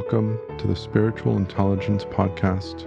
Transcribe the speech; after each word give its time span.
Welcome 0.00 0.38
to 0.56 0.66
the 0.66 0.74
Spiritual 0.74 1.36
Intelligence 1.36 2.06
Podcast, 2.06 2.86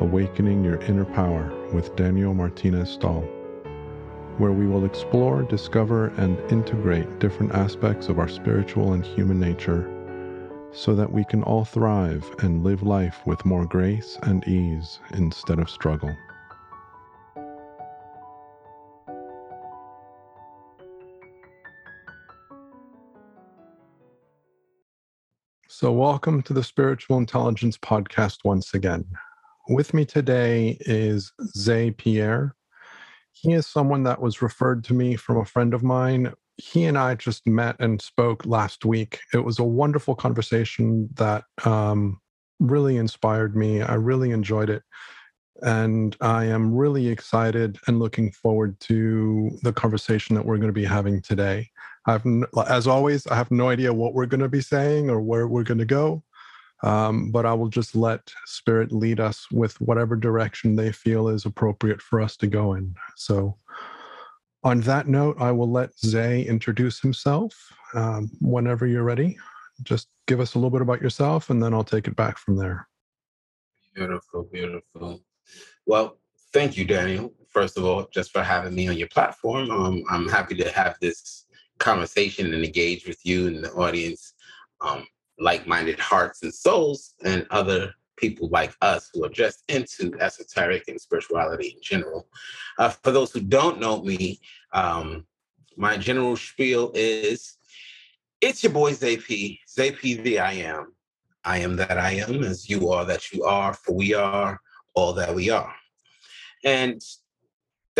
Awakening 0.00 0.62
Your 0.62 0.80
Inner 0.82 1.04
Power 1.04 1.52
with 1.74 1.96
Daniel 1.96 2.34
Martinez 2.34 2.90
Stahl, 2.90 3.22
where 4.38 4.52
we 4.52 4.68
will 4.68 4.84
explore, 4.84 5.42
discover, 5.42 6.06
and 6.18 6.38
integrate 6.52 7.18
different 7.18 7.52
aspects 7.52 8.08
of 8.08 8.20
our 8.20 8.28
spiritual 8.28 8.92
and 8.92 9.04
human 9.04 9.40
nature 9.40 9.90
so 10.70 10.94
that 10.94 11.12
we 11.12 11.24
can 11.24 11.42
all 11.42 11.64
thrive 11.64 12.24
and 12.38 12.62
live 12.62 12.84
life 12.84 13.26
with 13.26 13.44
more 13.44 13.66
grace 13.66 14.16
and 14.22 14.46
ease 14.46 15.00
instead 15.14 15.58
of 15.58 15.68
struggle. 15.68 16.14
So, 25.80 25.90
welcome 25.90 26.42
to 26.42 26.52
the 26.52 26.62
Spiritual 26.62 27.16
Intelligence 27.16 27.78
Podcast 27.78 28.44
once 28.44 28.74
again. 28.74 29.06
With 29.70 29.94
me 29.94 30.04
today 30.04 30.76
is 30.80 31.32
Zay 31.56 31.90
Pierre. 31.90 32.54
He 33.32 33.54
is 33.54 33.66
someone 33.66 34.02
that 34.02 34.20
was 34.20 34.42
referred 34.42 34.84
to 34.84 34.92
me 34.92 35.16
from 35.16 35.38
a 35.38 35.46
friend 35.46 35.72
of 35.72 35.82
mine. 35.82 36.34
He 36.58 36.84
and 36.84 36.98
I 36.98 37.14
just 37.14 37.46
met 37.46 37.76
and 37.78 38.02
spoke 38.02 38.44
last 38.44 38.84
week. 38.84 39.20
It 39.32 39.42
was 39.42 39.58
a 39.58 39.64
wonderful 39.64 40.14
conversation 40.14 41.08
that 41.14 41.44
um, 41.64 42.20
really 42.58 42.98
inspired 42.98 43.56
me. 43.56 43.80
I 43.80 43.94
really 43.94 44.32
enjoyed 44.32 44.68
it. 44.68 44.82
And 45.62 46.14
I 46.20 46.44
am 46.44 46.74
really 46.74 47.08
excited 47.08 47.78
and 47.86 47.98
looking 47.98 48.32
forward 48.32 48.78
to 48.80 49.58
the 49.62 49.72
conversation 49.72 50.36
that 50.36 50.44
we're 50.44 50.58
going 50.58 50.68
to 50.68 50.74
be 50.74 50.84
having 50.84 51.22
today. 51.22 51.70
I've, 52.10 52.24
as 52.68 52.86
always, 52.86 53.26
I 53.28 53.36
have 53.36 53.50
no 53.50 53.68
idea 53.68 53.92
what 53.92 54.14
we're 54.14 54.26
going 54.26 54.40
to 54.40 54.48
be 54.48 54.60
saying 54.60 55.10
or 55.10 55.20
where 55.20 55.46
we're 55.46 55.62
going 55.62 55.78
to 55.78 55.84
go. 55.84 56.22
Um, 56.82 57.30
but 57.30 57.44
I 57.44 57.52
will 57.52 57.68
just 57.68 57.94
let 57.94 58.32
Spirit 58.46 58.90
lead 58.90 59.20
us 59.20 59.46
with 59.52 59.78
whatever 59.80 60.16
direction 60.16 60.76
they 60.76 60.92
feel 60.92 61.28
is 61.28 61.44
appropriate 61.44 62.00
for 62.00 62.20
us 62.20 62.36
to 62.38 62.46
go 62.46 62.74
in. 62.74 62.94
So, 63.16 63.56
on 64.64 64.80
that 64.80 65.06
note, 65.06 65.36
I 65.38 65.52
will 65.52 65.70
let 65.70 65.98
Zay 65.98 66.42
introduce 66.42 67.00
himself 67.00 67.54
um, 67.94 68.30
whenever 68.40 68.86
you're 68.86 69.04
ready. 69.04 69.38
Just 69.82 70.08
give 70.26 70.40
us 70.40 70.54
a 70.54 70.58
little 70.58 70.70
bit 70.70 70.82
about 70.82 71.00
yourself, 71.00 71.50
and 71.50 71.62
then 71.62 71.72
I'll 71.72 71.84
take 71.84 72.08
it 72.08 72.16
back 72.16 72.38
from 72.38 72.56
there. 72.56 72.88
Beautiful, 73.94 74.48
beautiful. 74.50 75.22
Well, 75.86 76.18
thank 76.52 76.76
you, 76.76 76.84
Daniel. 76.84 77.32
First 77.48 77.76
of 77.78 77.84
all, 77.84 78.08
just 78.12 78.32
for 78.32 78.42
having 78.42 78.74
me 78.74 78.88
on 78.88 78.96
your 78.96 79.08
platform. 79.08 79.70
Um, 79.70 80.02
I'm 80.10 80.28
happy 80.28 80.54
to 80.56 80.70
have 80.70 80.96
this 81.00 81.46
conversation 81.80 82.54
and 82.54 82.64
engage 82.64 83.06
with 83.06 83.18
you 83.24 83.48
and 83.48 83.64
the 83.64 83.72
audience, 83.72 84.34
um, 84.80 85.04
like-minded 85.38 85.98
hearts 85.98 86.42
and 86.42 86.54
souls, 86.54 87.14
and 87.24 87.46
other 87.50 87.92
people 88.16 88.48
like 88.50 88.76
us 88.82 89.10
who 89.12 89.24
are 89.24 89.30
just 89.30 89.64
into 89.68 90.14
esoteric 90.20 90.86
and 90.88 91.00
spirituality 91.00 91.74
in 91.74 91.82
general. 91.82 92.28
Uh, 92.78 92.90
for 92.90 93.10
those 93.10 93.32
who 93.32 93.40
don't 93.40 93.80
know 93.80 94.02
me, 94.02 94.38
um, 94.72 95.26
my 95.76 95.96
general 95.96 96.36
spiel 96.36 96.92
is 96.94 97.56
it's 98.40 98.62
your 98.62 98.72
boy 98.72 98.92
ZP, 98.92 99.58
ZP 99.68 100.22
the 100.22 100.38
I 100.38 100.52
am. 100.52 100.94
I 101.44 101.58
am 101.58 101.76
that 101.76 101.98
I 101.98 102.12
am, 102.12 102.42
as 102.42 102.68
you 102.68 102.90
are 102.90 103.04
that 103.06 103.32
you 103.32 103.44
are, 103.44 103.72
for 103.72 103.94
we 103.94 104.14
are 104.14 104.60
all 104.94 105.12
that 105.14 105.34
we 105.34 105.50
are. 105.50 105.74
And 106.64 107.02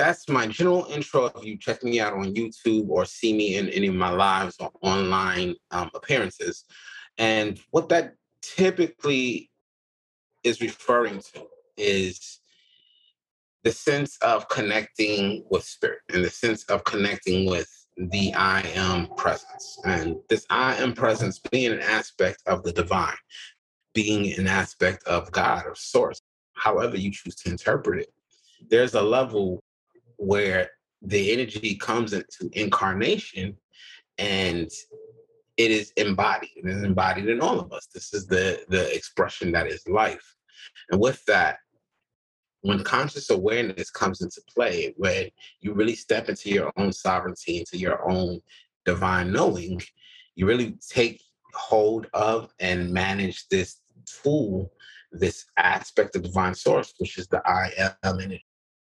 that's 0.01 0.29
my 0.31 0.47
general 0.47 0.87
intro. 0.91 1.27
If 1.27 1.45
you 1.45 1.59
check 1.59 1.85
me 1.85 2.01
out 2.01 2.15
on 2.15 2.35
YouTube 2.35 2.89
or 2.89 3.05
see 3.05 3.35
me 3.35 3.57
in 3.57 3.69
any 3.69 3.89
of 3.89 3.95
my 3.95 4.11
lives 4.11 4.57
or 4.59 4.71
online 4.81 5.55
um, 5.71 5.91
appearances, 5.95 6.65
and 7.19 7.61
what 7.71 7.91
that 7.91 8.15
typically 8.41 9.51
is 10.43 10.63
referring 10.63 11.21
to 11.35 11.47
is 11.77 12.41
the 13.63 13.73
sense 13.73 14.17
of 14.23 14.49
connecting 14.49 15.45
with 15.51 15.65
spirit 15.65 16.01
and 16.15 16.25
the 16.25 16.31
sense 16.31 16.65
of 16.65 16.83
connecting 16.85 17.45
with 17.45 17.69
the 17.99 18.33
I 18.33 18.63
am 18.75 19.07
presence. 19.17 19.79
And 19.85 20.17
this 20.31 20.47
I 20.49 20.77
am 20.77 20.95
presence 20.95 21.39
being 21.39 21.73
an 21.73 21.81
aspect 21.81 22.43
of 22.47 22.63
the 22.63 22.73
divine, 22.73 23.21
being 23.93 24.33
an 24.39 24.47
aspect 24.47 25.05
of 25.05 25.31
God 25.31 25.65
or 25.67 25.75
source, 25.75 26.23
however 26.55 26.97
you 26.97 27.11
choose 27.13 27.35
to 27.37 27.51
interpret 27.51 28.01
it. 28.01 28.15
There's 28.71 28.95
a 28.95 29.03
level 29.03 29.63
where 30.21 30.71
the 31.03 31.33
energy 31.33 31.75
comes 31.77 32.13
into 32.13 32.51
incarnation 32.53 33.57
and 34.19 34.71
it 35.57 35.71
is 35.71 35.93
embodied. 35.97 36.51
It 36.57 36.67
is 36.67 36.83
embodied 36.83 37.29
in 37.29 37.41
all 37.41 37.59
of 37.59 37.73
us. 37.73 37.87
This 37.93 38.13
is 38.13 38.27
the 38.27 38.65
the 38.69 38.95
expression 38.95 39.51
that 39.53 39.67
is 39.67 39.83
life. 39.89 40.37
And 40.91 41.01
with 41.01 41.25
that, 41.25 41.59
when 42.61 42.85
conscious 42.85 43.31
awareness 43.31 43.91
comes 43.91 44.21
into 44.21 44.43
play, 44.55 44.95
when 44.97 45.31
you 45.61 45.73
really 45.73 45.97
step 45.97 46.29
into 46.29 46.51
your 46.51 46.71
own 46.77 46.93
sovereignty, 46.93 47.59
into 47.59 47.79
your 47.79 48.09
own 48.11 48.41
divine 48.85 49.33
knowing, 49.33 49.81
you 50.35 50.47
really 50.47 50.77
take 50.87 51.23
hold 51.55 52.09
of 52.13 52.53
and 52.61 52.93
manage 52.93 53.49
this 53.49 53.81
tool, 54.23 54.71
this 55.13 55.47
aspect 55.57 56.15
of 56.15 56.23
divine 56.23 56.55
source, 56.55 56.93
which 56.99 57.17
is 57.17 57.27
the 57.29 57.41
I 57.47 57.73
am 58.03 58.21
energy 58.21 58.45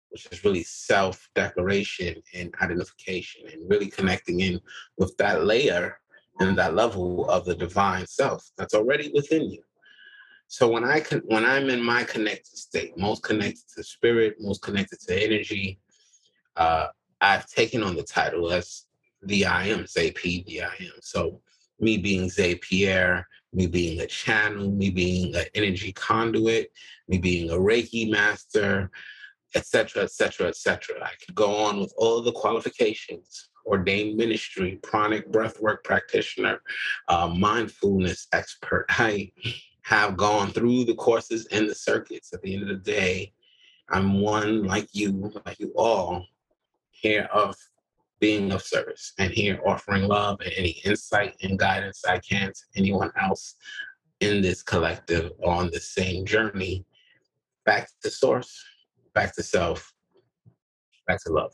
which 0.10 0.28
is 0.32 0.44
really 0.44 0.64
self 0.64 1.30
declaration 1.36 2.22
and 2.34 2.54
identification 2.62 3.44
and 3.52 3.70
really 3.70 3.88
connecting 3.88 4.42
in 4.42 4.60
with 4.98 5.16
that 5.18 5.46
layer 5.46 6.00
and 6.40 6.58
that 6.58 6.76
level 6.76 7.30
of 7.30 7.46
the 7.46 7.56
divine 7.56 8.08
self 8.08 8.50
that's 8.58 8.74
already 8.74 9.12
within 9.14 9.50
you. 9.50 9.62
So 10.48 10.68
when 10.68 10.84
I 10.84 11.00
can, 11.00 11.20
when 11.26 11.46
I'm 11.46 11.70
in 11.70 11.82
my 11.82 12.04
connected 12.04 12.58
state, 12.58 12.98
most 12.98 13.24
connected 13.24 13.64
to 13.76 13.84
spirit, 13.84 14.38
most 14.40 14.62
connected 14.64 15.00
to 15.02 15.24
energy, 15.24 15.80
uh, 16.56 16.88
I've 17.22 17.48
taken 17.48 17.84
on 17.84 17.96
the 17.96 18.04
title 18.04 18.52
as 18.52 18.86
the 19.22 19.46
I 19.46 19.66
am, 19.66 19.86
P, 20.16 20.44
the 20.48 20.64
I 20.64 20.74
am. 20.80 20.94
So 21.02 21.42
me 21.80 21.98
being 21.98 22.30
Zay 22.30 22.56
Pierre, 22.56 23.28
me 23.54 23.68
being 23.68 24.00
a 24.00 24.08
channel, 24.08 24.72
me 24.72 24.90
being 24.90 25.36
an 25.36 25.46
energy 25.54 25.92
conduit, 25.92 26.72
me 27.08 27.18
being 27.18 27.50
a 27.50 27.56
Reiki 27.56 28.10
master, 28.10 28.90
etc., 29.56 30.04
etc., 30.04 30.48
etc. 30.48 30.96
I 31.04 31.12
could 31.24 31.36
go 31.36 31.56
on 31.56 31.80
with 31.80 31.94
all 31.98 32.22
the 32.22 32.32
qualifications 32.32 33.50
ordained 33.70 34.18
ministry, 34.18 34.80
pranic 34.82 35.32
breathwork 35.32 35.84
practitioner, 35.84 36.62
uh, 37.08 37.28
mindfulness 37.28 38.28
expert. 38.34 38.86
I 38.90 39.32
have 39.84 40.18
gone 40.18 40.50
through 40.50 40.86
the 40.86 40.96
courses 40.96 41.48
and 41.52 41.70
the 41.70 41.76
circuits. 41.76 42.34
At 42.34 42.42
the 42.42 42.54
end 42.54 42.64
of 42.64 42.70
the 42.70 42.92
day, 42.92 43.34
I'm 43.90 44.22
one 44.22 44.64
like 44.64 44.90
you, 44.92 45.32
like 45.46 45.60
you 45.60 45.72
all, 45.76 46.26
here 46.92 47.30
of 47.34 47.56
being 48.20 48.52
of 48.52 48.62
service 48.62 49.14
and 49.18 49.32
here 49.32 49.62
offering 49.66 50.04
love 50.04 50.42
and 50.42 50.52
any 50.58 50.82
insight 50.84 51.36
and 51.42 51.58
guidance 51.58 52.04
I 52.06 52.20
can 52.20 52.48
to 52.48 52.62
anyone 52.76 53.12
else 53.20 53.56
in 54.20 54.42
this 54.42 54.62
collective 54.62 55.32
on 55.46 55.72
the 55.72 55.80
same 55.80 56.26
journey 56.26 56.86
back 57.66 57.90
to 58.04 58.10
source 58.10 58.62
back 59.14 59.36
to 59.36 59.44
self, 59.44 59.94
back 61.08 61.22
to 61.24 61.34
love. 61.34 61.52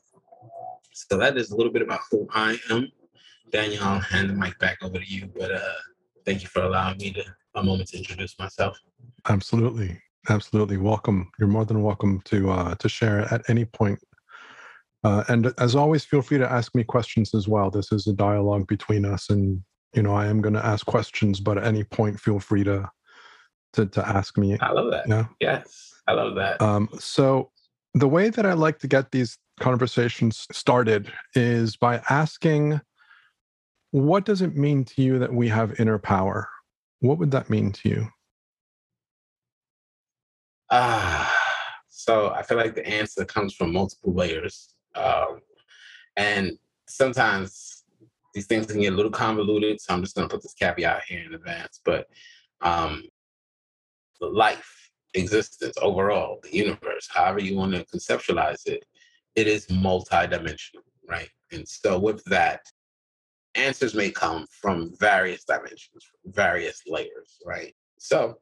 So 0.93 1.17
that 1.17 1.37
is 1.37 1.51
a 1.51 1.55
little 1.55 1.71
bit 1.71 1.81
about 1.81 2.01
who 2.09 2.27
I 2.31 2.57
am. 2.69 2.91
Daniel, 3.51 3.83
I'll 3.83 3.99
hand 3.99 4.29
the 4.29 4.33
mic 4.33 4.57
back 4.59 4.77
over 4.81 4.97
to 4.97 5.05
you, 5.05 5.29
but 5.37 5.51
uh, 5.51 5.59
thank 6.25 6.41
you 6.41 6.47
for 6.47 6.63
allowing 6.63 6.97
me 6.97 7.11
to 7.11 7.23
a 7.55 7.63
moment 7.63 7.89
to 7.89 7.97
introduce 7.97 8.37
myself. 8.39 8.77
Absolutely, 9.27 9.99
absolutely. 10.29 10.77
Welcome. 10.77 11.31
You're 11.39 11.47
more 11.47 11.65
than 11.65 11.81
welcome 11.83 12.21
to 12.25 12.51
uh, 12.51 12.75
to 12.75 12.89
share 12.89 13.21
at 13.33 13.41
any 13.49 13.65
point. 13.65 13.99
Uh, 15.03 15.23
and 15.27 15.53
as 15.59 15.75
always, 15.75 16.03
feel 16.03 16.21
free 16.21 16.39
to 16.39 16.51
ask 16.51 16.73
me 16.73 16.83
questions 16.83 17.35
as 17.35 17.47
well. 17.47 17.69
This 17.69 17.91
is 17.91 18.07
a 18.07 18.13
dialogue 18.13 18.67
between 18.67 19.05
us, 19.05 19.29
and 19.29 19.61
you 19.93 20.01
know 20.01 20.13
I 20.13 20.27
am 20.27 20.41
going 20.41 20.55
to 20.55 20.65
ask 20.65 20.85
questions, 20.85 21.39
but 21.39 21.57
at 21.57 21.65
any 21.65 21.83
point, 21.83 22.19
feel 22.19 22.39
free 22.39 22.63
to 22.63 22.89
to, 23.73 23.85
to 23.85 24.07
ask 24.07 24.37
me. 24.37 24.57
I 24.59 24.71
love 24.71 24.91
that. 24.91 25.07
Yeah. 25.07 25.25
Yes. 25.39 25.94
I 26.07 26.13
love 26.13 26.35
that. 26.35 26.61
Um, 26.61 26.89
so, 26.99 27.51
the 27.93 28.07
way 28.07 28.29
that 28.29 28.45
I 28.45 28.53
like 28.53 28.79
to 28.79 28.87
get 28.87 29.11
these 29.11 29.37
conversations 29.59 30.45
started 30.51 31.11
is 31.33 31.77
by 31.77 32.01
asking, 32.09 32.81
what 33.91 34.25
does 34.25 34.41
it 34.41 34.55
mean 34.55 34.83
to 34.83 35.01
you 35.01 35.19
that 35.19 35.33
we 35.33 35.47
have 35.47 35.79
inner 35.79 35.97
power? 35.97 36.49
What 36.99 37.17
would 37.19 37.31
that 37.31 37.49
mean 37.49 37.71
to 37.71 37.89
you? 37.89 38.07
Ah, 40.71 41.29
uh, 41.29 41.45
so 41.87 42.31
I 42.31 42.43
feel 42.43 42.57
like 42.57 42.75
the 42.75 42.85
answer 42.85 43.23
comes 43.23 43.53
from 43.53 43.71
multiple 43.71 44.13
layers. 44.13 44.75
Um, 44.95 45.39
and 46.17 46.57
sometimes 46.87 47.83
these 48.33 48.47
things 48.47 48.65
can 48.65 48.81
get 48.81 48.93
a 48.93 48.95
little 48.95 49.11
convoluted. 49.11 49.79
So 49.79 49.93
I'm 49.93 50.01
just 50.01 50.15
going 50.15 50.27
to 50.27 50.33
put 50.33 50.43
this 50.43 50.53
caveat 50.53 51.03
here 51.07 51.23
in 51.25 51.33
advance. 51.33 51.79
But 51.85 52.07
um, 52.61 53.03
life 54.19 54.84
existence 55.15 55.75
overall, 55.81 56.39
the 56.43 56.55
universe, 56.55 57.07
however 57.11 57.39
you 57.39 57.55
want 57.55 57.73
to 57.73 57.85
conceptualize 57.85 58.67
it, 58.67 58.85
it 59.35 59.47
is 59.47 59.67
multidimensional, 59.67 60.83
right? 61.07 61.29
And 61.51 61.67
so 61.67 61.99
with 61.99 62.23
that, 62.25 62.61
answers 63.55 63.95
may 63.95 64.11
come 64.11 64.45
from 64.49 64.93
various 64.99 65.43
dimensions, 65.43 66.05
various 66.25 66.81
layers, 66.87 67.37
right? 67.45 67.73
So 67.97 68.37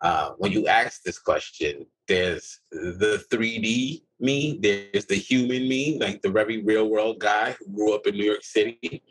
uh, 0.00 0.30
when 0.38 0.52
you 0.52 0.66
ask 0.66 1.02
this 1.02 1.18
question, 1.18 1.86
there's 2.08 2.60
the 2.70 3.24
3D 3.30 4.02
me, 4.20 4.58
there's 4.60 5.06
the 5.06 5.14
human 5.14 5.68
me, 5.68 5.98
like 6.00 6.22
the 6.22 6.30
very 6.30 6.62
real 6.62 6.88
world 6.88 7.18
guy 7.20 7.52
who 7.58 7.72
grew 7.72 7.94
up 7.94 8.06
in 8.06 8.14
New 8.14 8.24
York 8.24 8.42
City. 8.42 9.02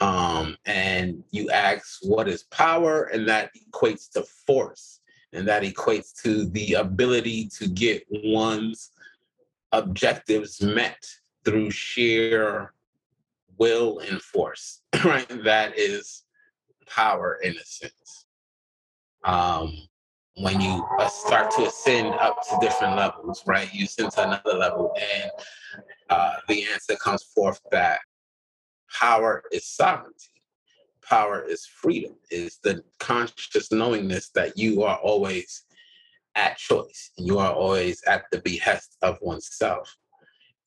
Um, 0.00 0.56
and 0.64 1.22
you 1.30 1.50
ask 1.50 1.98
what 2.02 2.26
is 2.26 2.44
power, 2.44 3.04
and 3.04 3.28
that 3.28 3.50
equates 3.54 4.10
to 4.12 4.24
force, 4.46 4.99
and 5.32 5.46
that 5.46 5.62
equates 5.62 6.12
to 6.22 6.46
the 6.46 6.74
ability 6.74 7.48
to 7.58 7.68
get 7.68 8.04
one's 8.10 8.90
objectives 9.72 10.60
met 10.60 11.04
through 11.44 11.70
sheer 11.70 12.72
will 13.58 14.00
and 14.00 14.20
force, 14.20 14.82
right? 15.04 15.28
That 15.44 15.78
is 15.78 16.24
power 16.86 17.38
in 17.42 17.52
a 17.52 17.64
sense. 17.64 18.26
Um, 19.24 19.76
when 20.34 20.60
you 20.60 20.86
uh, 20.98 21.08
start 21.08 21.50
to 21.52 21.66
ascend 21.66 22.14
up 22.14 22.38
to 22.48 22.58
different 22.60 22.96
levels, 22.96 23.42
right? 23.46 23.72
You 23.72 23.84
ascend 23.84 24.12
to 24.12 24.26
another 24.26 24.58
level, 24.58 24.94
and 25.20 25.30
uh, 26.08 26.36
the 26.48 26.64
answer 26.72 26.96
comes 26.96 27.22
forth 27.22 27.60
that 27.70 28.00
power 28.98 29.42
is 29.52 29.66
sovereignty. 29.66 30.39
Power 31.10 31.42
is 31.42 31.66
freedom, 31.66 32.14
is 32.30 32.58
the 32.62 32.84
conscious 33.00 33.72
knowingness 33.72 34.30
that 34.36 34.56
you 34.56 34.84
are 34.84 34.96
always 34.98 35.64
at 36.36 36.56
choice. 36.56 37.10
and 37.18 37.26
You 37.26 37.40
are 37.40 37.52
always 37.52 38.00
at 38.04 38.26
the 38.30 38.40
behest 38.42 38.96
of 39.02 39.18
oneself. 39.20 39.96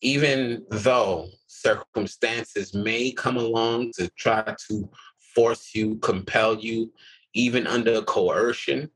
Even 0.02 0.66
though 0.70 1.30
circumstances 1.48 2.74
may 2.74 3.14
come 3.14 3.38
along 3.38 3.94
to 3.94 4.10
try 4.18 4.44
to 4.68 4.90
force 5.34 5.74
you, 5.74 5.96
compel 6.00 6.60
you, 6.60 6.92
even 7.34 7.66
under 7.66 8.02
coercion, 8.02 8.90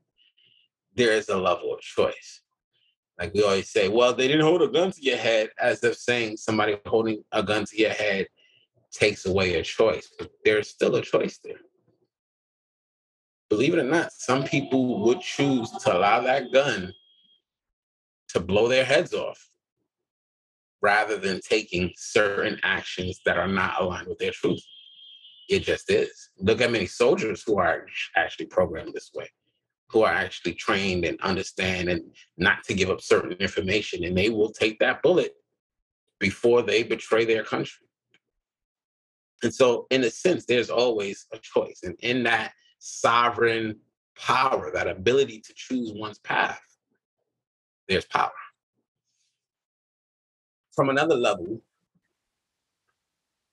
there 0.96 1.12
is 1.12 1.30
a 1.30 1.36
level 1.36 1.72
of 1.72 1.80
choice. 1.80 2.42
Like 3.18 3.32
we 3.32 3.42
always 3.42 3.70
say, 3.70 3.88
well, 3.88 4.12
they 4.12 4.28
didn't 4.28 4.44
hold 4.44 4.60
a 4.60 4.68
gun 4.68 4.92
to 4.92 5.02
your 5.02 5.16
head, 5.16 5.48
as 5.58 5.82
if 5.82 5.96
saying 5.96 6.36
somebody 6.36 6.76
holding 6.84 7.24
a 7.32 7.42
gun 7.42 7.64
to 7.64 7.76
your 7.80 7.90
head 7.90 8.26
takes 8.92 9.26
away 9.26 9.54
a 9.54 9.62
choice. 9.62 10.10
But 10.18 10.30
there's 10.44 10.68
still 10.68 10.96
a 10.96 11.02
choice 11.02 11.38
there. 11.42 11.60
Believe 13.50 13.74
it 13.74 13.80
or 13.80 13.84
not, 13.84 14.12
some 14.12 14.44
people 14.44 15.02
would 15.04 15.20
choose 15.20 15.70
to 15.70 15.96
allow 15.96 16.20
that 16.20 16.52
gun 16.52 16.92
to 18.28 18.40
blow 18.40 18.68
their 18.68 18.84
heads 18.84 19.14
off 19.14 19.48
rather 20.82 21.16
than 21.16 21.40
taking 21.40 21.92
certain 21.96 22.60
actions 22.62 23.20
that 23.24 23.38
are 23.38 23.48
not 23.48 23.80
aligned 23.80 24.06
with 24.06 24.18
their 24.18 24.32
truth. 24.32 24.62
It 25.48 25.60
just 25.60 25.90
is. 25.90 26.30
Look 26.38 26.60
at 26.60 26.70
many 26.70 26.86
soldiers 26.86 27.42
who 27.44 27.58
are 27.58 27.86
actually 28.16 28.46
programmed 28.46 28.92
this 28.92 29.10
way 29.14 29.28
who 29.90 30.02
are 30.02 30.12
actually 30.12 30.54
trained 30.54 31.04
and 31.04 31.20
understand 31.20 31.88
and 31.88 32.02
not 32.36 32.62
to 32.64 32.74
give 32.74 32.90
up 32.90 33.00
certain 33.00 33.32
information, 33.32 34.04
and 34.04 34.16
they 34.16 34.28
will 34.28 34.50
take 34.50 34.78
that 34.78 35.02
bullet 35.02 35.34
before 36.18 36.62
they 36.62 36.82
betray 36.82 37.24
their 37.24 37.42
country. 37.42 37.87
And 39.42 39.54
so, 39.54 39.86
in 39.90 40.04
a 40.04 40.10
sense, 40.10 40.44
there's 40.44 40.70
always 40.70 41.26
a 41.32 41.38
choice. 41.38 41.80
And 41.82 41.94
in 42.00 42.24
that 42.24 42.52
sovereign 42.78 43.78
power, 44.16 44.70
that 44.72 44.88
ability 44.88 45.40
to 45.40 45.52
choose 45.54 45.92
one's 45.92 46.18
path, 46.18 46.60
there's 47.88 48.04
power. 48.06 48.32
From 50.74 50.90
another 50.90 51.14
level, 51.14 51.60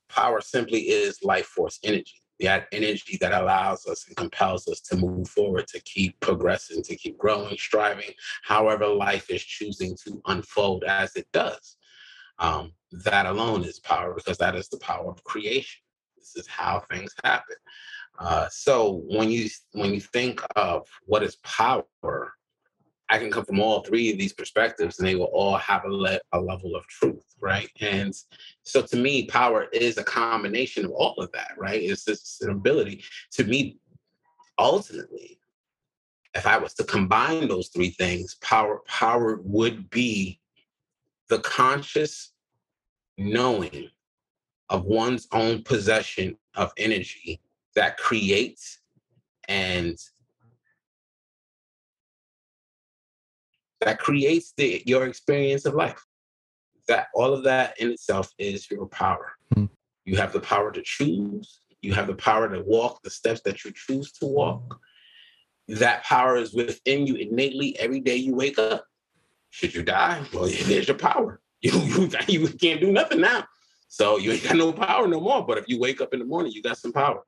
power 0.10 0.42
simply 0.42 0.82
is 0.82 1.24
life 1.24 1.46
force 1.46 1.80
energy 1.84 2.22
that 2.40 2.68
energy 2.72 3.18
that 3.22 3.34
allows 3.34 3.86
us 3.88 4.06
and 4.08 4.16
compels 4.18 4.68
us 4.68 4.82
to 4.82 4.98
move 4.98 5.28
forward, 5.28 5.68
to 5.68 5.80
keep 5.82 6.20
progressing, 6.20 6.84
to 6.84 6.96
keep 6.96 7.18
growing, 7.18 7.58
striving, 7.58 8.12
however 8.44 8.88
life 8.88 9.30
is 9.30 9.44
choosing 9.44 9.96
to 10.06 10.22
unfold 10.26 10.84
as 10.84 11.16
it 11.16 11.28
does. 11.32 11.78
Um, 12.40 12.74
that 12.92 13.26
alone 13.26 13.64
is 13.64 13.80
power 13.80 14.14
because 14.14 14.38
that 14.38 14.56
is 14.56 14.68
the 14.70 14.78
power 14.78 15.10
of 15.10 15.24
creation. 15.24 15.82
This 16.18 16.36
is 16.36 16.48
how 16.48 16.84
things 16.92 17.14
happen. 17.24 17.56
Uh, 18.20 18.48
so 18.50 19.04
when 19.08 19.30
you 19.30 19.50
when 19.74 19.94
you 19.94 20.00
think 20.00 20.42
of 20.56 20.88
what 21.06 21.24
is 21.24 21.38
power, 21.38 21.86
I 23.10 23.20
can 23.20 23.30
come 23.30 23.46
from 23.46 23.60
all 23.60 23.82
three 23.82 24.12
of 24.12 24.18
these 24.18 24.34
perspectives 24.34 24.98
and 24.98 25.08
they 25.08 25.16
will 25.16 25.26
all 25.26 25.58
have 25.58 25.84
a, 25.86 25.90
le- 25.90 26.20
a 26.32 26.40
level 26.40 26.76
of 26.76 26.88
truth, 26.88 27.24
right? 27.40 27.70
And 27.80 28.14
so 28.64 28.82
to 28.82 28.98
me, 28.98 29.28
power 29.28 29.68
is 29.74 29.98
a 29.98 30.04
combination 30.04 30.86
of 30.86 30.92
all 30.92 31.16
of 31.16 31.32
that, 31.34 31.52
right? 31.58 31.82
It's 31.82 32.04
this 32.04 32.42
ability 32.42 33.04
to 33.34 33.44
me, 33.44 33.78
ultimately, 34.58 35.40
if 36.34 36.48
I 36.48 36.58
was 36.58 36.74
to 36.76 36.84
combine 36.84 37.48
those 37.48 37.70
three 37.70 37.92
things, 37.92 38.36
power, 38.42 38.82
power 38.88 39.40
would 39.44 39.90
be 39.90 40.40
the 41.30 41.39
conscious 41.39 42.33
knowing 43.18 43.89
of 44.69 44.86
one's 44.86 45.27
own 45.31 45.63
possession 45.63 46.38
of 46.56 46.72
energy 46.77 47.42
that 47.75 47.98
creates 47.98 48.80
and 49.48 49.98
that 53.81 54.00
creates 54.00 54.54
the 54.57 54.81
your 54.86 55.06
experience 55.06 55.66
of 55.66 55.75
life. 55.75 56.04
That 56.88 57.07
all 57.13 57.33
of 57.33 57.44
that 57.44 57.80
in 57.80 57.92
itself 57.92 58.31
is 58.38 58.69
your 58.69 58.88
power. 58.88 59.33
Mm-hmm. 59.56 59.66
You 60.06 60.18
have 60.18 60.33
the 60.33 60.39
power 60.39 60.72
to 60.72 60.81
choose. 60.83 61.62
You 61.81 61.94
have 61.94 62.07
the 62.07 62.16
power 62.16 62.50
to 62.50 62.62
walk 62.62 63.01
the 63.04 63.10
steps 63.10 63.42
that 63.42 63.63
you 63.63 63.72
choose 63.72 64.12
to 64.13 64.25
walk. 64.25 64.80
That 65.68 66.04
power 66.04 66.38
is 66.38 66.54
within 66.54 67.07
you 67.07 67.16
innately 67.16 67.77
every 67.80 68.00
day 68.00 68.16
you 68.16 68.36
wake 68.36 68.60
up. 68.60 68.86
Should 69.56 69.74
you 69.74 69.84
die? 69.84 70.22
Well, 70.34 70.50
there's 70.66 70.90
your 70.90 70.98
power. 70.98 71.40
You, 71.62 71.72
you, 71.80 72.10
you 72.28 72.48
can't 72.50 72.81
do 72.81 72.92
nothing 72.92 73.22
now. 73.22 73.46
So 73.88 74.18
you 74.18 74.34
ain't 74.34 74.44
got 74.44 74.57
no 74.57 74.74
power 74.74 75.07
no 75.07 75.22
more. 75.22 75.46
But 75.46 75.57
if 75.57 75.69
you 75.69 75.80
wake 75.80 76.02
up 76.02 76.13
in 76.13 76.19
the 76.19 76.25
morning, 76.25 76.52
you 76.52 76.62
got 76.62 76.78
some 76.78 76.92
power. 76.92 77.22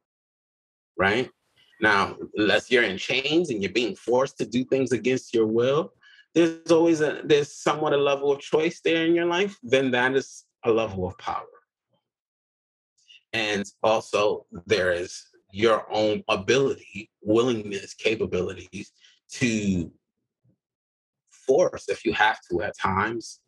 Right? 0.98 1.30
Now, 1.80 2.18
unless 2.36 2.70
you're 2.70 2.84
in 2.84 2.98
chains 2.98 3.50
and 3.50 3.64
you're 3.64 3.72
being 3.72 3.96
forced 3.96 4.38
to 4.40 4.46
do 4.46 4.66
things 4.66 4.92
against 4.92 5.34
your 5.34 5.46
will, 5.46 5.94
there's 6.36 6.70
always 6.70 7.00
a 7.00 7.22
there's 7.24 7.54
somewhat 7.54 7.94
a 7.94 7.98
level 7.98 8.30
of 8.32 8.40
choice 8.40 8.82
there 8.82 9.06
in 9.06 9.16
your 9.16 9.26
life, 9.26 9.58
then 9.64 9.92
that 9.92 10.14
is 10.16 10.44
a 10.66 10.72
level 10.72 11.08
of 11.08 11.18
power. 11.18 11.46
And 13.32 13.66
also 13.82 14.46
there 14.66 14.92
is 14.92 15.24
your 15.52 15.86
own 15.90 16.24
ability, 16.28 17.10
willingness, 17.22 17.94
capabilities 17.94 18.92
to 19.30 19.92
force, 21.48 21.90
if 21.90 22.06
you 22.06 22.14
have 22.14 22.38
to 22.52 22.62
at 22.62 22.78
times, 22.78 23.40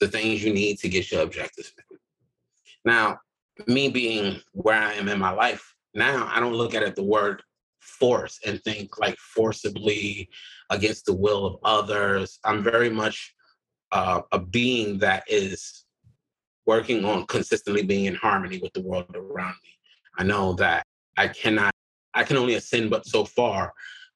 the 0.00 0.08
things 0.08 0.42
you 0.42 0.52
need 0.52 0.78
to 0.78 0.88
get 0.88 1.10
your 1.10 1.22
objectives. 1.22 1.72
Now, 2.84 3.18
me 3.66 3.88
being 3.88 4.40
where 4.52 4.80
I 4.80 4.94
am 4.94 5.08
in 5.08 5.18
my 5.18 5.30
life 5.30 5.74
now, 5.94 6.28
I 6.32 6.40
don't 6.40 6.54
look 6.54 6.74
at 6.74 6.82
it 6.82 6.96
the 6.96 7.04
word 7.04 7.42
force 7.80 8.40
and 8.44 8.60
think 8.64 8.98
like 8.98 9.16
forcibly 9.18 10.28
against 10.70 11.06
the 11.06 11.14
will 11.14 11.46
of 11.46 11.56
others. 11.64 12.40
I'm 12.44 12.62
very 12.62 12.90
much 12.90 13.34
uh, 13.92 14.22
a 14.32 14.38
being 14.40 14.98
that 14.98 15.22
is 15.28 15.84
working 16.66 17.04
on 17.04 17.26
consistently 17.26 17.82
being 17.82 18.06
in 18.06 18.14
harmony 18.14 18.58
with 18.58 18.72
the 18.72 18.82
world 18.82 19.14
around 19.14 19.54
me. 19.62 19.70
I 20.18 20.24
know 20.24 20.54
that 20.54 20.84
I 21.16 21.28
cannot, 21.28 21.72
I 22.14 22.24
can 22.24 22.36
only 22.36 22.54
ascend 22.54 22.90
but 22.90 23.06
so 23.06 23.24
far 23.24 23.72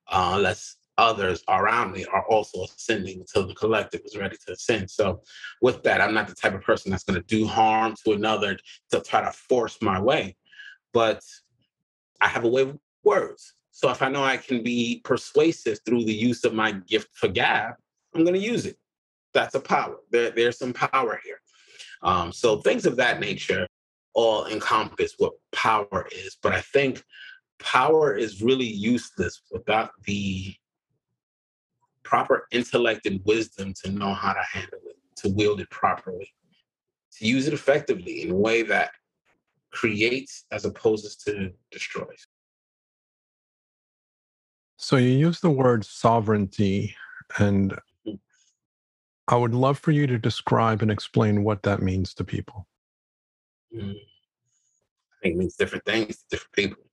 uh, 0.08 0.32
unless 0.34 0.77
others 0.98 1.42
around 1.48 1.92
me 1.92 2.04
are 2.12 2.26
also 2.28 2.64
ascending 2.64 3.20
until 3.20 3.46
the 3.46 3.54
collective 3.54 4.02
is 4.04 4.16
ready 4.16 4.36
to 4.46 4.52
ascend. 4.52 4.90
So, 4.90 5.22
with 5.62 5.82
that, 5.84 6.00
I'm 6.00 6.12
not 6.12 6.28
the 6.28 6.34
type 6.34 6.54
of 6.54 6.62
person 6.62 6.90
that's 6.90 7.04
going 7.04 7.20
to 7.20 7.26
do 7.26 7.46
harm 7.46 7.94
to 8.04 8.12
another 8.12 8.58
to 8.90 9.00
try 9.00 9.22
to 9.22 9.32
force 9.32 9.78
my 9.80 10.00
way. 10.00 10.36
But 10.92 11.22
I 12.20 12.28
have 12.28 12.44
a 12.44 12.48
way 12.48 12.62
of 12.62 12.78
words. 13.04 13.54
So 13.70 13.90
if 13.90 14.02
I 14.02 14.08
know 14.08 14.24
I 14.24 14.36
can 14.36 14.62
be 14.62 15.00
persuasive 15.04 15.78
through 15.86 16.04
the 16.04 16.12
use 16.12 16.44
of 16.44 16.52
my 16.52 16.72
gift 16.72 17.10
for 17.14 17.28
gab, 17.28 17.74
I'm 18.14 18.24
going 18.24 18.34
to 18.34 18.40
use 18.40 18.66
it. 18.66 18.76
That's 19.34 19.54
a 19.54 19.60
power. 19.60 19.98
There, 20.10 20.30
there's 20.30 20.58
some 20.58 20.72
power 20.72 21.20
here. 21.24 21.40
Um, 22.02 22.32
so 22.32 22.58
things 22.58 22.86
of 22.86 22.96
that 22.96 23.20
nature 23.20 23.66
all 24.14 24.46
encompass 24.46 25.14
what 25.18 25.34
power 25.52 26.08
is. 26.10 26.36
But 26.42 26.52
I 26.52 26.60
think 26.60 27.04
power 27.60 28.14
is 28.14 28.42
really 28.42 28.66
useless 28.66 29.42
without 29.52 29.90
the 30.04 30.54
proper 32.08 32.46
intellect 32.50 33.04
and 33.04 33.20
wisdom 33.26 33.74
to 33.84 33.90
know 33.90 34.14
how 34.14 34.32
to 34.32 34.42
handle 34.50 34.80
it, 34.86 34.96
to 35.16 35.28
wield 35.28 35.60
it 35.60 35.68
properly, 35.68 36.32
to 37.18 37.26
use 37.26 37.46
it 37.46 37.52
effectively 37.52 38.22
in 38.22 38.30
a 38.30 38.34
way 38.34 38.62
that 38.62 38.92
creates 39.70 40.46
as 40.50 40.64
opposed 40.64 41.22
to 41.26 41.52
destroys. 41.70 42.26
So 44.78 44.96
you 44.96 45.10
use 45.10 45.40
the 45.40 45.50
word 45.50 45.84
sovereignty, 45.84 46.94
and 47.38 47.78
I 49.26 49.36
would 49.36 49.54
love 49.54 49.78
for 49.78 49.90
you 49.90 50.06
to 50.06 50.18
describe 50.18 50.80
and 50.80 50.90
explain 50.90 51.44
what 51.44 51.62
that 51.64 51.82
means 51.82 52.14
to 52.14 52.24
people. 52.24 52.66
Mm. 53.76 53.90
I 53.90 55.16
think 55.22 55.34
it 55.34 55.36
means 55.36 55.56
different 55.56 55.84
things 55.84 56.16
to 56.16 56.24
different 56.30 56.52
people. 56.52 56.87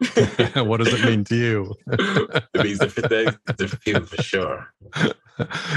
what 0.54 0.78
does 0.78 0.92
it 0.92 1.04
mean 1.04 1.24
to 1.24 1.34
you? 1.36 1.74
it 1.92 2.62
means 2.62 2.78
different 2.78 3.08
things 3.08 3.36
to 3.56 3.76
people 3.78 4.06
for 4.06 4.22
sure. 4.22 4.72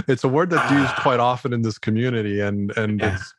It's 0.07 0.23
a 0.23 0.27
word 0.27 0.49
that's 0.49 0.71
used 0.71 0.95
quite 0.95 1.19
often 1.19 1.53
in 1.53 1.61
this 1.61 1.77
community, 1.77 2.39
and 2.41 2.75
and 2.77 2.99
Yeah. 2.99 3.13
it's 3.13 3.33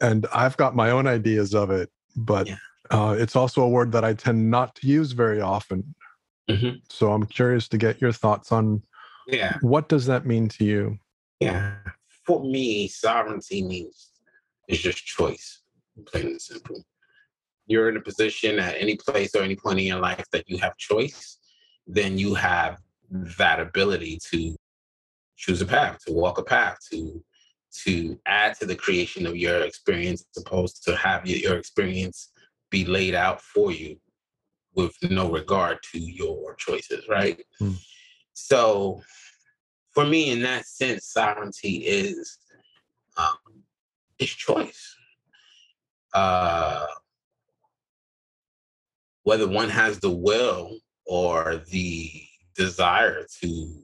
and 0.00 0.24
I've 0.32 0.56
got 0.56 0.76
my 0.76 0.90
own 0.90 1.08
ideas 1.08 1.54
of 1.56 1.70
it, 1.72 1.90
but 2.14 2.46
Yeah. 2.46 2.58
uh, 2.92 3.16
it's 3.18 3.34
also 3.34 3.62
a 3.62 3.68
word 3.68 3.90
that 3.90 4.04
I 4.04 4.14
tend 4.14 4.48
not 4.48 4.76
to 4.76 4.86
use 4.86 5.10
very 5.10 5.40
often. 5.40 5.94
Mhm. 6.48 6.82
So 6.88 7.10
I'm 7.12 7.26
curious 7.26 7.66
to 7.70 7.78
get 7.78 8.00
your 8.00 8.12
thoughts 8.12 8.52
on 8.52 8.84
Yeah. 9.26 9.58
what 9.60 9.88
does 9.88 10.06
that 10.06 10.24
mean 10.24 10.48
to 10.50 10.64
you? 10.64 11.00
Yeah. 11.40 11.78
For 12.24 12.44
me, 12.44 12.86
sovereignty 12.86 13.62
means 13.62 14.10
it's 14.68 14.80
just 14.82 15.04
choice, 15.04 15.62
plain 16.06 16.26
and 16.26 16.40
simple. 16.40 16.84
You're 17.66 17.88
in 17.88 17.96
a 17.96 18.00
position 18.00 18.58
at 18.58 18.76
any 18.78 18.96
place 18.96 19.34
or 19.34 19.42
any 19.42 19.56
point 19.56 19.78
in 19.78 19.86
your 19.86 20.00
life 20.00 20.24
that 20.32 20.48
you 20.48 20.58
have 20.58 20.76
choice, 20.76 21.38
then 21.86 22.18
you 22.18 22.34
have 22.34 22.78
that 23.10 23.60
ability 23.60 24.18
to 24.30 24.56
choose 25.36 25.60
a 25.60 25.66
path, 25.66 25.98
to 26.06 26.12
walk 26.12 26.38
a 26.38 26.42
path, 26.42 26.78
to 26.90 27.22
to 27.84 28.18
add 28.24 28.58
to 28.58 28.64
the 28.64 28.74
creation 28.74 29.26
of 29.26 29.36
your 29.36 29.60
experience, 29.60 30.24
as 30.34 30.42
opposed 30.42 30.82
to 30.84 30.96
have 30.96 31.26
your, 31.26 31.58
experience 31.58 32.30
be 32.70 32.86
laid 32.86 33.14
out 33.14 33.40
for 33.42 33.70
you 33.70 33.98
with 34.74 34.96
no 35.02 35.30
regard 35.30 35.78
to 35.92 35.98
your 35.98 36.54
choices, 36.54 37.06
right? 37.08 37.40
Hmm. 37.58 37.72
So 38.32 39.02
for 39.92 40.06
me, 40.06 40.30
in 40.30 40.42
that 40.42 40.66
sense, 40.66 41.06
sovereignty 41.06 41.78
is 41.78 42.38
um, 43.16 43.36
is 44.18 44.30
choice. 44.30 44.96
Uh, 46.12 46.86
whether 49.26 49.48
one 49.48 49.68
has 49.68 49.98
the 49.98 50.10
will 50.28 50.78
or 51.04 51.60
the 51.72 52.22
desire 52.54 53.26
to 53.40 53.82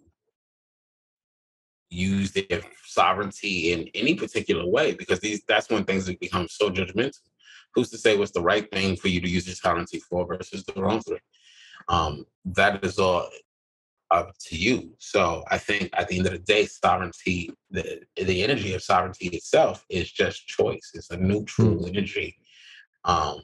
use 1.90 2.30
their 2.30 2.60
sovereignty 2.84 3.72
in 3.72 3.88
any 3.92 4.14
particular 4.14 4.64
way, 4.64 4.94
because 4.94 5.18
these 5.18 5.42
that's 5.48 5.68
when 5.68 5.82
things 5.82 6.06
have 6.06 6.20
become 6.20 6.46
so 6.48 6.70
judgmental. 6.70 7.26
Who's 7.74 7.90
to 7.90 7.98
say 7.98 8.16
what's 8.16 8.30
the 8.30 8.40
right 8.40 8.70
thing 8.70 8.94
for 8.94 9.08
you 9.08 9.20
to 9.20 9.28
use 9.28 9.44
your 9.48 9.56
sovereignty 9.56 9.98
for 9.98 10.24
versus 10.28 10.62
the 10.62 10.80
wrong 10.80 11.00
thing? 11.00 11.18
Um, 11.88 12.24
that 12.44 12.84
is 12.84 13.00
all 13.00 13.28
up 14.12 14.30
to 14.46 14.56
you. 14.56 14.94
So 14.98 15.42
I 15.50 15.58
think 15.58 15.90
at 15.94 16.06
the 16.06 16.18
end 16.18 16.26
of 16.26 16.34
the 16.34 16.38
day, 16.38 16.66
sovereignty, 16.66 17.50
the 17.68 18.02
the 18.14 18.44
energy 18.44 18.74
of 18.74 18.82
sovereignty 18.84 19.26
itself 19.30 19.84
is 19.90 20.12
just 20.12 20.46
choice. 20.46 20.92
It's 20.94 21.10
a 21.10 21.16
neutral 21.16 21.84
energy. 21.84 22.36
Um, 23.04 23.42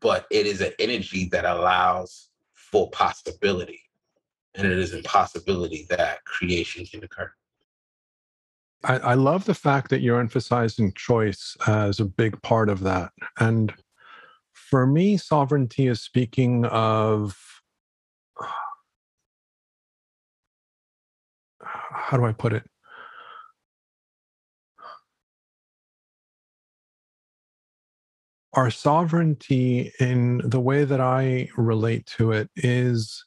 but 0.00 0.26
it 0.30 0.46
is 0.46 0.60
an 0.60 0.72
energy 0.78 1.28
that 1.32 1.44
allows 1.44 2.28
for 2.54 2.90
possibility. 2.90 3.80
And 4.54 4.66
it 4.66 4.78
is 4.78 4.92
in 4.94 5.02
possibility 5.02 5.86
that 5.90 6.24
creation 6.24 6.84
can 6.86 7.04
occur. 7.04 7.30
I, 8.84 8.98
I 8.98 9.14
love 9.14 9.44
the 9.44 9.54
fact 9.54 9.90
that 9.90 10.00
you're 10.00 10.20
emphasizing 10.20 10.92
choice 10.94 11.56
as 11.66 12.00
a 12.00 12.04
big 12.04 12.40
part 12.42 12.68
of 12.68 12.80
that. 12.80 13.10
And 13.38 13.74
for 14.52 14.86
me, 14.86 15.16
sovereignty 15.16 15.88
is 15.88 16.00
speaking 16.00 16.64
of 16.66 17.36
how 21.62 22.16
do 22.16 22.24
I 22.24 22.32
put 22.32 22.52
it? 22.52 22.64
Our 28.54 28.70
sovereignty, 28.70 29.92
in 30.00 30.38
the 30.44 30.60
way 30.60 30.84
that 30.84 31.00
I 31.00 31.48
relate 31.56 32.06
to 32.16 32.32
it, 32.32 32.50
is 32.56 33.24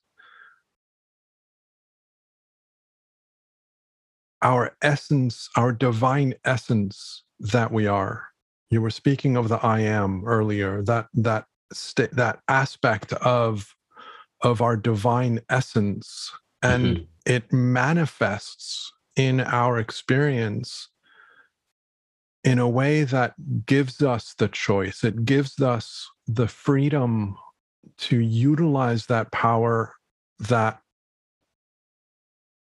our 4.41 4.75
essence, 4.81 5.49
our 5.55 5.71
divine 5.71 6.33
essence 6.43 7.23
that 7.39 7.71
we 7.71 7.87
are. 7.87 8.27
You 8.71 8.81
were 8.81 8.89
speaking 8.89 9.37
of 9.37 9.49
the 9.49 9.57
I 9.57 9.81
am 9.81 10.25
earlier, 10.25 10.81
that 10.83 11.07
that 11.13 11.45
sta- 11.71 12.09
that 12.13 12.39
aspect 12.47 13.13
of 13.13 13.75
of 14.41 14.61
our 14.61 14.75
divine 14.75 15.41
essence 15.49 16.31
and 16.63 16.97
Mhm. 16.97 17.07
it 17.25 17.53
manifests 17.53 18.91
in 19.15 19.39
our 19.41 19.77
experience 19.77 20.89
in 22.43 22.59
a 22.59 22.69
way 22.69 23.03
that 23.03 23.33
gives 23.65 24.01
us 24.01 24.33
the 24.37 24.47
choice. 24.47 25.03
It 25.03 25.25
gives 25.25 25.61
us 25.61 26.09
the 26.27 26.47
freedom 26.47 27.37
to 27.97 28.19
utilize 28.19 29.05
that 29.07 29.31
power, 29.31 29.93
that 30.39 30.81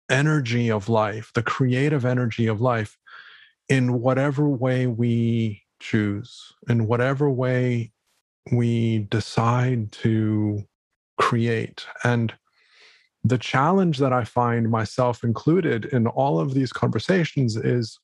energy 0.09 0.71
of 0.71 0.89
life, 0.89 1.31
the 1.33 1.43
creative 1.43 2.05
energy 2.05 2.47
of 2.47 2.61
life, 2.61 2.97
in 3.69 3.99
whatever 3.99 4.47
way 4.47 4.87
we 4.87 5.63
choose, 5.79 6.53
in 6.69 6.87
whatever 6.87 7.29
way 7.29 7.91
we 8.51 8.99
decide 9.09 9.91
to 9.91 10.63
create. 11.19 11.85
And 12.03 12.33
the 13.23 13.37
challenge 13.37 13.97
that 13.97 14.13
I 14.13 14.23
find 14.23 14.71
myself 14.71 15.23
included 15.23 15.85
in 15.85 16.07
all 16.07 16.39
of 16.39 16.53
these 16.53 16.71
conversations 16.71 17.57
is 17.57 17.99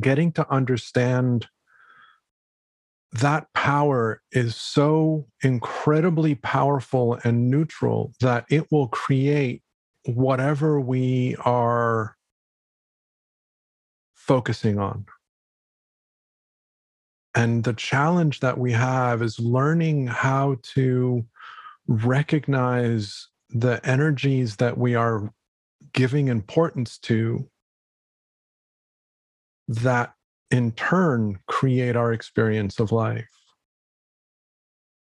getting 0.00 0.32
to 0.32 0.50
understand 0.52 1.48
that 3.12 3.46
power 3.54 4.22
is 4.32 4.54
so 4.54 5.26
incredibly 5.42 6.34
powerful 6.34 7.18
and 7.24 7.50
neutral 7.50 8.12
that 8.20 8.44
it 8.50 8.70
will 8.70 8.88
create 8.88 9.62
whatever 10.04 10.78
we 10.80 11.36
are 11.44 12.16
focusing 14.14 14.78
on. 14.78 15.06
And 17.34 17.64
the 17.64 17.72
challenge 17.72 18.40
that 18.40 18.58
we 18.58 18.72
have 18.72 19.22
is 19.22 19.38
learning 19.38 20.08
how 20.08 20.56
to 20.74 21.24
recognize 21.86 23.28
the 23.50 23.80
energies 23.84 24.56
that 24.56 24.76
we 24.76 24.94
are 24.94 25.32
giving 25.92 26.28
importance 26.28 26.98
to 26.98 27.48
that 29.68 30.14
in 30.50 30.72
turn 30.72 31.38
create 31.46 31.94
our 31.96 32.12
experience 32.12 32.80
of 32.80 32.90
life 32.90 33.28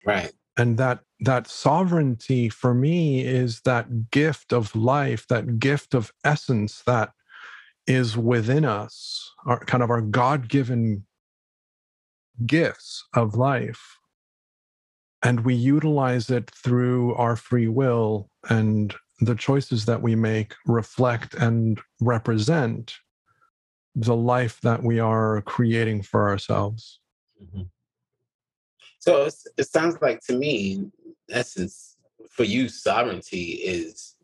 Right. 0.04 0.32
and 0.56 0.76
that 0.78 1.00
that 1.20 1.46
sovereignty 1.48 2.48
for 2.48 2.74
me 2.74 3.24
is 3.24 3.60
that 3.62 4.10
gift 4.10 4.52
of 4.52 4.74
life 4.76 5.26
that 5.28 5.58
gift 5.58 5.94
of 5.94 6.12
essence 6.24 6.82
that 6.86 7.10
is 7.86 8.16
within 8.16 8.64
us 8.64 9.32
our 9.46 9.60
kind 9.64 9.82
of 9.82 9.90
our 9.90 10.00
god-given 10.02 11.04
gifts 12.44 13.04
of 13.14 13.34
life 13.36 13.98
and 15.22 15.40
we 15.44 15.54
utilize 15.54 16.28
it 16.30 16.50
through 16.50 17.14
our 17.14 17.36
free 17.36 17.68
will 17.68 18.28
and 18.50 18.94
the 19.20 19.34
choices 19.34 19.86
that 19.86 20.02
we 20.02 20.14
make 20.14 20.54
reflect 20.66 21.34
and 21.34 21.80
represent 22.00 22.94
the 23.96 24.14
life 24.14 24.60
that 24.60 24.82
we 24.82 25.00
are 25.00 25.42
creating 25.42 26.02
for 26.02 26.28
ourselves 26.28 27.00
Mhm. 27.42 27.68
So 28.98 29.28
it 29.56 29.68
sounds 29.68 29.96
like 30.00 30.20
to 30.26 30.32
me, 30.36 30.90
essence, 31.30 31.96
for 32.30 32.44
you, 32.44 32.68
sovereignty 32.68 33.52
is 33.62 34.16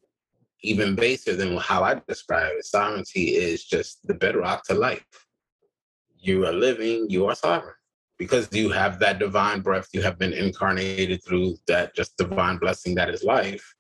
even 0.63 0.95
baser 0.95 1.37
than 1.37 1.57
how 1.57 1.83
I 1.83 2.01
describe 2.09 2.55
it. 2.57 2.65
Sovereignty 2.65 3.37
is 3.37 3.65
just 3.65 4.07
the 4.07 4.15
bedrock 4.15 4.65
to 4.67 4.75
life. 4.75 5.27
You 6.19 6.47
are 6.47 6.53
living, 6.53 7.07
you 7.09 7.27
are 7.27 7.35
sovereign. 7.35 7.75
Because 8.19 8.49
you 8.53 8.71
have 8.71 9.01
that 9.01 9.19
divine 9.19 9.61
breath, 9.61 9.89
you 9.93 10.03
have 10.03 10.19
been 10.19 10.33
incarnated 10.33 11.25
through 11.25 11.57
that 11.67 11.95
just 11.95 12.17
divine 12.17 12.59
blessing 12.59 12.95
that 12.95 13.09
is 13.09 13.25
life. 13.25 13.75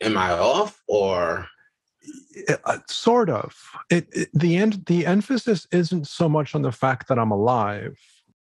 Am 0.00 0.16
I 0.16 0.32
off 0.32 0.82
or 0.88 1.46
sort 2.88 3.30
of 3.30 3.54
it, 3.90 4.06
it 4.12 4.28
the 4.34 4.56
end 4.56 4.84
the 4.86 5.06
emphasis 5.06 5.66
isn't 5.72 6.06
so 6.06 6.28
much 6.28 6.54
on 6.54 6.62
the 6.62 6.72
fact 6.72 7.08
that 7.08 7.18
i'm 7.18 7.30
alive 7.30 7.96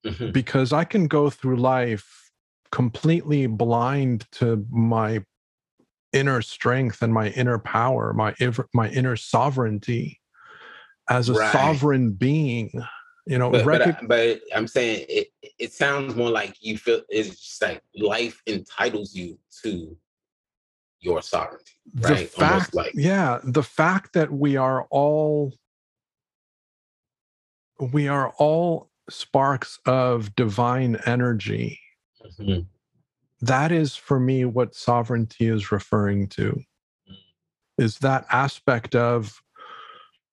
Mhm. 0.07 0.33
because 0.33 0.73
i 0.73 0.85
can 0.85 1.07
go 1.07 1.31
through 1.31 1.57
life 1.57 2.31
completely 2.71 3.47
blind 3.47 4.27
to 4.33 4.65
my 4.71 5.25
inner 6.13 6.41
strength 6.43 7.03
and 7.03 7.13
my 7.13 7.29
inner 7.31 7.59
power 7.59 8.13
my 8.13 8.35
my 8.75 8.89
inner 8.91 9.17
sovereignty 9.17 10.21
as 11.09 11.29
a 11.29 11.35
Right. 11.35 11.53
sovereign 11.53 12.13
being 12.13 12.71
you 13.27 13.39
know 13.39 13.51
but, 13.51 13.65
but, 13.65 13.81
recog- 13.83 14.03
I- 14.03 14.07
but 14.07 14.41
I'm 14.55 14.67
saying 14.69 15.07
it. 15.09 15.29
It 15.59 15.73
sounds 15.73 16.15
more 16.15 16.31
like 16.31 16.57
you 16.61 16.79
feel 16.79 17.03
it's 17.09 17.61
like 17.61 17.83
life 17.95 18.41
entitles 18.47 19.15
you 19.15 19.39
to 19.63 19.97
your 21.01 21.23
sovereignty, 21.23 21.73
the 21.95 22.17
fact 22.17 22.75
like 22.75 22.93
yeah 22.95 23.39
the 23.45 23.63
fact 23.63 24.13
that 24.15 24.33
we 24.33 24.57
are 24.57 24.87
all 24.91 25.53
we 27.93 28.09
are 28.09 28.31
all 28.39 28.91
sparks 29.09 29.79
of 29.87 30.35
divine 30.35 30.99
energy. 31.07 31.81
Mm-hmm. 32.39 32.63
That 33.41 33.71
is 33.71 33.95
for 33.95 34.19
me 34.19 34.45
what 34.45 34.75
sovereignty 34.75 35.47
is 35.47 35.71
referring 35.71 36.27
to. 36.31 36.61
Mm. 37.09 37.15
Is 37.79 37.99
that 37.99 38.27
aspect 38.31 38.97
of 38.97 39.41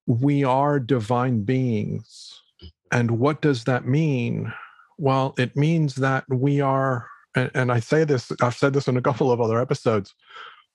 we 0.07 0.43
are 0.43 0.79
divine 0.79 1.43
beings. 1.43 2.41
And 2.91 3.12
what 3.19 3.41
does 3.41 3.63
that 3.65 3.88
mean? 3.88 4.53
Well, 4.98 5.34
it 5.38 5.55
means 5.55 5.95
that 5.95 6.25
we 6.29 6.62
are, 6.62 7.07
and 7.36 7.72
I 7.72 7.79
say 7.79 8.03
this, 8.03 8.31
I've 8.41 8.55
said 8.55 8.74
this 8.74 8.88
in 8.88 8.98
a 8.98 9.01
couple 9.01 9.31
of 9.31 9.41
other 9.41 9.60
episodes, 9.60 10.13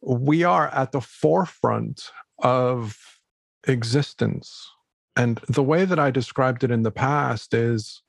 we 0.03 0.45
are 0.45 0.69
at 0.69 0.93
the 0.93 1.01
forefront 1.01 2.11
of 2.39 2.97
existence. 3.67 4.69
And 5.17 5.41
the 5.49 5.63
way 5.63 5.85
that 5.85 5.99
I 5.99 6.11
described 6.11 6.65
it 6.65 6.71
in 6.71 6.83
the 6.83 6.91
past 6.91 7.53
is, 7.53 8.03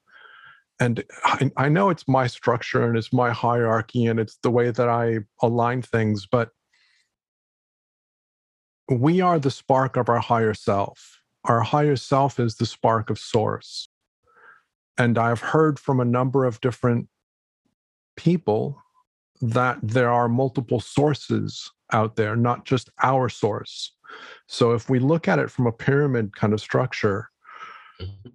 and 0.79 1.03
I, 1.23 1.51
I, 1.57 1.69
know 1.69 1.89
it's 1.89 2.07
my 2.07 2.27
structure 2.27 2.87
and 2.87 2.97
it's 2.97 3.11
my 3.11 3.31
hierarchy 3.31 4.05
and 4.05 4.19
it's 4.19 4.37
the 4.41 4.49
way 4.49 4.71
that 4.71 4.89
I 4.89 5.19
align 5.41 5.81
things, 5.81 6.25
but 6.25 6.49
we 8.89 9.21
are 9.21 9.39
the 9.39 9.51
spark 9.51 9.95
of 9.95 10.09
our 10.09 10.19
higher 10.19 10.53
self. 10.53 11.19
Our 11.45 11.61
higher 11.61 11.95
self 11.95 12.39
is 12.39 12.55
the 12.55 12.65
spark 12.65 13.09
of 13.09 13.19
source. 13.19 13.89
And 14.97 15.17
I've 15.17 15.41
heard 15.41 15.79
from 15.79 15.99
a 15.99 16.05
number 16.05 16.45
of 16.45 16.61
different 16.61 17.07
people 18.15 18.81
that 19.41 19.79
there 19.81 20.11
are 20.11 20.29
multiple 20.29 20.79
sources 20.79 21.71
out 21.91 22.15
there, 22.15 22.35
not 22.35 22.65
just 22.65 22.89
our 23.01 23.29
source. 23.29 23.93
So 24.47 24.73
if 24.73 24.89
we 24.89 24.99
look 24.99 25.27
at 25.27 25.39
it 25.39 25.49
from 25.49 25.67
a 25.67 25.71
pyramid 25.71 26.35
kind 26.35 26.53
of 26.53 26.59
structure, 26.59 27.29
mm-hmm. 27.99 28.29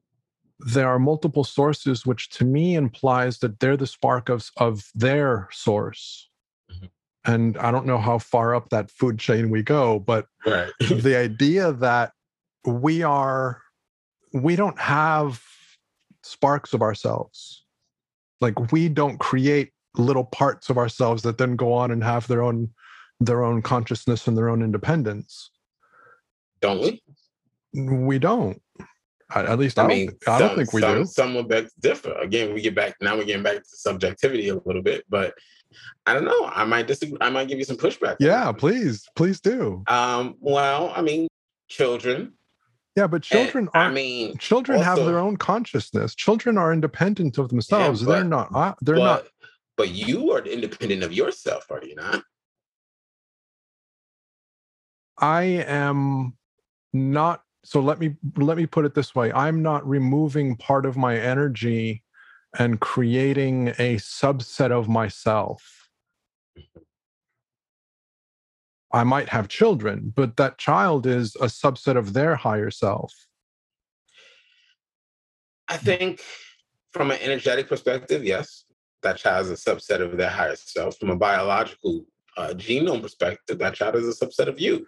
there 0.61 0.89
are 0.89 0.99
multiple 0.99 1.45
sources, 1.45 2.07
which 2.07 2.31
to 2.31 2.45
me 2.45 2.75
implies 2.75 3.39
that 3.39 3.61
they're 3.61 3.77
the 3.77 3.87
spark 3.87 4.29
of, 4.29 4.51
of 4.57 4.91
their 4.95 5.49
source. 5.53 6.29
Mm-hmm. 6.73 7.33
And 7.33 7.59
I 7.59 7.71
don't 7.71 7.87
know 7.87 7.99
how 7.99 8.19
far 8.19 8.55
up 8.55 8.71
that 8.71 8.91
food 8.91 9.19
chain 9.19 9.51
we 9.51 9.63
go, 9.63 9.99
but 9.99 10.27
right. 10.47 10.71
the 10.81 11.17
idea 11.17 11.73
that 11.73 12.13
we 12.65 13.03
are, 13.03 13.61
we 14.33 14.57
don't 14.57 14.79
have 14.79 15.43
sparks 16.23 16.73
of 16.73 16.83
ourselves. 16.83 17.65
Like 18.41 18.73
we 18.73 18.89
don't 18.89 19.19
create 19.19 19.73
little 19.97 20.25
parts 20.25 20.69
of 20.69 20.77
ourselves 20.77 21.23
that 21.23 21.39
then 21.39 21.57
go 21.57 21.73
on 21.73 21.91
and 21.91 22.05
have 22.05 22.27
their 22.27 22.43
own 22.43 22.71
their 23.21 23.43
own 23.43 23.63
consciousness 23.63 24.27
and 24.27 24.37
their 24.37 24.49
own 24.49 24.63
independence. 24.63 25.51
Don't 26.61 26.81
we? 26.81 27.03
We 27.75 28.19
don't. 28.19 28.61
At 29.35 29.59
least 29.59 29.79
I, 29.79 29.85
I 29.85 29.87
mean, 29.89 30.07
don't, 30.25 30.35
I 30.35 30.39
don't 30.39 30.57
think 30.57 30.73
we 30.73 30.81
some, 30.81 30.95
do. 30.95 31.05
Some 31.05 31.35
will 31.35 31.43
beg 31.43 31.69
differ. 31.81 32.13
Again, 32.13 32.55
we 32.55 32.61
get 32.61 32.75
back 32.77 32.95
now. 33.01 33.17
We're 33.17 33.25
getting 33.25 33.43
back 33.43 33.57
to 33.57 33.65
subjectivity 33.65 34.49
a 34.49 34.55
little 34.55 34.83
bit, 34.83 35.05
but 35.09 35.35
I 36.07 36.15
don't 36.15 36.25
know. 36.25 36.47
I 36.47 36.65
might 36.65 36.87
disagree. 36.87 37.19
I 37.21 37.31
might 37.31 37.49
give 37.49 37.59
you 37.59 37.65
some 37.65 37.77
pushback. 37.77 38.17
Yeah, 38.21 38.53
please, 38.53 39.05
please 39.17 39.41
do. 39.41 39.83
Um, 39.89 40.37
well, 40.39 40.93
I 40.95 41.03
mean, 41.03 41.27
children. 41.69 42.35
Yeah, 42.95 43.09
but 43.09 43.23
children 43.23 43.69
are. 43.75 43.87
I 43.87 43.91
mean, 43.91 44.39
children 44.39 44.79
also, 44.79 44.91
have 44.91 45.05
their 45.05 45.19
own 45.19 45.37
consciousness. 45.37 46.15
Children 46.15 46.57
are 46.57 46.73
independent 46.73 47.37
of 47.37 47.49
themselves. 47.49 48.03
Yeah, 48.03 48.07
but, 48.07 48.13
they're 48.13 48.25
not. 48.25 48.55
Uh, 48.55 48.75
they're 48.81 48.95
but, 48.95 49.05
not. 49.05 49.25
But 49.77 49.91
you 49.91 50.31
are 50.31 50.39
independent 50.39 51.03
of 51.03 51.13
yourself, 51.13 51.67
are 51.71 51.85
you 51.85 51.97
not? 51.97 52.23
I 55.19 55.43
am 55.43 56.37
not 56.93 57.43
so 57.65 57.81
let 57.81 57.99
me 57.99 58.15
let 58.37 58.57
me 58.57 58.67
put 58.67 58.85
it 58.85 58.95
this 58.95 59.15
way. 59.15 59.33
I'm 59.33 59.61
not 59.63 59.87
removing 59.87 60.57
part 60.57 60.87
of 60.87 60.97
my 60.97 61.17
energy 61.17 62.05
and 62.59 62.81
creating 62.81 63.69
a 63.71 63.97
subset 63.97 64.71
of 64.71 64.89
myself. 64.89 65.89
I 68.93 69.03
might 69.03 69.29
have 69.31 69.49
children 69.49 70.13
but 70.15 70.37
that 70.37 70.59
child 70.59 71.07
is 71.07 71.35
a 71.37 71.47
subset 71.47 71.97
of 71.97 72.13
their 72.13 72.37
higher 72.37 72.71
self. 72.71 73.13
I 75.69 75.77
think 75.77 76.23
from 76.93 77.11
an 77.11 77.19
energetic 77.21 77.69
perspective 77.69 78.25
yes 78.25 78.65
that 79.03 79.17
child 79.17 79.47
is 79.47 79.51
a 79.51 79.71
subset 79.71 80.01
of 80.01 80.17
their 80.17 80.31
higher 80.31 80.57
self. 80.57 80.99
From 80.99 81.11
a 81.11 81.17
biological 81.17 82.07
uh, 82.37 82.55
genome 82.57 83.03
perspective 83.03 83.59
that 83.59 83.75
child 83.75 83.97
is 83.97 84.07
a 84.07 84.25
subset 84.25 84.47
of 84.47 84.61
you 84.61 84.87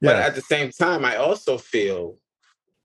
but 0.00 0.16
at 0.16 0.34
the 0.34 0.42
same 0.42 0.70
time, 0.70 1.04
I 1.04 1.16
also 1.16 1.58
feel 1.58 2.18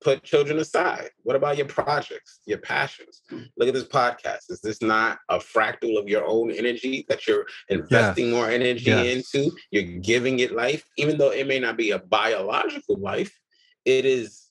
put 0.01 0.23
children 0.23 0.59
aside. 0.59 1.09
What 1.23 1.35
about 1.35 1.57
your 1.57 1.65
projects, 1.65 2.39
your 2.45 2.59
passions? 2.59 3.23
Hmm. 3.29 3.43
Look 3.57 3.67
at 3.67 3.73
this 3.73 3.83
podcast. 3.83 4.49
Is 4.49 4.61
this 4.61 4.81
not 4.81 5.19
a 5.29 5.39
fractal 5.39 5.97
of 5.97 6.07
your 6.07 6.25
own 6.25 6.51
energy 6.51 7.05
that 7.09 7.27
you're 7.27 7.47
investing 7.69 8.31
more 8.31 8.49
energy 8.49 8.91
into? 9.11 9.51
You're 9.71 9.99
giving 10.01 10.39
it 10.39 10.53
life, 10.53 10.83
even 10.97 11.17
though 11.17 11.31
it 11.31 11.47
may 11.47 11.59
not 11.59 11.77
be 11.77 11.91
a 11.91 11.99
biological 11.99 12.97
life, 12.97 13.37
it 13.85 14.05
is 14.05 14.47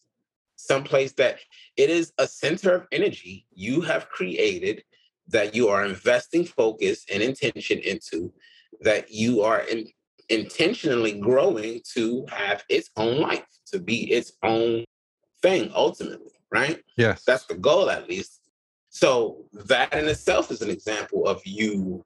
someplace 0.56 1.12
that 1.12 1.38
it 1.76 1.90
is 1.90 2.12
a 2.18 2.26
center 2.26 2.74
of 2.74 2.86
energy 2.90 3.46
you 3.52 3.82
have 3.82 4.08
created 4.08 4.82
that 5.28 5.54
you 5.54 5.68
are 5.68 5.84
investing 5.84 6.44
focus 6.44 7.04
and 7.12 7.22
intention 7.22 7.78
into 7.80 8.32
that 8.80 9.10
you 9.10 9.42
are 9.42 9.60
in, 9.60 9.86
intentionally 10.28 11.12
growing 11.12 11.80
to 11.94 12.26
have 12.30 12.64
its 12.68 12.90
own 12.96 13.20
life, 13.20 13.46
to 13.72 13.78
be 13.78 14.10
its 14.12 14.32
own 14.42 14.84
thing 15.42 15.70
ultimately, 15.74 16.32
right? 16.50 16.82
Yes. 16.96 17.24
That's 17.24 17.46
the 17.46 17.54
goal, 17.54 17.90
at 17.90 18.08
least. 18.08 18.40
So 18.90 19.44
that 19.52 19.92
in 19.92 20.08
itself 20.08 20.50
is 20.50 20.62
an 20.62 20.70
example 20.70 21.26
of 21.26 21.42
you 21.44 22.02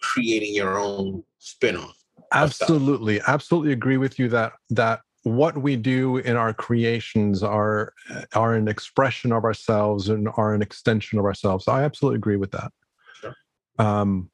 creating 0.00 0.54
your 0.54 0.78
own 0.78 1.24
spinoff. 1.40 1.94
Absolutely. 2.32 3.20
Absolutely 3.26 3.72
agree 3.72 3.98
with 3.98 4.18
you 4.18 4.28
that 4.30 4.52
that 4.70 5.00
what 5.22 5.58
we 5.58 5.76
do 5.76 6.18
in 6.18 6.36
our 6.36 6.52
creations 6.52 7.42
are 7.42 7.92
are 8.34 8.54
an 8.54 8.68
expression 8.68 9.32
of 9.32 9.44
ourselves 9.44 10.08
and 10.08 10.28
are 10.36 10.54
an 10.54 10.62
extension 10.62 11.18
of 11.18 11.24
ourselves. 11.24 11.68
I 11.68 11.82
absolutely 11.82 12.16
agree 12.16 12.36
with 12.36 12.52
that. 12.52 12.72
Sure. 13.20 13.34
Um, 13.78 14.30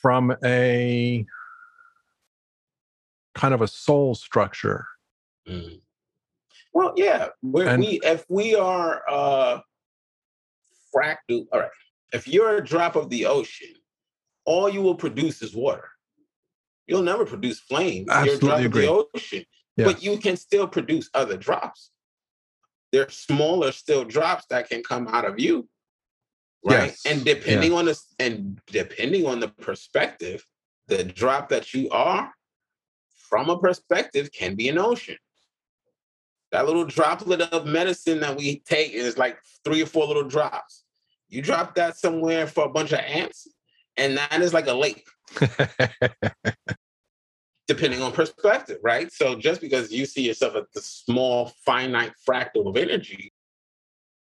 from 0.00 0.34
a 0.44 1.26
kind 3.34 3.54
of 3.54 3.62
a 3.62 3.68
soul 3.68 4.14
structure. 4.14 4.86
Mm. 5.48 5.80
Well, 6.72 6.92
yeah, 6.96 7.28
and, 7.42 7.80
we 7.80 8.00
if 8.02 8.24
we 8.28 8.54
are 8.54 9.02
uh 9.08 9.60
fractal, 10.94 11.46
all 11.52 11.60
right. 11.60 11.70
If 12.12 12.26
you're 12.26 12.56
a 12.56 12.64
drop 12.64 12.96
of 12.96 13.10
the 13.10 13.26
ocean, 13.26 13.74
all 14.44 14.68
you 14.68 14.82
will 14.82 14.94
produce 14.94 15.42
is 15.42 15.54
water. 15.54 15.90
You'll 16.86 17.02
never 17.02 17.26
produce 17.26 17.60
flames. 17.60 18.06
You're 18.24 18.36
a 18.36 18.38
drop 18.38 18.60
agree. 18.60 18.86
of 18.86 19.06
the 19.12 19.18
ocean, 19.18 19.44
yeah. 19.76 19.84
but 19.84 20.02
you 20.02 20.16
can 20.18 20.36
still 20.36 20.66
produce 20.66 21.10
other 21.14 21.36
drops. 21.36 21.90
There's 22.92 23.14
smaller 23.14 23.72
still 23.72 24.04
drops 24.04 24.46
that 24.48 24.70
can 24.70 24.82
come 24.82 25.08
out 25.08 25.26
of 25.26 25.38
you 25.38 25.68
right? 26.64 26.90
Yes. 26.90 27.06
and 27.06 27.24
depending 27.24 27.72
yeah. 27.72 27.78
on 27.78 27.84
the 27.86 28.00
and 28.18 28.60
depending 28.66 29.26
on 29.26 29.40
the 29.40 29.48
perspective 29.48 30.44
the 30.88 31.04
drop 31.04 31.50
that 31.50 31.74
you 31.74 31.88
are 31.90 32.32
from 33.28 33.50
a 33.50 33.58
perspective 33.58 34.30
can 34.32 34.54
be 34.54 34.68
an 34.68 34.78
ocean. 34.78 35.18
That 36.50 36.64
little 36.64 36.86
droplet 36.86 37.42
of 37.42 37.66
medicine 37.66 38.20
that 38.20 38.38
we 38.38 38.60
take 38.60 38.92
is 38.92 39.18
like 39.18 39.38
three 39.64 39.82
or 39.82 39.86
four 39.86 40.06
little 40.06 40.24
drops. 40.24 40.84
You 41.28 41.42
drop 41.42 41.74
that 41.74 41.98
somewhere 41.98 42.46
for 42.46 42.64
a 42.64 42.70
bunch 42.70 42.92
of 42.92 43.00
ants 43.00 43.46
and 43.98 44.16
that 44.16 44.40
is 44.40 44.54
like 44.54 44.66
a 44.66 44.72
lake. 44.72 45.06
Depending 47.68 48.00
on 48.00 48.12
perspective 48.12 48.78
right? 48.82 49.12
So 49.12 49.34
just 49.34 49.60
because 49.60 49.92
you 49.92 50.06
see 50.06 50.22
yourself 50.22 50.56
as 50.56 50.64
the 50.72 50.80
small 50.80 51.52
finite 51.66 52.14
fractal 52.26 52.66
of 52.66 52.78
energy 52.78 53.32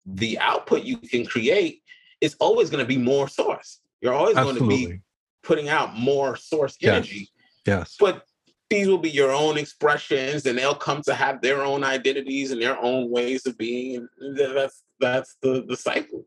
the 0.06 0.38
output 0.40 0.84
you 0.84 0.98
can 0.98 1.26
create 1.26 1.82
it's 2.24 2.36
always 2.40 2.70
going 2.70 2.84
to 2.84 2.88
be 2.88 2.98
more 2.98 3.28
source. 3.28 3.82
You're 4.00 4.14
always 4.14 4.38
Absolutely. 4.38 4.68
going 4.70 4.82
to 4.82 4.94
be 4.94 5.02
putting 5.44 5.68
out 5.68 5.98
more 5.98 6.38
source 6.38 6.78
yes. 6.80 6.96
energy. 6.96 7.30
Yes. 7.68 7.98
But 8.00 8.24
these 8.70 8.88
will 8.88 8.98
be 8.98 9.10
your 9.10 9.32
own 9.32 9.58
expressions 9.58 10.46
and 10.46 10.58
they'll 10.58 10.74
come 10.74 11.02
to 11.02 11.14
have 11.14 11.42
their 11.42 11.64
own 11.64 11.84
identities 11.84 12.52
and 12.52 12.62
their 12.62 12.82
own 12.82 13.12
ways 13.12 13.46
of 13.46 13.58
being. 13.58 14.08
And 14.22 14.38
that's 14.38 14.84
that's 15.02 15.36
the, 15.42 15.66
the 15.68 15.76
cycle. 15.76 16.26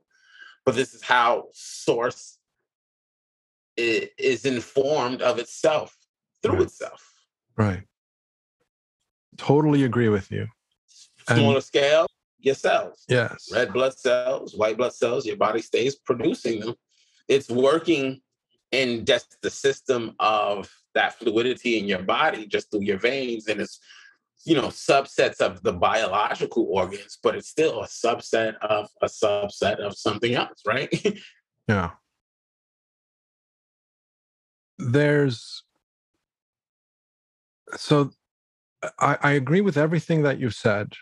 But 0.67 0.75
this 0.75 0.93
is 0.93 1.03
how 1.03 1.47
source 1.55 2.39
is 3.79 4.45
informed 4.45 5.23
of 5.23 5.39
itself 5.39 5.97
through 6.43 6.57
right. 6.57 6.63
itself. 6.63 7.15
Right. 7.57 7.83
Totally 9.39 9.85
agree 9.85 10.11
with 10.11 10.31
you. 10.31 10.49
Smaller 11.27 11.55
and, 11.55 11.65
scale, 11.65 12.07
your 12.47 12.55
cells. 12.55 13.05
Yes. 13.09 13.51
Red 13.53 13.73
blood 13.73 13.99
cells, 13.99 14.55
white 14.57 14.77
blood 14.79 14.95
cells, 14.95 15.27
your 15.27 15.37
body 15.37 15.61
stays 15.61 15.97
producing 15.97 16.61
them. 16.61 16.75
It's 17.29 17.51
working 17.51 18.21
in 18.73 19.05
just 19.05 19.37
the 19.43 19.51
system 19.51 20.15
of 20.21 20.71
that 20.95 21.19
fluidity 21.19 21.79
in 21.79 21.87
your 21.87 22.03
body, 22.03 22.47
just 22.47 22.71
through 22.71 22.83
your 22.83 22.99
veins, 22.99 23.49
and 23.49 23.61
it's 23.61 23.81
you 24.45 24.55
know 24.55 24.69
subsets 24.69 25.41
of 25.41 25.61
the 25.63 25.73
biological 25.73 26.69
organs 26.71 27.19
but 27.23 27.35
it's 27.35 27.49
still 27.49 27.83
a 27.83 27.87
subset 27.87 28.55
of 28.61 28.89
a 29.03 29.07
subset 29.07 29.81
of 29.81 29.97
something 29.97 30.35
else 30.35 30.63
right 30.65 31.19
yeah 31.69 31.91
there's 34.79 35.65
so 37.77 38.13
I, 39.01 39.19
I 39.21 39.33
agree 39.33 39.63
with 39.63 39.77
everything 39.77 40.23
that 40.23 40.39
you've 40.39 40.55
said 40.55 40.93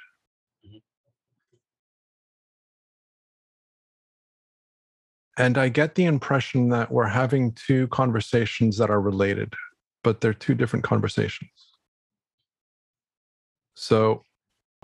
and 5.37 5.59
i 5.59 5.69
get 5.69 5.95
the 5.95 6.05
impression 6.05 6.69
that 6.69 6.91
we're 6.91 7.07
having 7.07 7.53
two 7.53 7.87
conversations 7.89 8.77
that 8.79 8.91
are 8.91 9.01
related 9.01 9.53
but 10.03 10.21
they're 10.21 10.35
two 10.35 10.55
different 10.55 10.85
conversations 10.85 11.51
so 13.75 14.25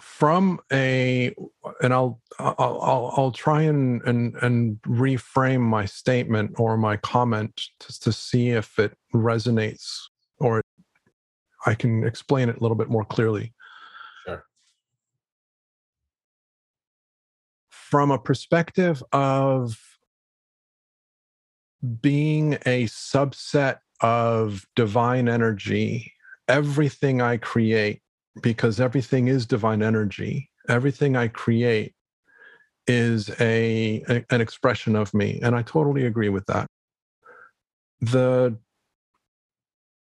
from 0.00 0.58
a 0.72 1.34
and 1.82 1.92
I'll 1.92 2.20
I'll 2.38 2.54
I'll, 2.58 3.14
I'll 3.16 3.32
try 3.32 3.62
and, 3.62 4.02
and 4.02 4.34
and 4.36 4.80
reframe 4.82 5.60
my 5.60 5.84
statement 5.84 6.58
or 6.58 6.76
my 6.76 6.96
comment 6.96 7.60
just 7.80 8.02
to 8.04 8.12
see 8.12 8.50
if 8.50 8.78
it 8.78 8.96
resonates 9.14 9.98
or 10.38 10.62
I 11.66 11.74
can 11.74 12.04
explain 12.04 12.48
it 12.48 12.56
a 12.56 12.60
little 12.60 12.76
bit 12.76 12.88
more 12.88 13.04
clearly. 13.04 13.52
Sure. 14.26 14.44
From 17.68 18.10
a 18.10 18.18
perspective 18.18 19.02
of 19.12 19.78
being 22.00 22.54
a 22.66 22.84
subset 22.84 23.78
of 24.00 24.64
divine 24.76 25.28
energy, 25.28 26.12
everything 26.48 27.20
I 27.20 27.36
create 27.36 28.02
because 28.42 28.80
everything 28.80 29.28
is 29.28 29.46
divine 29.46 29.82
energy. 29.82 30.50
Everything 30.68 31.16
I 31.16 31.28
create 31.28 31.94
is 32.86 33.30
a, 33.40 34.02
a, 34.08 34.24
an 34.30 34.40
expression 34.40 34.96
of 34.96 35.12
me, 35.14 35.40
and 35.42 35.54
I 35.54 35.62
totally 35.62 36.06
agree 36.06 36.28
with 36.28 36.46
that. 36.46 36.66
The 38.00 38.56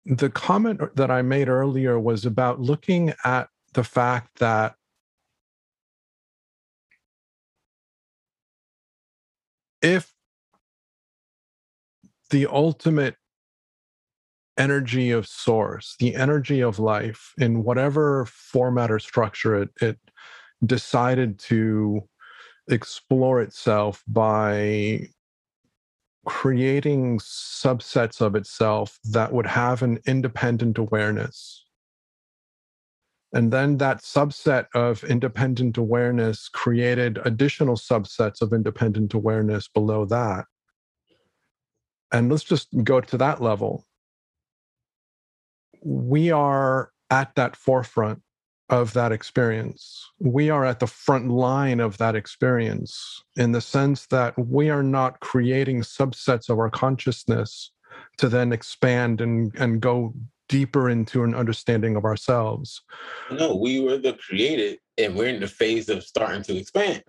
the 0.06 0.30
comment 0.30 0.96
that 0.96 1.10
I 1.10 1.22
made 1.22 1.48
earlier 1.48 1.98
was 1.98 2.24
about 2.24 2.60
looking 2.60 3.12
at 3.24 3.48
the 3.74 3.84
fact 3.84 4.38
that 4.38 4.74
if 9.82 10.12
the 12.30 12.46
ultimate 12.46 13.16
energy 14.56 15.10
of 15.10 15.26
source, 15.26 15.96
the 15.98 16.14
energy 16.14 16.60
of 16.60 16.78
life 16.78 17.32
in 17.38 17.64
whatever 17.64 18.26
format 18.26 18.90
or 18.90 18.98
structure 18.98 19.62
it, 19.62 19.70
it 19.80 19.98
decided 20.64 21.38
to 21.38 22.02
explore 22.68 23.40
itself 23.40 24.02
by 24.06 25.06
creating 26.26 27.18
subsets 27.18 28.20
of 28.20 28.34
itself 28.34 28.98
that 29.04 29.32
would 29.32 29.46
have 29.46 29.82
an 29.82 29.98
independent 30.06 30.76
awareness. 30.78 31.64
And 33.32 33.52
then 33.52 33.78
that 33.78 34.02
subset 34.02 34.66
of 34.74 35.04
independent 35.04 35.78
awareness 35.78 36.48
created 36.48 37.18
additional 37.24 37.76
subsets 37.76 38.42
of 38.42 38.52
independent 38.52 39.14
awareness 39.14 39.68
below 39.68 40.04
that. 40.06 40.44
And 42.12 42.30
let's 42.30 42.44
just 42.44 42.68
go 42.82 43.00
to 43.00 43.16
that 43.18 43.40
level 43.40 43.86
we 45.82 46.30
are 46.30 46.90
at 47.10 47.34
that 47.34 47.56
forefront 47.56 48.22
of 48.68 48.92
that 48.92 49.10
experience. 49.10 50.08
We 50.20 50.48
are 50.48 50.64
at 50.64 50.78
the 50.78 50.86
front 50.86 51.28
line 51.28 51.80
of 51.80 51.98
that 51.98 52.14
experience 52.14 53.24
in 53.36 53.52
the 53.52 53.60
sense 53.60 54.06
that 54.06 54.38
we 54.38 54.70
are 54.70 54.82
not 54.82 55.20
creating 55.20 55.82
subsets 55.82 56.48
of 56.48 56.58
our 56.58 56.70
consciousness 56.70 57.72
to 58.18 58.28
then 58.28 58.52
expand 58.52 59.20
and, 59.20 59.52
and 59.56 59.80
go 59.80 60.14
deeper 60.48 60.88
into 60.88 61.24
an 61.24 61.34
understanding 61.34 61.96
of 61.96 62.04
ourselves. 62.04 62.82
No, 63.32 63.56
we 63.56 63.80
were 63.80 63.98
the 63.98 64.12
created 64.14 64.78
and 64.98 65.16
we're 65.16 65.28
in 65.28 65.40
the 65.40 65.48
phase 65.48 65.88
of 65.88 66.04
starting 66.04 66.42
to 66.44 66.56
expand. 66.56 67.02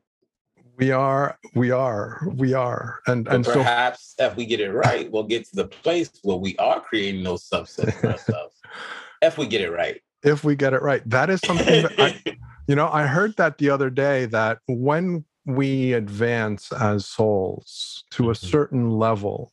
We 0.77 0.91
are, 0.91 1.38
we 1.53 1.71
are, 1.71 2.21
we 2.36 2.53
are. 2.53 2.99
And 3.07 3.25
but 3.25 3.36
and 3.36 3.45
perhaps 3.45 4.15
so, 4.17 4.27
if 4.27 4.36
we 4.36 4.45
get 4.45 4.60
it 4.60 4.71
right, 4.71 5.12
we'll 5.12 5.23
get 5.23 5.45
to 5.49 5.55
the 5.55 5.67
place 5.67 6.12
where 6.23 6.38
we 6.38 6.55
are 6.57 6.81
creating 6.81 7.23
those 7.23 7.47
subsets 7.47 8.03
ourselves 8.03 8.55
if 9.21 9.38
we 9.38 9.47
get 9.47 9.62
it 9.62 9.71
right. 9.71 10.01
If 10.23 10.43
we 10.43 10.55
get 10.55 10.73
it 10.73 10.81
right. 10.81 11.07
That 11.10 11.29
is 11.29 11.39
something 11.45 11.84
that 11.84 11.99
I, 11.99 12.21
you 12.67 12.75
know, 12.75 12.89
I 12.89 13.05
heard 13.05 13.36
that 13.38 13.57
the 13.57 13.69
other 13.69 13.89
day 13.89 14.25
that 14.27 14.60
when 14.67 15.25
we 15.45 15.93
advance 15.93 16.71
as 16.71 17.05
souls 17.05 18.03
to 18.12 18.29
a 18.29 18.34
mm-hmm. 18.34 18.47
certain 18.47 18.91
level, 18.91 19.51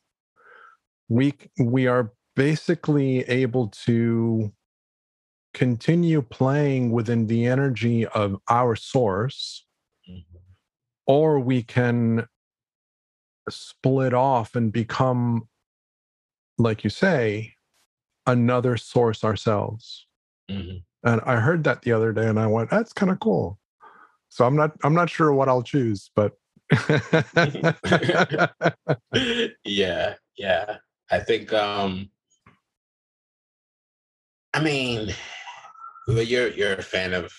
we 1.09 1.35
we 1.59 1.87
are 1.87 2.13
basically 2.37 3.21
able 3.23 3.69
to 3.69 4.53
continue 5.55 6.23
playing 6.23 6.93
within 6.93 7.27
the 7.27 7.47
energy 7.47 8.07
of 8.07 8.37
our 8.49 8.77
source 8.77 9.65
mm-hmm. 10.09 10.38
Or 11.09 11.41
we 11.41 11.63
can 11.63 12.29
split 13.49 14.15
off 14.15 14.55
and 14.55 14.71
become 14.73 15.49
like 16.59 16.85
you 16.85 16.91
say 16.91 17.55
another 18.27 18.77
source 18.77 19.25
ourselves. 19.25 20.07
Mm-hmm. 20.51 20.77
And 21.09 21.21
I 21.23 21.37
heard 21.37 21.65
that 21.65 21.83
the 21.83 21.93
other 21.93 22.13
day 22.13 22.27
and 22.27 22.39
I 22.39 22.47
went, 22.47 22.71
that's 22.71 22.93
kind 22.93 23.11
of 23.11 23.19
cool. 23.21 23.59
So 24.29 24.45
I'm 24.45 24.55
not 24.55 24.73
I'm 24.85 24.95
not 24.95 25.09
sure 25.09 25.33
what 25.33 25.49
I'll 25.49 25.63
choose, 25.63 26.11
but 26.15 26.33
yeah, 29.65 30.15
yeah. 30.37 30.77
I 31.11 31.19
think 31.21 31.53
um 31.55 32.11
I 34.53 34.61
mean 34.61 35.15
you're 36.09 36.49
you're 36.49 36.75
a 36.75 36.83
fan 36.83 37.15
of 37.15 37.33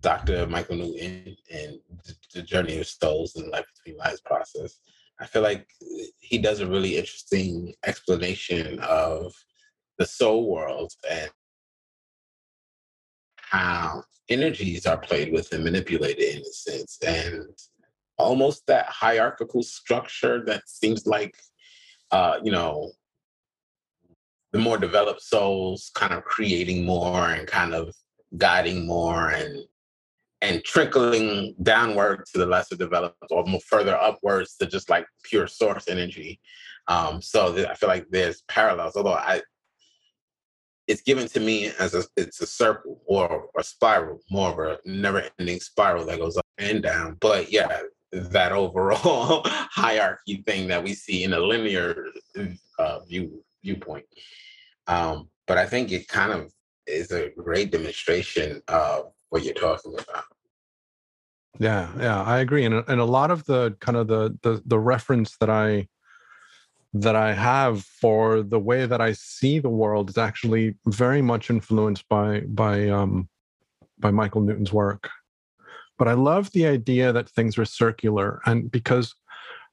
Dr. 0.00 0.46
Michael 0.46 0.76
Newton 0.76 1.36
and 1.50 1.80
the 2.34 2.42
journey 2.42 2.78
of 2.78 2.86
souls 2.86 3.34
and 3.36 3.48
life 3.50 3.66
between 3.76 3.98
lives 3.98 4.20
process. 4.20 4.78
I 5.20 5.26
feel 5.26 5.42
like 5.42 5.66
he 6.20 6.38
does 6.38 6.60
a 6.60 6.66
really 6.66 6.96
interesting 6.96 7.74
explanation 7.84 8.78
of 8.80 9.34
the 9.98 10.06
soul 10.06 10.48
world 10.48 10.92
and 11.10 11.30
how 13.36 14.04
energies 14.28 14.86
are 14.86 14.98
played 14.98 15.32
with 15.32 15.52
and 15.52 15.64
manipulated 15.64 16.36
in 16.36 16.42
a 16.42 16.52
sense 16.52 16.98
and 17.04 17.48
almost 18.18 18.66
that 18.66 18.86
hierarchical 18.86 19.62
structure 19.62 20.44
that 20.44 20.68
seems 20.68 21.06
like 21.06 21.34
uh, 22.10 22.38
you 22.42 22.52
know 22.52 22.90
the 24.52 24.58
more 24.58 24.78
developed 24.78 25.22
souls 25.22 25.90
kind 25.94 26.12
of 26.12 26.24
creating 26.24 26.84
more 26.84 27.30
and 27.30 27.46
kind 27.46 27.74
of 27.74 27.94
guiding 28.36 28.86
more 28.86 29.30
and 29.30 29.64
and 30.40 30.62
trickling 30.64 31.54
downward 31.62 32.24
to 32.32 32.38
the 32.38 32.46
lesser 32.46 32.76
developed 32.76 33.16
or 33.30 33.44
more 33.44 33.60
further 33.60 33.96
upwards 33.96 34.56
to 34.56 34.66
just 34.66 34.88
like 34.88 35.06
pure 35.24 35.46
source 35.46 35.88
energy 35.88 36.40
um, 36.88 37.20
so 37.20 37.66
i 37.68 37.74
feel 37.74 37.88
like 37.88 38.06
there's 38.10 38.42
parallels 38.48 38.96
although 38.96 39.14
i 39.14 39.40
it's 40.88 41.02
given 41.02 41.28
to 41.28 41.38
me 41.38 41.70
as 41.78 41.94
a 41.94 42.02
it's 42.16 42.40
a 42.40 42.46
circle 42.46 43.00
or 43.06 43.48
a 43.56 43.62
spiral, 43.62 44.20
more 44.30 44.50
of 44.50 44.58
a 44.58 44.78
never-ending 44.86 45.60
spiral 45.60 46.06
that 46.06 46.18
goes 46.18 46.36
up 46.38 46.46
and 46.56 46.82
down. 46.82 47.18
But 47.20 47.52
yeah, 47.52 47.82
that 48.10 48.52
overall 48.52 49.42
hierarchy 49.44 50.42
thing 50.46 50.66
that 50.68 50.82
we 50.82 50.94
see 50.94 51.24
in 51.24 51.34
a 51.34 51.38
linear 51.38 52.06
uh, 52.78 53.00
view 53.00 53.44
viewpoint. 53.62 54.06
Um, 54.86 55.28
but 55.46 55.58
I 55.58 55.66
think 55.66 55.92
it 55.92 56.08
kind 56.08 56.32
of 56.32 56.50
is 56.86 57.12
a 57.12 57.30
great 57.36 57.70
demonstration 57.70 58.62
of 58.68 59.12
what 59.30 59.44
you're 59.44 59.54
talking 59.54 59.94
about. 59.94 60.24
Yeah, 61.58 61.88
yeah, 61.98 62.22
I 62.22 62.38
agree. 62.38 62.64
And 62.64 62.84
and 62.86 63.00
a 63.00 63.04
lot 63.04 63.30
of 63.30 63.44
the 63.46 63.76
kind 63.80 63.96
of 63.96 64.06
the 64.06 64.36
the 64.42 64.62
the 64.64 64.78
reference 64.78 65.36
that 65.38 65.50
I 65.50 65.88
that 66.94 67.16
I 67.16 67.34
have 67.34 67.82
for 67.82 68.42
the 68.42 68.58
way 68.58 68.86
that 68.86 69.00
I 69.00 69.12
see 69.12 69.58
the 69.58 69.68
world 69.68 70.08
is 70.08 70.18
actually 70.18 70.76
very 70.86 71.20
much 71.20 71.50
influenced 71.50 72.08
by 72.08 72.40
by 72.40 72.88
um, 72.88 73.28
by 73.98 74.10
Michael 74.10 74.40
Newton's 74.40 74.72
work. 74.72 75.10
But 75.98 76.08
I 76.08 76.12
love 76.12 76.52
the 76.52 76.66
idea 76.66 77.12
that 77.12 77.28
things 77.28 77.58
are 77.58 77.64
circular, 77.64 78.40
and 78.46 78.70
because 78.70 79.14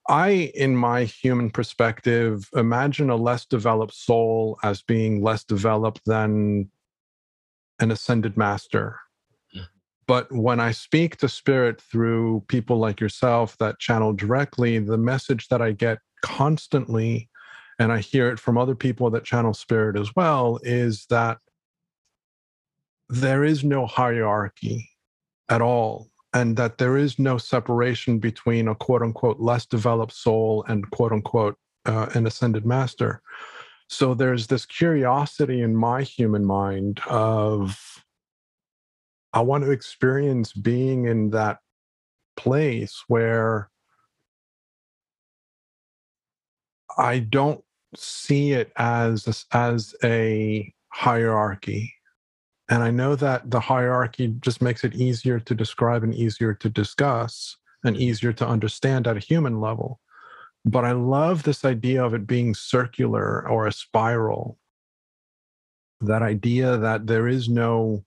I, 0.08 0.52
in 0.54 0.76
my 0.76 1.04
human 1.06 1.50
perspective, 1.50 2.50
imagine 2.56 3.10
a 3.10 3.16
less 3.16 3.46
developed 3.46 3.94
soul 3.94 4.60
as 4.64 4.82
being 4.82 5.24
less 5.24 5.44
developed 5.44 6.02
than 6.06 6.70
an 7.80 7.92
ascended 7.92 8.38
master. 8.38 9.00
But 10.08 10.32
when 10.32 10.60
I 10.60 10.72
speak 10.72 11.18
to 11.18 11.30
spirit 11.30 11.82
through 11.82 12.46
people 12.48 12.78
like 12.78 13.00
yourself 13.00 13.58
that 13.58 13.80
channel 13.80 14.14
directly, 14.14 14.78
the 14.80 14.98
message 14.98 15.48
that 15.48 15.62
I 15.62 15.72
get 15.72 16.00
constantly, 16.22 17.30
and 17.80 17.92
I 17.92 18.00
hear 18.00 18.30
it 18.30 18.40
from 18.40 18.58
other 18.58 18.76
people 18.76 19.10
that 19.12 19.24
channel 19.24 19.54
spirit 19.54 19.98
as 19.98 20.16
well, 20.16 20.60
is 20.64 21.06
that 21.10 21.40
there 23.10 23.44
is 23.44 23.64
no 23.64 23.86
hierarchy 23.86 24.90
at 25.50 25.62
all 25.62 26.10
and 26.34 26.58
that 26.58 26.78
there 26.78 26.98
is 26.98 27.18
no 27.18 27.38
separation 27.38 28.20
between 28.20 28.68
a 28.68 28.76
quote 28.76 29.02
unquote 29.02 29.40
less 29.40 29.66
developed 29.66 30.14
soul 30.14 30.66
and 30.68 30.90
quote 30.92 31.12
unquote 31.12 31.58
uh, 31.86 32.08
an 32.14 32.28
ascended 32.28 32.66
master. 32.66 33.22
So 33.88 34.14
there's 34.14 34.48
this 34.48 34.66
curiosity 34.66 35.62
in 35.62 35.76
my 35.76 36.02
human 36.02 36.44
mind 36.44 37.00
of 37.08 38.04
I 39.36 39.42
want 39.42 39.64
to 39.66 39.72
experience 39.72 40.54
being 40.54 41.06
in 41.06 41.30
that 41.32 41.60
place 42.36 43.04
where 43.08 43.70
I 46.98 47.20
don't 47.20 47.64
see 47.96 48.54
it 48.54 48.72
as 48.78 49.46
as 49.52 49.94
a 50.04 50.74
hierarchy 50.90 51.96
and 52.68 52.82
I 52.82 52.90
know 52.92 53.16
that 53.16 53.52
the 53.52 53.60
hierarchy 53.60 54.34
just 54.40 54.62
makes 54.62 54.84
it 54.84 54.96
easier 54.96 55.40
to 55.40 55.54
describe 55.54 56.04
and 56.04 56.16
easier 56.16 56.54
to 56.56 56.70
discuss 56.70 57.58
and 57.84 57.96
easier 57.96 58.34
to 58.34 58.48
understand 58.48 59.06
at 59.06 59.18
a 59.18 59.20
human 59.20 59.62
level. 59.62 60.00
But 60.64 60.84
I 60.84 60.94
love 60.94 61.44
this 61.44 61.64
idea 61.64 62.04
of 62.04 62.16
it 62.16 62.26
being 62.26 62.56
circular 62.56 63.48
or 63.48 63.68
a 63.68 63.72
spiral. 63.72 64.58
That 66.02 66.24
idea 66.24 66.78
that 66.78 67.06
there 67.06 67.28
is 67.28 67.48
no 67.48 68.04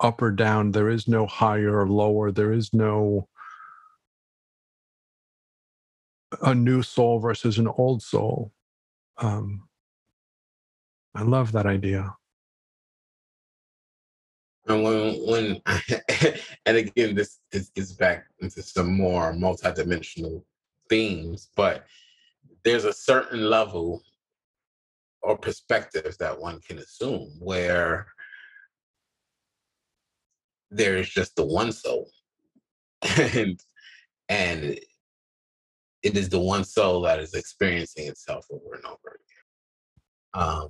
up 0.00 0.22
or 0.22 0.30
down, 0.30 0.72
there 0.72 0.88
is 0.88 1.08
no 1.08 1.26
higher 1.26 1.80
or 1.80 1.88
lower, 1.88 2.30
there 2.30 2.52
is 2.52 2.72
no 2.72 3.28
a 6.42 6.54
new 6.54 6.82
soul 6.82 7.18
versus 7.18 7.58
an 7.58 7.68
old 7.68 8.02
soul. 8.02 8.52
Um, 9.16 9.68
I 11.14 11.22
love 11.22 11.52
that 11.52 11.66
idea. 11.66 12.14
And 14.66 14.82
when 14.82 15.14
when 15.26 15.62
and 16.66 16.76
again 16.76 17.14
this 17.14 17.38
this 17.50 17.70
gets 17.70 17.92
back 17.92 18.26
into 18.40 18.62
some 18.62 18.92
more 18.94 19.32
multidimensional 19.32 20.44
themes, 20.90 21.50
but 21.56 21.86
there's 22.64 22.84
a 22.84 22.92
certain 22.92 23.48
level 23.48 24.02
or 25.22 25.38
perspective 25.38 26.16
that 26.20 26.38
one 26.38 26.60
can 26.60 26.78
assume 26.78 27.30
where 27.40 28.06
there 30.70 30.96
is 30.96 31.08
just 31.08 31.36
the 31.36 31.44
one 31.44 31.72
soul. 31.72 32.10
And 33.34 33.60
and 34.28 34.78
it 36.02 36.16
is 36.16 36.28
the 36.28 36.38
one 36.40 36.64
soul 36.64 37.02
that 37.02 37.20
is 37.20 37.34
experiencing 37.34 38.06
itself 38.08 38.46
over 38.50 38.74
and 38.74 38.84
over 38.84 39.20
again. 40.34 40.42
Um 40.44 40.68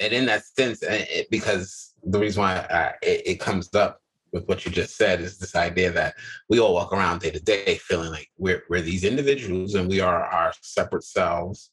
and 0.00 0.12
in 0.12 0.26
that 0.26 0.44
sense, 0.44 0.82
it, 0.82 1.28
because 1.30 1.94
the 2.04 2.18
reason 2.18 2.42
why 2.42 2.66
I, 2.70 2.94
it, 3.02 3.22
it 3.26 3.40
comes 3.40 3.74
up 3.74 4.00
with 4.32 4.46
what 4.46 4.64
you 4.64 4.70
just 4.70 4.96
said 4.96 5.20
is 5.20 5.38
this 5.38 5.56
idea 5.56 5.90
that 5.90 6.14
we 6.48 6.60
all 6.60 6.74
walk 6.74 6.92
around 6.92 7.20
day 7.20 7.30
to 7.30 7.40
day 7.40 7.78
feeling 7.82 8.10
like 8.10 8.28
we're 8.38 8.62
we're 8.68 8.80
these 8.80 9.04
individuals 9.04 9.74
and 9.74 9.88
we 9.88 10.00
are 10.00 10.24
our 10.24 10.52
separate 10.60 11.04
selves 11.04 11.70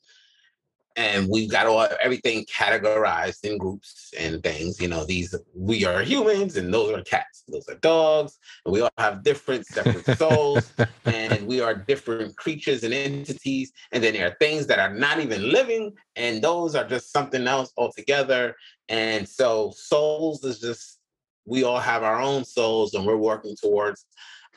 and 0.96 1.28
we've 1.30 1.50
got 1.50 1.68
all 1.68 1.88
everything 2.02 2.46
categorized 2.46 3.44
in 3.44 3.58
groups 3.58 4.14
and 4.18 4.42
things. 4.42 4.80
You 4.80 4.88
know, 4.88 5.06
these 5.06 5.36
we 5.54 5.86
are 5.86 6.02
humans, 6.02 6.56
and 6.56 6.74
those 6.74 6.92
are 6.94 7.04
cats, 7.04 7.44
those 7.48 7.68
are 7.68 7.76
dogs, 7.76 8.38
and 8.66 8.74
we 8.74 8.82
all 8.82 8.90
have 8.98 9.24
different 9.24 9.66
separate 9.66 10.18
souls, 10.18 10.72
and 11.06 11.46
we 11.48 11.60
are 11.62 11.76
different 11.76 12.36
creatures 12.38 12.84
and 12.84 12.94
entities. 12.94 13.72
And 13.92 14.04
then 14.04 14.14
there 14.14 14.28
are 14.28 14.38
things 14.40 14.68
that 14.68 14.80
are 14.80 14.94
not 14.94 15.20
even 15.20 15.52
living, 15.52 15.94
and 16.16 16.42
those 16.42 16.76
are 16.76 16.88
just 16.88 17.12
something 17.12 17.46
else 17.48 17.74
altogether. 17.78 18.56
And 18.88 19.28
so, 19.28 19.74
souls 19.76 20.44
is 20.44 20.60
just 20.60 21.00
we 21.46 21.64
all 21.64 21.80
have 21.80 22.04
our 22.04 22.22
own 22.22 22.46
souls, 22.46 22.94
and 22.94 23.06
we're 23.06 23.18
working 23.18 23.56
towards, 23.62 24.06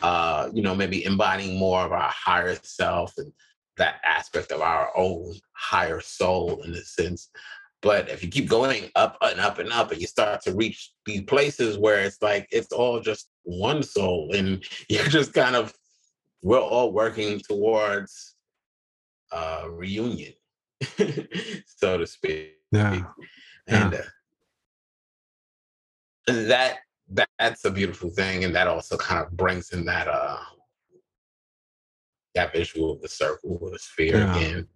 uh, 0.02 0.48
you 0.52 0.62
know, 0.62 0.74
maybe 0.74 1.04
embodying 1.04 1.58
more 1.58 1.80
of 1.80 1.92
our 1.92 2.10
higher 2.14 2.56
self 2.62 3.18
and 3.18 3.32
that 3.78 4.00
aspect 4.04 4.52
of 4.52 4.60
our 4.60 4.90
own 4.96 5.34
higher 5.52 6.00
soul 6.00 6.62
in 6.64 6.74
a 6.74 6.82
sense. 6.82 7.30
But 7.80 8.08
if 8.08 8.22
you 8.22 8.28
keep 8.28 8.48
going 8.48 8.90
up 8.96 9.16
and 9.22 9.38
up 9.40 9.58
and 9.58 9.72
up, 9.72 9.92
and 9.92 10.00
you 10.00 10.06
start 10.06 10.42
to 10.42 10.54
reach 10.54 10.92
these 11.06 11.22
places 11.22 11.78
where 11.78 12.00
it's 12.00 12.20
like 12.20 12.48
it's 12.50 12.72
all 12.72 13.00
just 13.00 13.28
one 13.44 13.82
soul, 13.82 14.32
and 14.34 14.64
you're 14.88 15.04
just 15.04 15.32
kind 15.32 15.56
of 15.56 15.72
we're 16.42 16.60
all 16.60 16.92
working 16.92 17.40
towards 17.40 18.36
uh 19.32 19.66
reunion, 19.70 20.32
so 21.66 21.98
to 21.98 22.06
speak. 22.06 22.54
Yeah. 22.72 23.04
And, 23.66 23.92
yeah. 23.92 23.98
Uh, 23.98 24.02
and 26.28 26.50
that 26.50 26.78
that's 27.38 27.64
a 27.64 27.70
beautiful 27.70 28.10
thing, 28.10 28.44
and 28.44 28.54
that 28.54 28.66
also 28.66 28.96
kind 28.96 29.24
of 29.24 29.36
brings 29.36 29.72
in 29.72 29.84
that 29.86 30.08
uh 30.08 30.38
that 32.34 32.52
visual 32.52 32.92
of 32.92 33.02
the 33.02 33.08
circle 33.08 33.58
or 33.60 33.70
the 33.70 33.78
sphere 33.78 34.18
yeah. 34.18 34.36
again. 34.36 34.68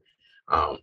Um, 0.48 0.78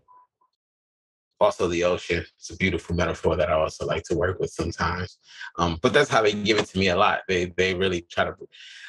also, 1.42 1.68
the 1.68 1.86
ocean. 1.86 2.26
It's 2.38 2.50
a 2.50 2.58
beautiful 2.58 2.96
metaphor 2.96 3.38
that 3.38 3.50
I 3.50 3.54
also 3.54 3.86
like 3.86 4.04
to 4.04 4.16
work 4.16 4.40
with 4.40 4.50
sometimes. 4.50 5.18
Um, 5.58 5.80
but 5.82 5.94
that's 5.94 6.10
how 6.10 6.22
they 6.22 6.34
give 6.34 6.58
it 6.58 6.66
to 6.68 6.80
me 6.80 6.90
a 6.90 6.98
lot. 6.98 7.22
They 7.28 7.46
they 7.58 7.74
really 7.74 8.02
try 8.12 8.26
to. 8.26 8.34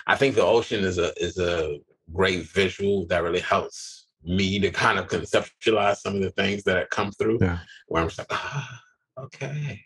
I 0.06 0.16
think 0.16 0.34
the 0.34 0.44
ocean 0.44 0.84
is 0.84 0.98
a 0.98 1.12
is 1.22 1.38
a 1.38 1.78
great 2.12 2.46
visual 2.46 3.06
that 3.06 3.22
really 3.22 3.40
helps 3.40 4.08
me 4.24 4.58
to 4.58 4.70
kind 4.70 4.98
of 4.98 5.06
conceptualize 5.06 5.98
some 5.98 6.16
of 6.16 6.22
the 6.22 6.30
things 6.30 6.64
that 6.64 6.90
come 6.90 7.12
through. 7.12 7.38
Yeah. 7.40 7.58
Where 7.86 8.02
I'm 8.02 8.08
just 8.08 8.18
like, 8.18 8.28
ah, 8.32 8.80
okay, 9.18 9.82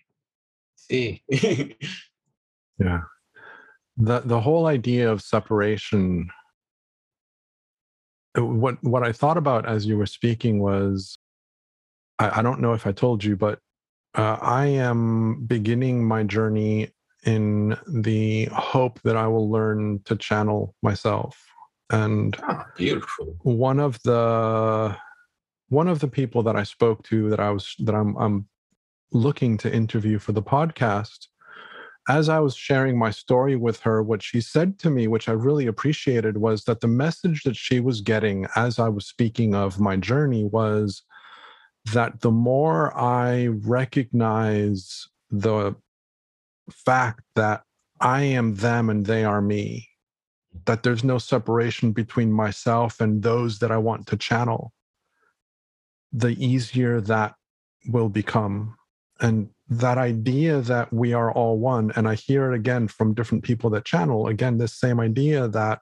see. 0.76 1.22
yeah. 2.78 3.02
The 3.98 4.20
the 4.20 4.40
whole 4.40 4.66
idea 4.66 5.10
of 5.10 5.20
separation 5.20 6.30
what 8.36 8.82
what 8.82 9.02
I 9.02 9.12
thought 9.12 9.36
about 9.36 9.66
as 9.66 9.86
you 9.86 9.96
were 9.96 10.06
speaking 10.06 10.58
was 10.58 11.18
I, 12.18 12.40
I 12.40 12.42
don't 12.42 12.60
know 12.60 12.72
if 12.72 12.86
I 12.86 12.92
told 12.92 13.22
you, 13.22 13.36
but 13.36 13.58
uh, 14.14 14.38
I 14.40 14.66
am 14.66 15.44
beginning 15.46 16.04
my 16.04 16.22
journey 16.22 16.90
in 17.24 17.76
the 17.88 18.46
hope 18.46 19.00
that 19.02 19.16
I 19.16 19.26
will 19.26 19.50
learn 19.50 20.00
to 20.04 20.16
channel 20.16 20.74
myself. 20.82 21.42
And 21.90 22.36
oh, 22.48 22.64
beautiful. 22.76 23.36
One 23.42 23.80
of 23.80 24.00
the 24.02 24.96
one 25.68 25.88
of 25.88 26.00
the 26.00 26.08
people 26.08 26.42
that 26.44 26.56
I 26.56 26.62
spoke 26.62 27.02
to 27.04 27.30
that 27.30 27.40
I 27.40 27.50
was 27.50 27.74
that 27.80 27.94
I'm 27.94 28.16
I'm 28.16 28.48
looking 29.12 29.56
to 29.58 29.72
interview 29.72 30.18
for 30.18 30.32
the 30.32 30.42
podcast 30.42 31.28
as 32.08 32.28
I 32.28 32.38
was 32.38 32.54
sharing 32.54 32.98
my 32.98 33.10
story 33.10 33.56
with 33.56 33.80
her, 33.80 34.02
what 34.02 34.22
she 34.22 34.40
said 34.40 34.78
to 34.80 34.90
me, 34.90 35.06
which 35.06 35.28
I 35.28 35.32
really 35.32 35.66
appreciated, 35.66 36.36
was 36.36 36.64
that 36.64 36.80
the 36.80 36.88
message 36.88 37.42
that 37.44 37.56
she 37.56 37.80
was 37.80 38.00
getting 38.00 38.46
as 38.56 38.78
I 38.78 38.88
was 38.88 39.06
speaking 39.06 39.54
of 39.54 39.80
my 39.80 39.96
journey 39.96 40.44
was 40.44 41.02
that 41.92 42.20
the 42.20 42.30
more 42.30 42.96
I 42.96 43.46
recognize 43.46 45.06
the 45.30 45.74
fact 46.70 47.22
that 47.36 47.62
I 48.00 48.22
am 48.22 48.54
them 48.56 48.90
and 48.90 49.06
they 49.06 49.24
are 49.24 49.40
me, 49.40 49.88
that 50.66 50.82
there's 50.82 51.04
no 51.04 51.18
separation 51.18 51.92
between 51.92 52.32
myself 52.32 53.00
and 53.00 53.22
those 53.22 53.58
that 53.60 53.70
I 53.70 53.78
want 53.78 54.06
to 54.08 54.16
channel, 54.16 54.72
the 56.12 56.32
easier 56.44 57.00
that 57.02 57.34
will 57.86 58.08
become. 58.08 58.76
And 59.20 59.50
that 59.68 59.98
idea 59.98 60.60
that 60.60 60.92
we 60.92 61.12
are 61.12 61.32
all 61.32 61.58
one. 61.58 61.92
And 61.96 62.08
i 62.08 62.14
hear 62.14 62.52
it 62.52 62.56
again 62.56 62.88
from 62.88 63.14
different 63.14 63.44
people 63.44 63.70
that 63.70 63.84
channel 63.84 64.26
again 64.26 64.58
this 64.58 64.74
same 64.74 65.00
idea 65.00 65.48
that 65.48 65.80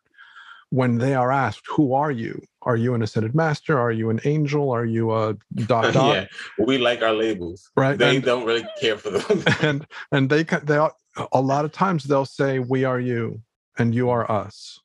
when 0.71 0.97
they 0.99 1.15
are 1.15 1.31
asked 1.31 1.67
who 1.69 1.93
are 1.93 2.11
you? 2.11 2.43
Are 2.63 2.77
you 2.77 2.95
an 2.95 3.03
ascended 3.03 3.35
master? 3.35 3.79
Are 3.79 3.93
you 3.93 4.09
an 4.09 4.21
angel? 4.25 4.71
Are 4.71 4.87
you 4.87 5.13
a 5.13 5.37
dot 5.67 5.93
dot? 5.95 6.15
Yeah 6.15 6.27
we 6.59 6.79
like 6.79 7.03
our 7.03 7.13
labels. 7.13 7.71
Right 7.77 7.99
they 7.99 8.17
and, 8.17 8.25
don't 8.25 8.47
really 8.47 8.67
care 8.81 8.97
for 8.97 9.11
them. 9.11 9.43
and 9.61 9.87
and 10.11 10.31
they 10.31 10.45
they 10.45 10.87
a 11.33 11.41
lot 11.41 11.65
of 11.65 11.73
times 11.73 12.05
they'll 12.05 12.25
say 12.25 12.59
we 12.59 12.85
are 12.85 13.01
you 13.01 13.43
and 13.79 13.95
you 13.95 14.11
are 14.11 14.31
us. 14.31 14.81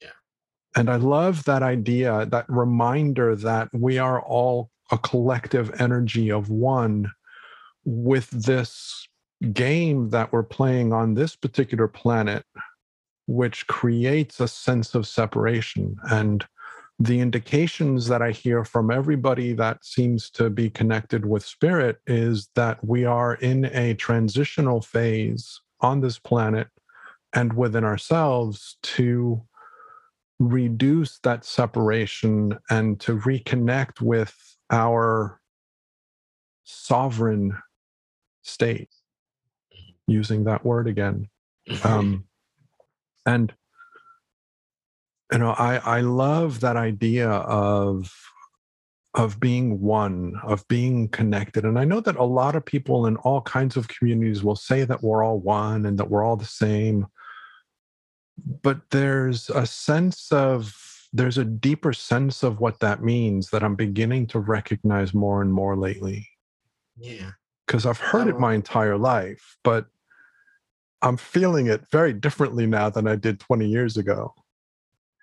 Yeah. 0.00 0.08
And 0.74 0.90
i 0.90 0.96
love 0.96 1.44
that 1.44 1.62
idea 1.62 2.26
that 2.26 2.46
reminder 2.48 3.36
that 3.36 3.68
we 3.72 3.98
are 3.98 4.20
all 4.20 4.70
a 4.90 4.98
collective 4.98 5.80
energy 5.80 6.30
of 6.30 6.48
one 6.48 7.10
with 7.88 8.28
this 8.28 9.08
game 9.54 10.10
that 10.10 10.30
we're 10.30 10.42
playing 10.42 10.92
on 10.92 11.14
this 11.14 11.34
particular 11.34 11.88
planet, 11.88 12.44
which 13.26 13.66
creates 13.66 14.40
a 14.40 14.48
sense 14.48 14.94
of 14.94 15.06
separation. 15.06 15.96
And 16.10 16.44
the 16.98 17.20
indications 17.20 18.06
that 18.08 18.20
I 18.20 18.32
hear 18.32 18.62
from 18.62 18.90
everybody 18.90 19.54
that 19.54 19.86
seems 19.86 20.28
to 20.32 20.50
be 20.50 20.68
connected 20.68 21.24
with 21.24 21.46
spirit 21.46 21.96
is 22.06 22.50
that 22.56 22.84
we 22.84 23.06
are 23.06 23.36
in 23.36 23.64
a 23.66 23.94
transitional 23.94 24.82
phase 24.82 25.58
on 25.80 26.02
this 26.02 26.18
planet 26.18 26.68
and 27.32 27.54
within 27.54 27.84
ourselves 27.84 28.76
to 28.82 29.40
reduce 30.38 31.20
that 31.20 31.46
separation 31.46 32.58
and 32.68 33.00
to 33.00 33.16
reconnect 33.20 34.02
with 34.02 34.34
our 34.70 35.40
sovereign 36.64 37.56
state. 38.48 38.90
using 40.06 40.44
that 40.44 40.64
word 40.64 40.88
again. 40.88 41.28
Um, 41.84 42.24
and 43.26 43.52
you 45.30 45.38
know, 45.38 45.50
I 45.50 45.76
I 45.76 46.00
love 46.00 46.60
that 46.60 46.76
idea 46.76 47.28
of 47.28 48.10
of 49.14 49.40
being 49.40 49.80
one, 49.80 50.34
of 50.44 50.66
being 50.68 51.08
connected. 51.08 51.64
And 51.64 51.78
I 51.78 51.84
know 51.84 52.00
that 52.00 52.16
a 52.16 52.24
lot 52.24 52.54
of 52.54 52.64
people 52.64 53.06
in 53.06 53.16
all 53.16 53.40
kinds 53.42 53.76
of 53.76 53.88
communities 53.88 54.44
will 54.44 54.56
say 54.56 54.84
that 54.84 55.02
we're 55.02 55.24
all 55.24 55.40
one 55.40 55.86
and 55.86 55.98
that 55.98 56.08
we're 56.08 56.22
all 56.24 56.36
the 56.36 56.44
same. 56.44 57.06
But 58.62 58.80
there's 58.90 59.50
a 59.50 59.66
sense 59.66 60.30
of 60.30 60.74
there's 61.12 61.38
a 61.38 61.44
deeper 61.44 61.92
sense 61.92 62.42
of 62.42 62.60
what 62.60 62.80
that 62.80 63.02
means 63.02 63.50
that 63.50 63.64
I'm 63.64 63.74
beginning 63.74 64.26
to 64.28 64.38
recognize 64.38 65.14
more 65.14 65.42
and 65.42 65.52
more 65.52 65.76
lately. 65.76 66.28
Yeah. 66.96 67.32
Because 67.68 67.86
I've 67.86 68.00
heard 68.00 68.26
it 68.26 68.40
my 68.40 68.54
entire 68.54 68.96
life, 68.96 69.56
but 69.62 69.86
I'm 71.02 71.16
feeling 71.16 71.66
it 71.66 71.86
very 71.92 72.12
differently 72.12 72.66
now 72.66 72.90
than 72.90 73.06
I 73.06 73.14
did 73.14 73.38
20 73.38 73.68
years 73.68 73.96
ago. 73.96 74.34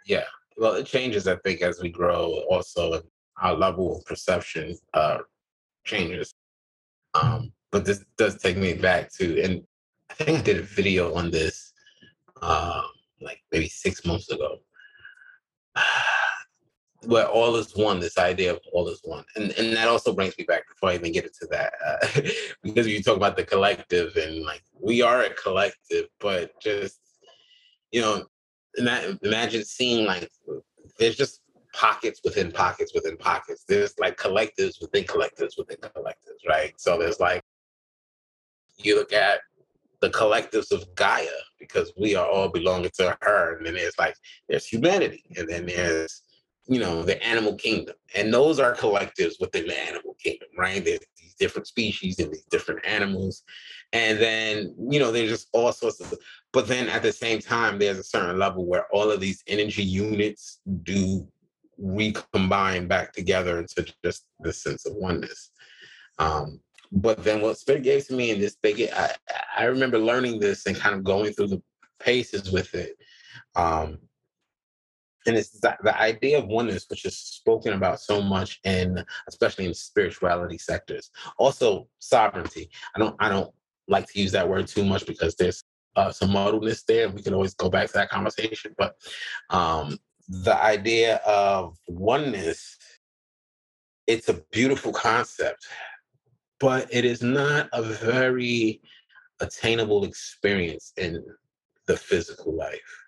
Yeah. 0.06 0.26
Well, 0.56 0.76
it 0.76 0.86
changes, 0.86 1.28
I 1.28 1.38
think, 1.38 1.62
as 1.62 1.82
we 1.82 1.90
grow 1.90 2.44
also 2.50 3.02
our 3.42 3.56
level 3.56 3.98
of 3.98 4.06
perception 4.06 4.78
uh, 4.94 5.18
changes. 5.84 6.34
Um, 7.16 7.52
but 7.72 7.84
this 7.84 8.06
does 8.18 8.38
take 8.38 8.58
me 8.58 8.74
back 8.76 9.12
to, 9.16 9.42
and 9.42 9.64
I 10.10 10.14
think 10.14 10.40
I 10.40 10.42
did 10.44 10.60
a 10.60 10.62
video 10.62 11.14
on 11.16 11.32
this 11.32 11.74
uh, 12.42 12.84
like 13.22 13.42
maybe 13.52 13.68
six 13.68 14.06
months 14.06 14.30
ago 14.30 14.58
where 17.06 17.28
all 17.28 17.56
is 17.56 17.76
one, 17.76 18.00
this 18.00 18.18
idea 18.18 18.54
of 18.54 18.60
all 18.72 18.88
is 18.88 19.02
one. 19.04 19.26
And 19.36 19.52
and 19.58 19.76
that 19.76 19.88
also 19.88 20.14
brings 20.14 20.38
me 20.38 20.46
back 20.46 20.68
before 20.68 20.90
I 20.90 20.96
even 20.96 21.12
get 21.12 21.26
into 21.26 21.48
that. 21.52 21.74
Uh, 21.86 22.22
because 22.64 22.88
you 22.88 23.02
talk 23.02 23.18
about 23.18 23.38
the 23.38 23.44
collective 23.44 24.16
and 24.16 24.44
like 24.44 24.64
we 24.80 25.02
are 25.02 25.22
a 25.24 25.34
collective, 25.34 26.08
but 26.20 26.60
just 26.62 27.00
you 27.92 28.02
know, 28.02 28.26
imagine 29.22 29.64
seeing 29.64 30.06
like 30.06 30.30
there's 31.00 31.16
just 31.16 31.42
pockets 31.74 32.22
within 32.24 32.52
pockets 32.52 32.94
within 32.94 33.18
pockets. 33.18 33.64
There's 33.68 33.98
like 34.00 34.18
collectives 34.18 34.82
within 34.82 35.04
collectives 35.04 35.58
within 35.58 35.78
collectives, 35.78 36.48
right? 36.48 36.74
So 36.78 36.98
there's 36.98 37.20
like 37.20 37.42
you 38.78 38.96
look 38.96 39.14
at 39.14 39.40
the 40.02 40.10
collectives 40.10 40.72
of 40.72 40.84
Gaia 40.96 41.26
because 41.60 41.94
we 41.98 42.16
are 42.16 42.28
all 42.28 42.50
belonging 42.50 42.92
to 42.96 43.18
her, 43.22 43.58
and 43.58 43.66
then 43.66 43.76
there's 43.76 43.98
like 43.98 44.16
there's 44.50 44.66
humanity, 44.66 45.24
and 45.38 45.48
then 45.48 45.66
there's 45.66 46.22
you 46.68 46.80
know 46.80 47.04
the 47.04 47.22
animal 47.26 47.56
kingdom, 47.56 47.96
and 48.16 48.34
those 48.34 48.60
are 48.60 48.76
collectives 48.76 49.40
within 49.40 49.68
the 49.68 49.80
animal 49.80 50.16
kingdom, 50.22 50.48
right? 50.58 50.84
There's 50.84 51.00
these 51.18 51.36
different 51.36 51.68
species 51.68 52.20
and 52.20 52.32
these 52.32 52.46
different 52.46 52.86
animals, 52.86 53.44
and 53.94 54.20
then 54.20 54.76
you 54.90 55.00
know 55.00 55.12
there's 55.12 55.30
just 55.30 55.50
all 55.54 55.72
sorts 55.72 56.00
of. 56.02 56.14
But 56.54 56.68
then 56.68 56.90
at 56.90 57.04
the 57.04 57.12
same 57.12 57.40
time, 57.40 57.78
there's 57.78 58.00
a 58.00 58.04
certain 58.04 58.40
level 58.40 58.66
where 58.66 58.86
all 58.92 59.12
of 59.12 59.20
these 59.20 59.44
energy 59.48 59.84
units 59.84 60.62
do 60.84 61.28
recombine 61.78 62.88
back 62.88 63.14
together 63.14 63.60
into 63.60 63.86
just 64.04 64.26
the 64.40 64.54
sense 64.54 64.86
of 64.86 64.94
oneness. 64.96 65.52
Um, 66.20 66.62
but 66.92 67.24
then 67.24 67.42
what 67.42 67.58
Spirit 67.58 67.84
gave 67.84 68.08
to 68.08 68.14
me 68.14 68.32
in 68.32 68.40
this 68.40 68.56
big, 68.56 68.90
I, 68.96 69.12
I 69.58 69.66
remember 69.66 70.00
learning 70.00 70.40
this 70.40 70.66
and 70.66 70.76
kind 70.76 70.96
of 70.96 71.04
going 71.04 71.34
through 71.34 71.48
the 71.48 71.62
paces 72.00 72.52
with 72.52 72.74
it. 72.74 72.96
Um, 73.56 74.00
and 75.26 75.36
it's 75.36 75.60
the, 75.60 75.76
the 75.84 76.00
idea 76.00 76.38
of 76.38 76.48
oneness, 76.48 76.86
which 76.90 77.06
is 77.06 77.18
spoken 77.18 77.74
about 77.74 78.00
so 78.00 78.22
much 78.22 78.60
in, 78.64 79.04
especially 79.28 79.66
in 79.66 79.74
spirituality 79.74 80.58
sectors. 80.58 81.12
Also, 81.38 81.88
sovereignty. 82.00 82.70
I 82.96 83.00
don't, 83.00 83.16
I 83.20 83.30
don't 83.30 83.52
like 83.88 84.08
to 84.08 84.20
use 84.20 84.32
that 84.34 84.48
word 84.48 84.68
too 84.68 84.86
much 84.86 85.06
because 85.06 85.36
there's 85.36 85.64
uh, 85.96 86.12
some 86.12 86.32
muddleness 86.32 86.84
there. 86.84 87.10
We 87.10 87.22
can 87.22 87.34
always 87.34 87.54
go 87.54 87.70
back 87.70 87.88
to 87.88 87.94
that 87.94 88.10
conversation. 88.10 88.76
But 88.78 88.96
um, 89.50 89.98
the 90.28 90.56
idea 90.62 91.18
of 91.26 91.78
oneness, 91.88 92.78
it's 94.08 94.30
a 94.30 94.42
beautiful 94.52 94.94
concept 94.94 95.66
but 96.60 96.88
it 96.92 97.06
is 97.06 97.22
not 97.22 97.70
a 97.74 97.82
very 97.82 98.82
attainable 99.40 100.06
experience 100.06 100.94
in 100.98 101.24
the 101.88 101.98
physical 101.98 102.56
life. 102.56 103.05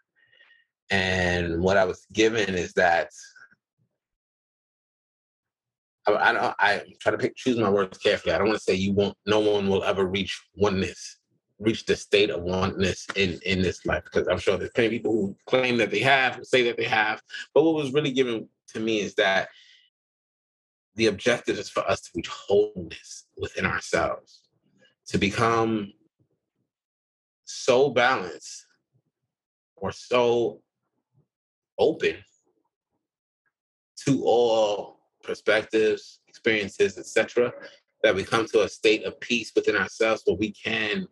And 0.89 1.61
what 1.61 1.77
I 1.77 1.85
was 1.85 2.05
given 2.13 2.55
is 2.55 2.73
that 2.73 3.09
I, 6.07 6.13
I 6.13 6.33
don't. 6.33 6.55
I 6.59 6.81
try 6.99 7.11
to 7.11 7.17
pick 7.17 7.35
choose 7.35 7.57
my 7.57 7.69
words 7.69 7.97
carefully. 7.97 8.33
I 8.33 8.37
don't 8.37 8.47
want 8.47 8.59
to 8.59 8.63
say 8.63 8.75
you 8.75 8.93
won't. 8.93 9.17
No 9.25 9.39
one 9.39 9.67
will 9.67 9.83
ever 9.83 10.05
reach 10.05 10.41
oneness, 10.55 11.19
reach 11.59 11.85
the 11.85 11.95
state 11.95 12.29
of 12.29 12.41
oneness 12.41 13.05
in 13.15 13.39
in 13.45 13.61
this 13.61 13.85
life, 13.85 14.03
because 14.05 14.27
I'm 14.27 14.39
sure 14.39 14.57
there's 14.57 14.71
plenty 14.71 14.87
of 14.87 14.91
people 14.93 15.11
who 15.11 15.35
claim 15.45 15.77
that 15.77 15.91
they 15.91 15.99
have, 15.99 16.39
say 16.43 16.63
that 16.63 16.77
they 16.77 16.85
have. 16.85 17.21
But 17.53 17.63
what 17.63 17.75
was 17.75 17.93
really 17.93 18.11
given 18.11 18.47
to 18.69 18.79
me 18.79 19.01
is 19.01 19.15
that 19.15 19.49
the 20.95 21.07
objective 21.07 21.59
is 21.59 21.69
for 21.69 21.87
us 21.89 22.01
to 22.01 22.09
reach 22.15 22.27
wholeness 22.27 23.25
within 23.37 23.65
ourselves, 23.65 24.41
to 25.07 25.17
become 25.17 25.91
so 27.45 27.89
balanced 27.89 28.65
or 29.75 29.91
so 29.91 30.61
open 31.79 32.15
to 34.05 34.23
all 34.23 34.99
perspectives, 35.23 36.19
experiences, 36.27 36.97
etc., 36.97 37.51
that 38.03 38.15
we 38.15 38.23
come 38.23 38.45
to 38.47 38.63
a 38.63 38.69
state 38.69 39.03
of 39.03 39.19
peace 39.19 39.51
within 39.55 39.75
ourselves 39.75 40.21
where 40.25 40.37
we 40.37 40.51
can 40.51 41.07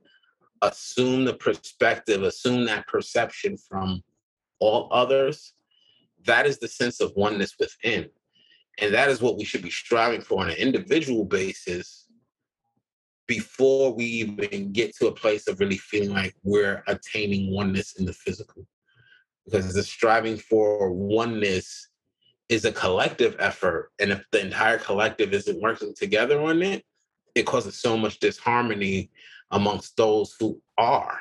assume 0.62 1.26
the 1.26 1.34
perspective, 1.34 2.24
assume 2.24 2.66
that 2.66 2.88
perception 2.88 3.58
from 3.58 4.04
all 4.60 4.88
others. 4.92 5.54
That 6.26 6.46
is 6.46 6.60
the 6.60 6.68
sense 6.68 7.02
of 7.02 7.12
oneness 7.16 7.56
within. 7.60 8.10
And 8.80 8.94
that 8.94 9.10
is 9.10 9.22
what 9.22 9.38
we 9.38 9.46
should 9.46 9.62
be 9.62 9.70
striving 9.70 10.22
for 10.22 10.42
on 10.42 10.50
an 10.50 10.58
individual 10.58 11.26
basis 11.26 12.08
before 13.28 13.94
we 13.94 14.06
even 14.06 14.72
get 14.72 14.96
to 14.98 15.08
a 15.08 15.12
place 15.12 15.48
of 15.48 15.60
really 15.60 15.78
feeling 15.78 16.12
like 16.12 16.36
we're 16.44 16.84
attaining 16.88 17.54
oneness 17.54 17.96
in 17.98 18.06
the 18.06 18.14
physical. 18.14 18.68
Because 19.46 19.74
the 19.74 19.84
striving 19.84 20.38
for 20.38 20.92
oneness 20.92 21.90
is 22.50 22.66
a 22.66 22.72
collective 22.72 23.36
effort. 23.40 23.92
And 24.00 24.12
if 24.12 24.24
the 24.32 24.42
entire 24.42 24.78
collective 24.78 25.34
isn't 25.34 25.62
working 25.62 25.94
together 25.96 26.42
on 26.42 26.62
it, 26.62 26.84
it 27.36 27.46
causes 27.46 27.80
so 27.80 27.98
much 27.98 28.20
disharmony 28.20 29.12
amongst 29.52 29.98
those 29.98 30.36
who 30.40 30.60
are. 30.78 31.20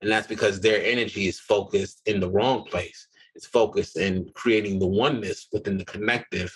And 0.00 0.10
that's 0.10 0.26
because 0.26 0.60
their 0.60 0.82
energy 0.82 1.26
is 1.26 1.40
focused 1.40 2.02
in 2.06 2.20
the 2.20 2.30
wrong 2.30 2.64
place. 2.64 3.08
It's 3.34 3.46
focused 3.46 3.98
in 3.98 4.30
creating 4.34 4.78
the 4.78 4.86
oneness 4.86 5.48
within 5.52 5.76
the 5.78 5.84
connective 5.84 6.52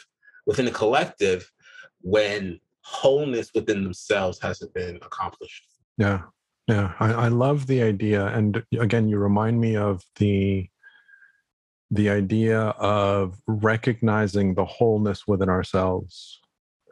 within 0.46 0.64
the 0.64 0.70
collective 0.70 1.50
when 2.00 2.58
wholeness 2.82 3.50
within 3.54 3.84
themselves 3.84 4.40
hasn't 4.40 4.74
been 4.74 4.96
accomplished. 4.96 5.64
Yeah. 5.98 6.22
Yeah. 6.68 6.92
I, 7.00 7.12
I 7.12 7.28
love 7.28 7.66
the 7.66 7.82
idea. 7.82 8.26
And 8.26 8.62
again, 8.78 9.08
you 9.08 9.18
remind 9.18 9.60
me 9.60 9.76
of 9.76 10.04
the 10.16 10.68
the 11.92 12.08
idea 12.08 12.58
of 12.58 13.38
recognizing 13.46 14.54
the 14.54 14.64
wholeness 14.64 15.28
within 15.28 15.50
ourselves. 15.50 16.40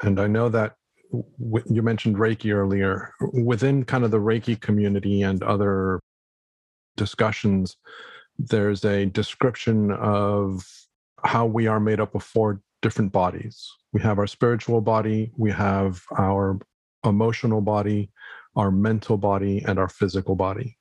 And 0.03 0.21
I 0.21 0.27
know 0.27 0.51
that 0.51 0.75
w- 1.11 1.65
you 1.71 1.81
mentioned 1.81 2.17
Reiki 2.17 2.55
earlier. 2.55 3.15
Within 3.33 3.85
kind 3.85 4.05
of 4.05 4.11
the 4.11 4.21
Reiki 4.21 4.61
community 4.61 5.23
and 5.23 5.43
other 5.43 6.01
discussions, 6.99 7.79
there's 8.39 8.85
a 8.85 9.07
description 9.07 9.91
of 9.91 10.67
how 11.25 11.47
we 11.47 11.67
are 11.67 11.81
made 11.81 11.99
up 11.99 12.15
of 12.15 12.23
four 12.23 12.61
different 12.83 13.11
bodies. 13.11 13.71
We 13.95 14.03
have 14.03 14.19
our 14.19 14.27
spiritual 14.27 14.83
body, 14.83 15.33
we 15.39 15.51
have 15.51 16.03
our 16.19 16.59
emotional 17.07 17.63
body, 17.63 18.11
our 18.55 18.71
mental 18.71 19.17
body, 19.17 19.65
and 19.67 19.79
our 19.79 19.89
physical 19.89 20.37
body. 20.37 20.77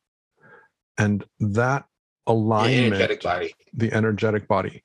And 0.98 1.24
that 1.40 1.86
alignment, 2.30 2.92
the 2.92 2.96
energetic 2.96 3.22
body, 3.22 3.54
the 3.74 3.94
energetic 3.94 4.48
body. 4.48 4.84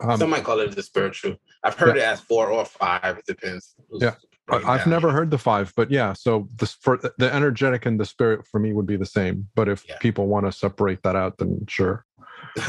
Um, 0.00 0.18
Some 0.18 0.30
might 0.30 0.44
call 0.44 0.60
it 0.60 0.74
the 0.74 0.82
spiritual. 0.82 1.36
I've 1.62 1.74
heard 1.74 1.96
yeah. 1.96 2.10
it 2.10 2.14
as 2.14 2.20
four 2.20 2.50
or 2.50 2.64
five. 2.64 3.18
It 3.18 3.26
depends. 3.26 3.74
yeah. 3.92 4.14
I've 4.48 4.86
never 4.86 5.10
heard 5.10 5.32
the 5.32 5.38
five, 5.38 5.72
but 5.76 5.90
yeah. 5.90 6.12
So 6.12 6.48
the 6.56 6.66
for 6.66 7.00
the 7.18 7.34
energetic 7.34 7.84
and 7.84 7.98
the 7.98 8.04
spirit 8.04 8.46
for 8.46 8.60
me 8.60 8.72
would 8.72 8.86
be 8.86 8.96
the 8.96 9.06
same. 9.06 9.48
But 9.56 9.68
if 9.68 9.84
yeah. 9.88 9.98
people 9.98 10.28
want 10.28 10.46
to 10.46 10.52
separate 10.52 11.02
that 11.02 11.16
out, 11.16 11.38
then 11.38 11.64
sure. 11.66 12.04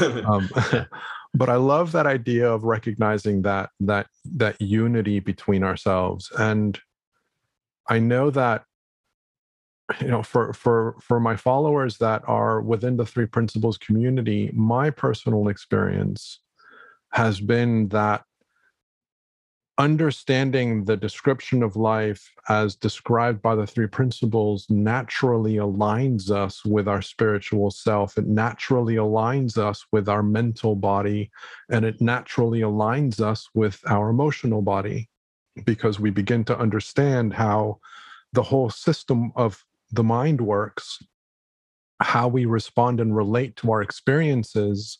um, 0.00 0.48
but 1.34 1.48
i 1.48 1.56
love 1.56 1.92
that 1.92 2.06
idea 2.06 2.50
of 2.50 2.64
recognizing 2.64 3.42
that 3.42 3.70
that 3.80 4.06
that 4.24 4.60
unity 4.60 5.20
between 5.20 5.62
ourselves 5.62 6.30
and 6.38 6.80
i 7.88 7.98
know 7.98 8.30
that 8.30 8.64
you 10.00 10.08
know 10.08 10.22
for 10.22 10.52
for 10.52 10.96
for 11.00 11.18
my 11.18 11.36
followers 11.36 11.96
that 11.98 12.22
are 12.26 12.60
within 12.60 12.96
the 12.96 13.06
three 13.06 13.26
principles 13.26 13.78
community 13.78 14.50
my 14.54 14.90
personal 14.90 15.48
experience 15.48 16.40
has 17.12 17.40
been 17.40 17.88
that 17.88 18.22
understanding 19.78 20.84
the 20.84 20.96
description 20.96 21.62
of 21.62 21.76
life 21.76 22.32
as 22.48 22.74
described 22.74 23.40
by 23.40 23.54
the 23.54 23.66
three 23.66 23.86
principles 23.86 24.66
naturally 24.68 25.54
aligns 25.54 26.30
us 26.30 26.64
with 26.64 26.88
our 26.88 27.00
spiritual 27.00 27.70
self. 27.70 28.18
It 28.18 28.26
naturally 28.26 28.96
aligns 28.96 29.56
us 29.56 29.86
with 29.92 30.08
our 30.08 30.22
mental 30.22 30.74
body, 30.74 31.30
and 31.70 31.84
it 31.84 32.00
naturally 32.00 32.60
aligns 32.60 33.20
us 33.20 33.48
with 33.54 33.80
our 33.86 34.10
emotional 34.10 34.62
body 34.62 35.08
because 35.64 36.00
we 36.00 36.10
begin 36.10 36.44
to 36.46 36.58
understand 36.58 37.32
how 37.32 37.78
the 38.32 38.42
whole 38.42 38.70
system 38.70 39.32
of 39.36 39.64
the 39.92 40.04
mind 40.04 40.40
works, 40.40 41.02
how 42.00 42.28
we 42.28 42.44
respond 42.44 43.00
and 43.00 43.14
relate 43.14 43.56
to 43.56 43.70
our 43.72 43.82
experiences 43.82 44.98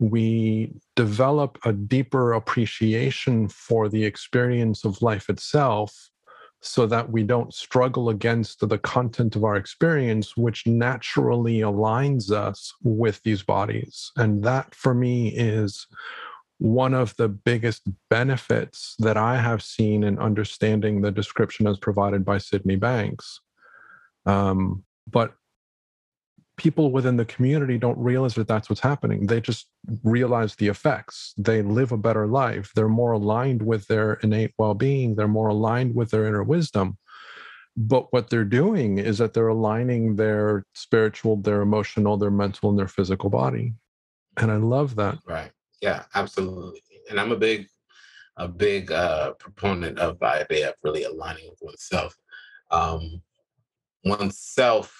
we 0.00 0.72
develop 0.96 1.58
a 1.64 1.72
deeper 1.72 2.32
appreciation 2.32 3.48
for 3.48 3.88
the 3.88 4.02
experience 4.02 4.84
of 4.84 5.02
life 5.02 5.28
itself 5.28 6.10
so 6.62 6.86
that 6.86 7.10
we 7.10 7.22
don't 7.22 7.54
struggle 7.54 8.08
against 8.08 8.66
the 8.66 8.78
content 8.78 9.36
of 9.36 9.44
our 9.44 9.56
experience, 9.56 10.36
which 10.36 10.66
naturally 10.66 11.60
aligns 11.60 12.30
us 12.30 12.74
with 12.82 13.22
these 13.22 13.42
bodies. 13.42 14.10
And 14.16 14.42
that 14.42 14.74
for 14.74 14.94
me 14.94 15.28
is 15.28 15.86
one 16.58 16.92
of 16.92 17.16
the 17.16 17.28
biggest 17.28 17.82
benefits 18.08 18.94
that 18.98 19.16
I 19.16 19.36
have 19.36 19.62
seen 19.62 20.02
in 20.02 20.18
understanding 20.18 21.00
the 21.00 21.10
description 21.10 21.66
as 21.66 21.78
provided 21.78 22.24
by 22.24 22.38
Sydney 22.38 22.76
Banks. 22.76 23.40
Um, 24.26 24.84
but 25.10 25.34
people 26.60 26.92
within 26.92 27.16
the 27.16 27.24
community 27.24 27.78
don't 27.78 27.96
realize 27.98 28.34
that 28.34 28.46
that's 28.46 28.68
what's 28.68 28.82
happening. 28.82 29.26
They 29.26 29.40
just 29.40 29.68
realize 30.04 30.54
the 30.54 30.68
effects. 30.68 31.32
They 31.38 31.62
live 31.62 31.90
a 31.90 31.96
better 31.96 32.26
life. 32.26 32.70
They're 32.74 32.86
more 32.86 33.12
aligned 33.12 33.62
with 33.62 33.86
their 33.86 34.14
innate 34.22 34.52
well 34.58 34.74
being, 34.74 35.14
they're 35.14 35.26
more 35.26 35.48
aligned 35.48 35.94
with 35.94 36.10
their 36.10 36.26
inner 36.26 36.42
wisdom. 36.42 36.98
But 37.78 38.12
what 38.12 38.28
they're 38.28 38.44
doing 38.44 38.98
is 38.98 39.16
that 39.18 39.32
they're 39.32 39.48
aligning 39.48 40.16
their 40.16 40.66
spiritual, 40.74 41.36
their 41.36 41.62
emotional, 41.62 42.18
their 42.18 42.30
mental, 42.30 42.68
and 42.68 42.78
their 42.78 42.88
physical 42.88 43.30
body. 43.30 43.72
And 44.36 44.50
I 44.50 44.56
love 44.56 44.96
that. 44.96 45.16
Right. 45.26 45.52
Yeah, 45.80 46.04
absolutely. 46.14 46.82
And 47.08 47.18
I'm 47.18 47.32
a 47.32 47.36
big, 47.36 47.68
a 48.36 48.48
big 48.48 48.92
uh, 48.92 49.32
proponent 49.34 49.98
of 49.98 50.18
the 50.18 50.26
idea 50.26 50.68
of 50.68 50.74
really 50.82 51.04
aligning 51.04 51.48
with 51.48 51.60
oneself. 51.62 52.14
Um, 52.70 53.22
oneself 54.04 54.96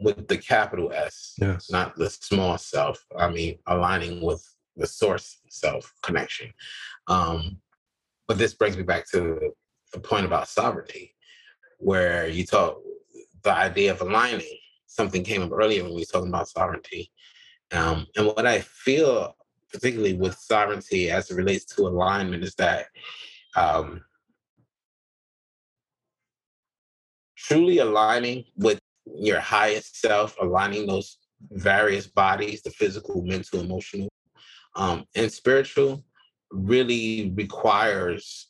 with 0.00 0.26
the 0.28 0.38
capital 0.38 0.92
S, 0.92 1.34
yes. 1.40 1.70
not 1.70 1.96
the 1.96 2.10
small 2.10 2.58
self. 2.58 3.04
I 3.16 3.30
mean, 3.30 3.58
aligning 3.66 4.22
with 4.22 4.44
the 4.76 4.86
source 4.86 5.38
self 5.48 5.92
connection. 6.02 6.52
Um, 7.06 7.58
but 8.26 8.38
this 8.38 8.54
brings 8.54 8.76
me 8.76 8.82
back 8.82 9.08
to 9.10 9.52
the 9.92 10.00
point 10.00 10.26
about 10.26 10.48
sovereignty, 10.48 11.14
where 11.78 12.26
you 12.26 12.46
talk 12.46 12.78
the 13.42 13.52
idea 13.52 13.92
of 13.92 14.00
aligning. 14.00 14.58
Something 14.86 15.24
came 15.24 15.42
up 15.42 15.52
earlier 15.52 15.82
when 15.82 15.94
we 15.94 16.00
were 16.00 16.06
talking 16.06 16.28
about 16.28 16.48
sovereignty. 16.48 17.10
Um, 17.72 18.06
and 18.16 18.26
what 18.26 18.46
I 18.46 18.60
feel, 18.60 19.34
particularly 19.72 20.14
with 20.14 20.36
sovereignty 20.36 21.10
as 21.10 21.30
it 21.30 21.36
relates 21.36 21.64
to 21.76 21.86
alignment, 21.86 22.44
is 22.44 22.54
that 22.56 22.86
um, 23.56 24.02
truly 27.46 27.78
aligning 27.78 28.44
with 28.56 28.78
your 29.06 29.40
highest 29.40 30.00
self, 30.00 30.36
aligning 30.40 30.86
those 30.86 31.18
various 31.50 32.06
bodies, 32.06 32.62
the 32.62 32.70
physical, 32.70 33.22
mental, 33.22 33.60
emotional, 33.60 34.08
um, 34.76 35.04
and 35.14 35.30
spiritual, 35.30 36.04
really 36.50 37.32
requires 37.34 38.48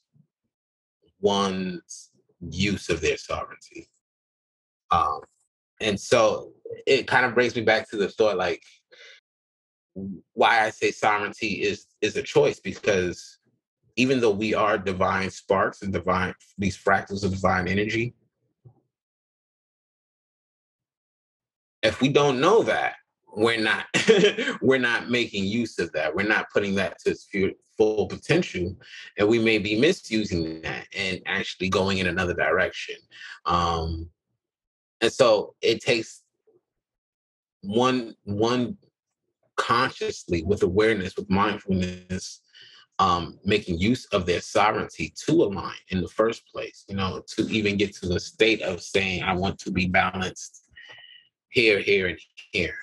one's 1.21 2.11
use 2.51 2.91
of 2.91 3.01
their 3.01 3.17
sovereignty. 3.17 3.89
Um, 4.91 5.21
and 5.81 5.99
so 5.99 6.53
it 6.87 7.07
kind 7.07 7.25
of 7.25 7.35
brings 7.35 7.57
me 7.57 7.63
back 7.63 7.89
to 7.91 7.97
the 7.97 8.09
thought 8.09 8.37
like 8.37 8.63
why 10.33 10.65
I 10.65 10.71
say 10.71 10.91
sovereignty 10.91 11.63
is 11.63 11.87
is 12.01 12.17
a 12.17 12.23
choice 12.23 12.61
because 12.61 13.39
even 13.97 14.21
though 14.21 14.31
we 14.31 14.55
are 14.55 14.79
divine 14.79 15.31
sparks 15.31 15.83
and 15.83 15.93
divine 15.93 16.35
these 16.57 16.77
fractals 16.77 17.25
of 17.25 17.33
divine 17.33 17.69
energy, 17.69 18.15
if 21.83 22.01
we 22.01 22.09
don't 22.09 22.41
know 22.41 22.63
that 22.63 22.95
we're 23.35 23.61
not 23.61 23.87
we're 24.63 24.79
not 24.79 25.11
making 25.11 25.45
use 25.45 25.79
of 25.79 25.93
that. 25.93 26.15
We're 26.15 26.29
not 26.29 26.51
putting 26.53 26.75
that 26.77 26.99
to 27.01 27.11
its 27.11 27.29
full 27.77 28.07
potential 28.07 28.77
and 29.19 29.29
we 29.29 29.39
may 29.39 29.59
be 29.59 29.81
misusing 29.81 30.61
that 30.61 30.87
and 30.97 31.21
actually 31.27 31.71
going 31.71 31.99
in 31.99 32.07
another 32.07 32.35
direction. 32.35 32.97
Um 33.47 34.11
and 35.01 35.13
so 35.13 35.55
it 35.63 35.81
takes 35.81 36.23
one 37.63 38.15
one 38.25 38.77
consciously 39.57 40.43
with 40.43 40.63
awareness 40.63 41.17
with 41.17 41.31
mindfulness 41.31 42.41
um, 42.99 43.39
making 43.45 43.79
use 43.79 44.07
of 44.07 44.27
their 44.27 44.41
sovereignty 44.41 45.13
to 45.27 45.43
align 45.43 45.75
in 45.89 46.01
the 46.01 46.09
first 46.09 46.47
place, 46.47 46.85
you 46.89 46.95
know, 46.95 47.23
to 47.27 47.49
even 47.49 47.77
get 47.77 47.95
to 47.97 48.07
the 48.07 48.21
state 48.21 48.63
of 48.63 48.81
saying, 48.81 49.23
I 49.23 49.33
want 49.33 49.59
to 49.61 49.73
be 49.73 49.89
balanced 49.89 50.63
here, 51.53 51.79
here, 51.79 52.09
and 52.09 52.19
here. 52.51 52.75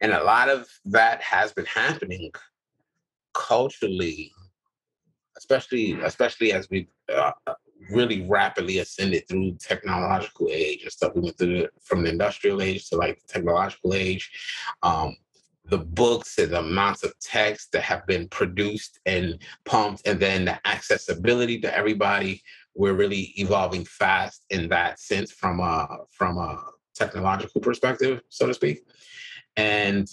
And 0.00 0.12
a 0.12 0.22
lot 0.22 0.48
of 0.48 0.66
that 0.86 1.22
has 1.22 1.52
been 1.52 1.64
happening 1.64 2.30
culturally, 3.32 4.32
especially 5.36 5.98
especially 6.02 6.52
as 6.52 6.68
we 6.70 6.88
uh, 7.12 7.32
really 7.90 8.22
rapidly 8.22 8.78
ascended 8.78 9.28
through 9.28 9.56
technological 9.60 10.48
age 10.50 10.82
and 10.82 10.92
stuff. 10.92 11.14
We 11.14 11.22
went 11.22 11.38
through 11.38 11.58
the, 11.58 11.70
from 11.82 12.02
the 12.02 12.10
industrial 12.10 12.62
age 12.62 12.88
to 12.88 12.96
like 12.96 13.20
the 13.20 13.32
technological 13.32 13.94
age. 13.94 14.30
Um, 14.82 15.16
the 15.66 15.78
books 15.78 16.38
and 16.38 16.52
the 16.52 16.58
amounts 16.58 17.04
of 17.04 17.18
text 17.20 17.72
that 17.72 17.80
have 17.82 18.06
been 18.06 18.28
produced 18.28 19.00
and 19.06 19.38
pumped, 19.64 20.06
and 20.06 20.20
then 20.20 20.44
the 20.44 20.66
accessibility 20.66 21.58
to 21.60 21.74
everybody. 21.74 22.42
We're 22.74 22.94
really 22.94 23.32
evolving 23.36 23.84
fast 23.84 24.44
in 24.50 24.68
that 24.70 24.98
sense 24.98 25.30
from 25.30 25.60
a 25.60 25.86
from 26.10 26.38
a 26.38 26.60
technological 26.94 27.60
perspective, 27.60 28.20
so 28.28 28.46
to 28.46 28.54
speak. 28.54 28.86
And 29.56 30.08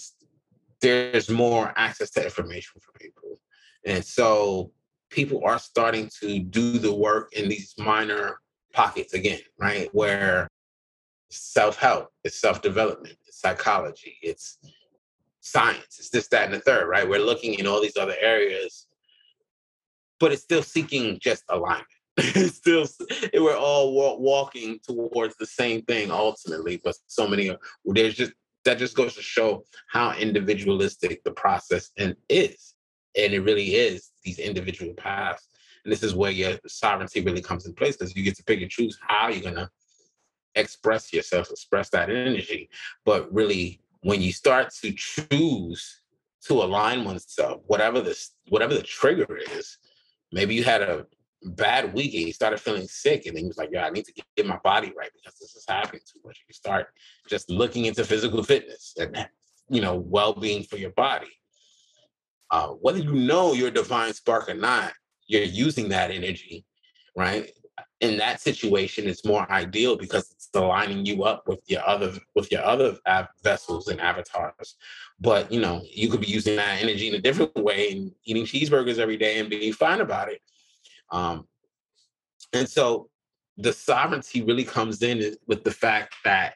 there's 0.80 1.30
more 1.30 1.72
access 1.76 2.10
to 2.10 2.24
information 2.24 2.80
for 2.80 2.92
people. 2.98 3.38
And 3.84 4.04
so 4.04 4.72
people 5.10 5.42
are 5.44 5.58
starting 5.58 6.10
to 6.20 6.40
do 6.40 6.78
the 6.78 6.92
work 6.92 7.32
in 7.34 7.48
these 7.48 7.74
minor 7.78 8.40
pockets 8.72 9.14
again, 9.14 9.40
right? 9.58 9.88
Where 9.92 10.48
self 11.30 11.76
help, 11.78 12.10
it's 12.24 12.40
self 12.40 12.62
development, 12.62 13.16
it's 13.26 13.40
psychology, 13.40 14.16
it's 14.22 14.58
science, 15.40 15.98
it's 15.98 16.10
this, 16.10 16.28
that, 16.28 16.46
and 16.46 16.54
the 16.54 16.60
third, 16.60 16.88
right? 16.88 17.08
We're 17.08 17.20
looking 17.20 17.54
in 17.54 17.66
all 17.66 17.80
these 17.80 17.96
other 17.96 18.16
areas, 18.20 18.86
but 20.20 20.32
it's 20.32 20.42
still 20.42 20.62
seeking 20.62 21.18
just 21.20 21.44
alignment. 21.48 21.86
still 22.46 22.86
we're 23.34 23.56
all 23.56 23.94
walking 24.20 24.78
towards 24.86 25.34
the 25.36 25.46
same 25.46 25.80
thing 25.82 26.10
ultimately 26.10 26.80
but 26.84 26.94
so 27.06 27.26
many 27.26 27.50
there's 27.86 28.14
just 28.14 28.32
that 28.64 28.78
just 28.78 28.94
goes 28.94 29.14
to 29.14 29.22
show 29.22 29.64
how 29.88 30.12
individualistic 30.12 31.24
the 31.24 31.32
process 31.32 31.90
and 31.98 32.14
is 32.28 32.74
and 33.16 33.32
it 33.32 33.40
really 33.40 33.74
is 33.74 34.10
these 34.24 34.38
individual 34.38 34.94
paths. 34.94 35.48
And 35.84 35.92
this 35.92 36.02
is 36.02 36.14
where 36.14 36.30
your 36.30 36.58
sovereignty 36.66 37.20
really 37.20 37.42
comes 37.42 37.66
in 37.66 37.74
place 37.74 37.96
because 37.96 38.16
you 38.16 38.22
get 38.22 38.36
to 38.36 38.44
pick 38.44 38.62
and 38.62 38.70
choose 38.70 38.98
how 39.06 39.28
you're 39.28 39.42
going 39.42 39.56
to 39.56 39.70
express 40.54 41.12
yourself 41.12 41.50
express 41.50 41.88
that 41.90 42.10
energy. 42.10 42.68
But 43.04 43.32
really 43.32 43.80
when 44.02 44.20
you 44.20 44.32
start 44.32 44.72
to 44.82 44.92
choose 44.92 46.00
to 46.46 46.54
align 46.54 47.04
oneself 47.04 47.62
whatever 47.66 48.00
this 48.00 48.32
whatever 48.48 48.74
the 48.74 48.82
trigger 48.82 49.38
is 49.56 49.78
maybe 50.32 50.56
you 50.56 50.64
had 50.64 50.82
a 50.82 51.06
bad 51.44 51.92
week 51.92 52.14
and 52.14 52.24
he 52.24 52.32
started 52.32 52.60
feeling 52.60 52.86
sick 52.86 53.26
and 53.26 53.36
then 53.36 53.44
he 53.44 53.48
was 53.48 53.58
like 53.58 53.70
yeah 53.72 53.84
i 53.84 53.90
need 53.90 54.04
to 54.04 54.12
get 54.36 54.46
my 54.46 54.58
body 54.62 54.92
right 54.96 55.10
because 55.14 55.38
this 55.38 55.54
is 55.54 55.64
happening 55.68 56.00
too 56.06 56.20
much. 56.24 56.44
You 56.48 56.54
start 56.54 56.88
just 57.28 57.50
looking 57.50 57.86
into 57.86 58.04
physical 58.04 58.42
fitness 58.42 58.94
and 58.98 59.28
you 59.68 59.80
know 59.80 59.96
well-being 59.96 60.64
for 60.64 60.76
your 60.76 60.90
body. 60.90 61.30
Uh, 62.50 62.68
whether 62.68 62.98
you 62.98 63.12
know 63.12 63.54
your 63.54 63.70
divine 63.70 64.12
spark 64.12 64.48
or 64.48 64.54
not 64.54 64.92
you're 65.26 65.42
using 65.42 65.88
that 65.88 66.10
energy 66.10 66.64
right? 67.16 67.50
In 68.00 68.16
that 68.18 68.40
situation 68.40 69.06
it's 69.06 69.24
more 69.24 69.50
ideal 69.50 69.96
because 69.96 70.30
it's 70.32 70.48
aligning 70.54 71.06
you 71.06 71.24
up 71.24 71.46
with 71.46 71.60
your 71.66 71.86
other 71.86 72.12
with 72.34 72.50
your 72.52 72.64
other 72.64 72.96
vessels 73.42 73.88
and 73.88 74.00
avatars. 74.00 74.76
But 75.20 75.50
you 75.50 75.60
know 75.60 75.82
you 75.90 76.08
could 76.08 76.20
be 76.20 76.26
using 76.26 76.56
that 76.56 76.82
energy 76.82 77.08
in 77.08 77.14
a 77.14 77.20
different 77.20 77.56
way 77.56 77.92
and 77.92 78.12
eating 78.24 78.44
cheeseburgers 78.44 78.98
every 78.98 79.16
day 79.16 79.38
and 79.38 79.48
being 79.48 79.72
fine 79.72 80.00
about 80.00 80.30
it 80.30 80.40
um, 81.12 81.46
and 82.52 82.68
so 82.68 83.08
the 83.56 83.72
sovereignty 83.72 84.42
really 84.42 84.64
comes 84.64 85.02
in 85.02 85.36
with 85.46 85.62
the 85.62 85.70
fact 85.70 86.14
that 86.24 86.54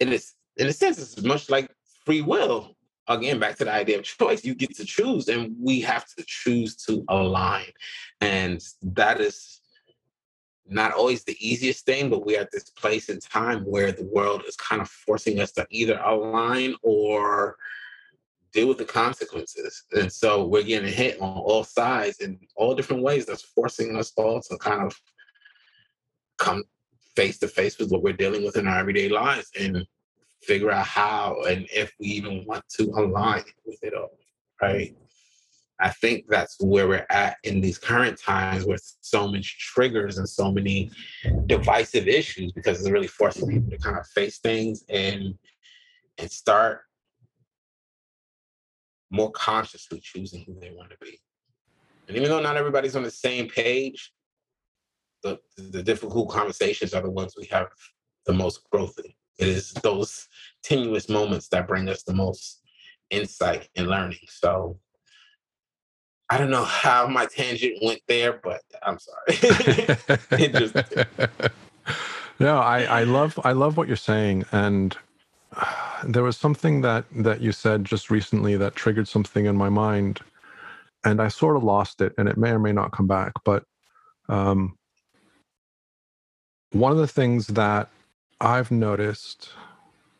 it 0.00 0.12
is, 0.12 0.34
in 0.56 0.68
a 0.68 0.72
sense, 0.72 0.98
it's 0.98 1.22
much 1.22 1.50
like 1.50 1.70
free 2.04 2.22
will. 2.22 2.76
again, 3.08 3.40
back 3.40 3.56
to 3.56 3.64
the 3.64 3.72
idea 3.72 3.98
of 3.98 4.04
choice, 4.04 4.44
you 4.44 4.54
get 4.54 4.76
to 4.76 4.84
choose, 4.84 5.28
and 5.28 5.56
we 5.60 5.80
have 5.80 6.06
to 6.14 6.24
choose 6.26 6.76
to 6.76 7.04
align. 7.08 7.72
And 8.20 8.62
that 8.82 9.20
is 9.20 9.60
not 10.68 10.92
always 10.92 11.24
the 11.24 11.36
easiest 11.40 11.86
thing, 11.86 12.10
but 12.10 12.26
we're 12.26 12.40
at 12.40 12.52
this 12.52 12.70
place 12.70 13.08
in 13.08 13.18
time 13.18 13.64
where 13.64 13.92
the 13.92 14.04
world 14.04 14.42
is 14.46 14.56
kind 14.56 14.82
of 14.82 14.88
forcing 14.88 15.40
us 15.40 15.52
to 15.52 15.66
either 15.70 15.98
align 16.04 16.74
or 16.82 17.56
deal 18.52 18.68
with 18.68 18.78
the 18.78 18.84
consequences. 18.84 19.84
And 19.92 20.12
so 20.12 20.46
we're 20.46 20.62
getting 20.62 20.92
hit 20.92 21.20
on 21.20 21.38
all 21.38 21.64
sides 21.64 22.20
in 22.20 22.38
all 22.56 22.74
different 22.74 23.02
ways 23.02 23.26
that's 23.26 23.42
forcing 23.42 23.96
us 23.96 24.12
all 24.16 24.40
to 24.42 24.56
kind 24.58 24.82
of 24.82 24.98
come 26.38 26.64
face 27.16 27.38
to 27.38 27.48
face 27.48 27.78
with 27.78 27.90
what 27.90 28.02
we're 28.02 28.12
dealing 28.12 28.44
with 28.44 28.56
in 28.56 28.66
our 28.68 28.78
everyday 28.78 29.08
lives 29.08 29.50
and 29.58 29.84
figure 30.42 30.70
out 30.70 30.86
how 30.86 31.42
and 31.48 31.66
if 31.74 31.92
we 31.98 32.06
even 32.06 32.44
want 32.46 32.64
to 32.68 32.84
align 32.96 33.42
with 33.66 33.82
it 33.82 33.92
all, 33.94 34.16
right? 34.62 34.96
I 35.80 35.90
think 35.90 36.26
that's 36.28 36.56
where 36.60 36.88
we're 36.88 37.06
at 37.10 37.36
in 37.44 37.60
these 37.60 37.78
current 37.78 38.20
times 38.20 38.64
with 38.64 38.82
so 39.00 39.28
much 39.28 39.58
triggers 39.58 40.18
and 40.18 40.28
so 40.28 40.50
many 40.50 40.90
divisive 41.46 42.08
issues 42.08 42.52
because 42.52 42.80
it's 42.80 42.90
really 42.90 43.06
forcing 43.06 43.48
people 43.48 43.70
to 43.70 43.78
kind 43.78 43.96
of 43.96 44.06
face 44.08 44.38
things 44.38 44.84
and 44.88 45.38
and 46.18 46.30
start 46.30 46.82
more 49.10 49.30
consciously 49.32 50.00
choosing 50.00 50.44
who 50.46 50.58
they 50.60 50.70
want 50.70 50.90
to 50.90 50.96
be. 51.00 51.20
And 52.08 52.16
even 52.16 52.30
though 52.30 52.40
not 52.40 52.56
everybody's 52.56 52.96
on 52.96 53.02
the 53.02 53.10
same 53.10 53.48
page, 53.48 54.12
the, 55.22 55.38
the 55.56 55.82
difficult 55.82 56.30
conversations 56.30 56.94
are 56.94 57.02
the 57.02 57.10
ones 57.10 57.34
we 57.36 57.46
have 57.46 57.68
the 58.26 58.32
most 58.32 58.68
growth 58.70 58.98
in. 59.04 59.12
It 59.38 59.48
is 59.48 59.72
those 59.72 60.26
tenuous 60.62 61.08
moments 61.08 61.48
that 61.48 61.68
bring 61.68 61.88
us 61.88 62.02
the 62.02 62.14
most 62.14 62.62
insight 63.10 63.68
and 63.76 63.88
learning. 63.88 64.18
So 64.28 64.78
I 66.30 66.38
don't 66.38 66.50
know 66.50 66.64
how 66.64 67.06
my 67.06 67.26
tangent 67.26 67.78
went 67.82 68.00
there, 68.06 68.40
but 68.42 68.60
I'm 68.82 68.98
sorry. 68.98 70.50
just... 70.52 70.74
no, 72.38 72.58
I, 72.58 72.82
I 72.82 73.02
love 73.04 73.38
I 73.44 73.52
love 73.52 73.76
what 73.76 73.88
you're 73.88 73.96
saying, 73.96 74.44
and 74.52 74.96
there 76.04 76.22
was 76.22 76.36
something 76.36 76.82
that 76.82 77.04
that 77.16 77.40
you 77.40 77.52
said 77.52 77.84
just 77.84 78.10
recently 78.10 78.56
that 78.56 78.76
triggered 78.76 79.08
something 79.08 79.46
in 79.46 79.56
my 79.56 79.68
mind, 79.68 80.20
and 81.04 81.20
I 81.20 81.28
sort 81.28 81.56
of 81.56 81.64
lost 81.64 82.00
it, 82.00 82.14
and 82.18 82.28
it 82.28 82.36
may 82.36 82.50
or 82.50 82.58
may 82.58 82.72
not 82.72 82.92
come 82.92 83.06
back. 83.06 83.32
But 83.44 83.64
um, 84.28 84.76
one 86.72 86.92
of 86.92 86.98
the 86.98 87.08
things 87.08 87.48
that 87.48 87.88
I've 88.40 88.70
noticed 88.70 89.50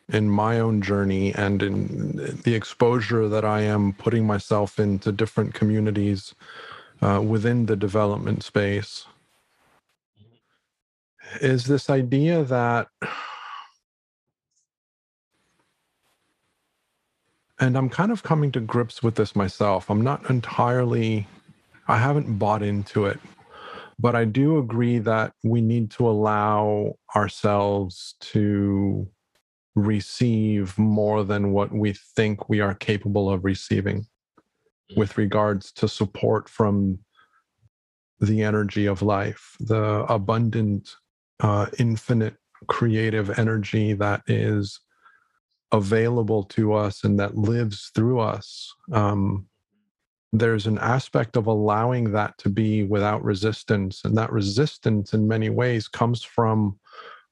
in 0.08 0.30
my 0.30 0.58
own 0.58 0.80
journey 0.80 1.34
and 1.34 1.62
in 1.62 2.40
the 2.44 2.54
exposure 2.54 3.28
that 3.28 3.44
I 3.44 3.60
am 3.60 3.92
putting 3.92 4.26
myself 4.26 4.78
into 4.78 5.12
different 5.12 5.54
communities 5.54 6.34
uh, 7.02 7.22
within 7.24 7.66
the 7.66 7.76
development 7.76 8.42
space 8.42 9.06
is 11.40 11.66
this 11.66 11.90
idea 11.90 12.42
that 12.44 12.88
and 17.61 17.76
I'm 17.76 17.88
kind 17.88 18.12
of 18.12 18.22
coming 18.22 18.52
to 18.52 18.61
grips 18.61 19.02
with 19.02 19.16
this 19.16 19.34
myself. 19.34 19.90
I'm 19.90 20.02
not 20.02 20.28
entirely, 20.30 21.26
I 21.88 21.98
haven't 21.98 22.38
bought 22.38 22.62
into 22.62 23.06
it, 23.06 23.18
but 23.98 24.14
I 24.14 24.24
do 24.24 24.59
agree 24.59 24.98
that 25.00 25.32
we 25.42 25.61
need 25.61 25.90
to 25.92 26.09
allow 26.09 26.94
ourselves 27.16 28.14
to 28.20 29.09
receive 29.74 30.76
more 30.78 31.24
than 31.24 31.52
what 31.52 31.72
we 31.72 31.94
think 32.16 32.48
we 32.48 32.61
are 32.61 32.74
capable 32.74 33.30
of 33.30 33.44
receiving 33.44 34.06
with 34.96 35.18
regards 35.18 35.72
to 35.72 35.88
support 35.88 36.48
from 36.48 36.98
the 38.20 38.42
energy 38.42 38.86
of 38.86 39.02
life, 39.02 39.56
the 39.61 40.04
abundant, 40.09 40.96
uh, 41.40 41.66
infinite 41.78 42.34
creative 42.66 43.38
energy 43.38 43.92
that 43.92 44.22
is 44.26 44.80
available 45.72 46.44
to 46.44 46.72
us 46.72 47.04
and 47.04 47.18
that 47.20 47.36
lives 47.36 47.90
through 47.94 48.20
us. 48.20 48.74
Um, 48.92 49.46
there's 50.32 50.66
an 50.66 50.78
aspect 50.78 51.36
of 51.36 51.46
allowing 51.46 52.12
that 52.12 52.36
to 52.38 52.50
be 52.50 52.84
without 52.84 53.22
resistance. 53.24 54.02
And 54.04 54.16
that 54.16 54.32
resistance, 54.32 55.14
in 55.14 55.26
many 55.26 55.50
ways, 55.50 55.88
comes 55.88 56.22
from 56.22 56.78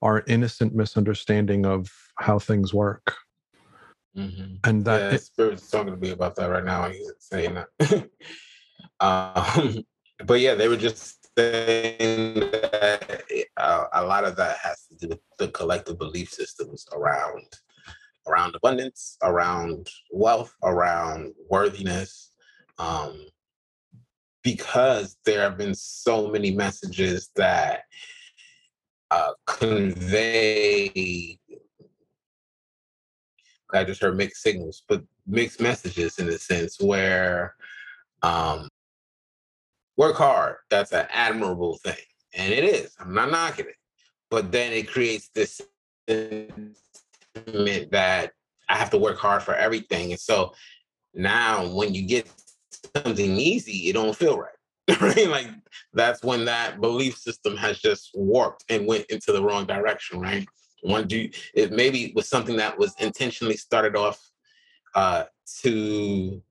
our 0.03 0.24
innocent 0.26 0.74
misunderstanding 0.74 1.66
of 1.66 1.91
how 2.18 2.39
things 2.39 2.72
work. 2.72 3.14
Mm-hmm. 4.16 4.55
And 4.64 4.84
that 4.87 5.01
yeah, 5.01 5.16
it, 5.16 5.22
Spirit's 5.22 5.68
talking 5.68 5.93
to 5.93 5.99
me 5.99 6.11
about 6.11 6.37
that 6.37 6.47
right 6.47 6.64
now. 6.64 6.89
He's 6.89 7.12
saying 7.18 7.55
that. 7.78 8.09
um, 9.01 9.84
but 10.24 10.41
yeah, 10.41 10.55
they 10.55 10.68
were 10.68 10.76
just 10.76 11.28
saying 11.37 12.41
that 12.41 13.22
uh, 13.59 13.84
a 13.93 14.05
lot 14.05 14.24
of 14.24 14.37
that 14.37 14.57
has 14.62 14.87
to 14.87 14.97
do 14.97 15.09
with 15.09 15.20
the 15.39 15.49
collective 15.49 15.99
belief 15.99 16.30
systems 16.30 16.87
around 16.95 17.45
around 18.27 18.55
abundance, 18.55 19.16
around 19.22 19.89
wealth, 20.12 20.55
around 20.62 21.33
worthiness. 21.51 22.33
Um, 22.79 23.27
because 24.43 25.16
there 25.24 25.41
have 25.41 25.59
been 25.59 25.74
so 25.74 26.29
many 26.29 26.53
messages 26.53 27.31
that 27.35 27.83
uh, 29.11 29.33
convey 29.47 31.39
I 33.72 33.85
just 33.85 34.01
heard 34.01 34.16
mixed 34.16 34.43
signals, 34.43 34.83
but 34.89 35.03
mixed 35.27 35.61
messages 35.61 36.18
in 36.18 36.29
a 36.29 36.39
sense 36.39 36.81
where 36.81 37.55
um, 38.22 38.68
work 39.97 40.16
hard. 40.16 40.57
That's 40.70 40.93
an 40.93 41.07
admirable 41.11 41.79
thing. 41.79 41.95
And 42.35 42.53
it 42.53 42.64
is. 42.64 42.95
I'm 43.01 43.14
not 43.14 43.31
knocking 43.31 43.66
it. 43.66 43.74
But 44.31 44.53
then 44.53 44.72
it 44.72 44.89
creates 44.89 45.31
this 45.35 45.61
sentiment 47.37 47.91
that 47.93 48.32
I 48.68 48.76
have 48.76 48.91
to 48.91 48.99
work 48.99 49.18
hard 49.18 49.43
for 49.43 49.55
everything. 49.55 50.12
And 50.12 50.20
so 50.20 50.55
now 51.14 51.68
when 51.68 51.95
you 51.95 52.03
get 52.03 52.28
something 52.97 53.37
easy, 53.37 53.89
it 53.89 53.95
don't 53.95 54.16
feel 54.16 54.39
right. 54.39 54.53
right? 55.01 55.28
Like 55.28 55.49
that's 55.93 56.22
when 56.22 56.45
that 56.45 56.80
belief 56.80 57.16
system 57.16 57.57
has 57.57 57.78
just 57.78 58.11
warped 58.14 58.64
and 58.68 58.87
went 58.87 59.07
into 59.07 59.32
the 59.32 59.43
wrong 59.43 59.66
direction, 59.66 60.20
right? 60.20 60.47
One 60.82 61.09
do 61.09 61.28
it 61.55 61.72
maybe 61.72 62.12
was 62.14 62.28
something 62.28 62.57
that 62.57 62.78
was 62.78 62.95
intentionally 63.01 63.57
started 63.57 63.97
off 63.97 64.20
uh, 64.95 65.24
to 65.62 66.43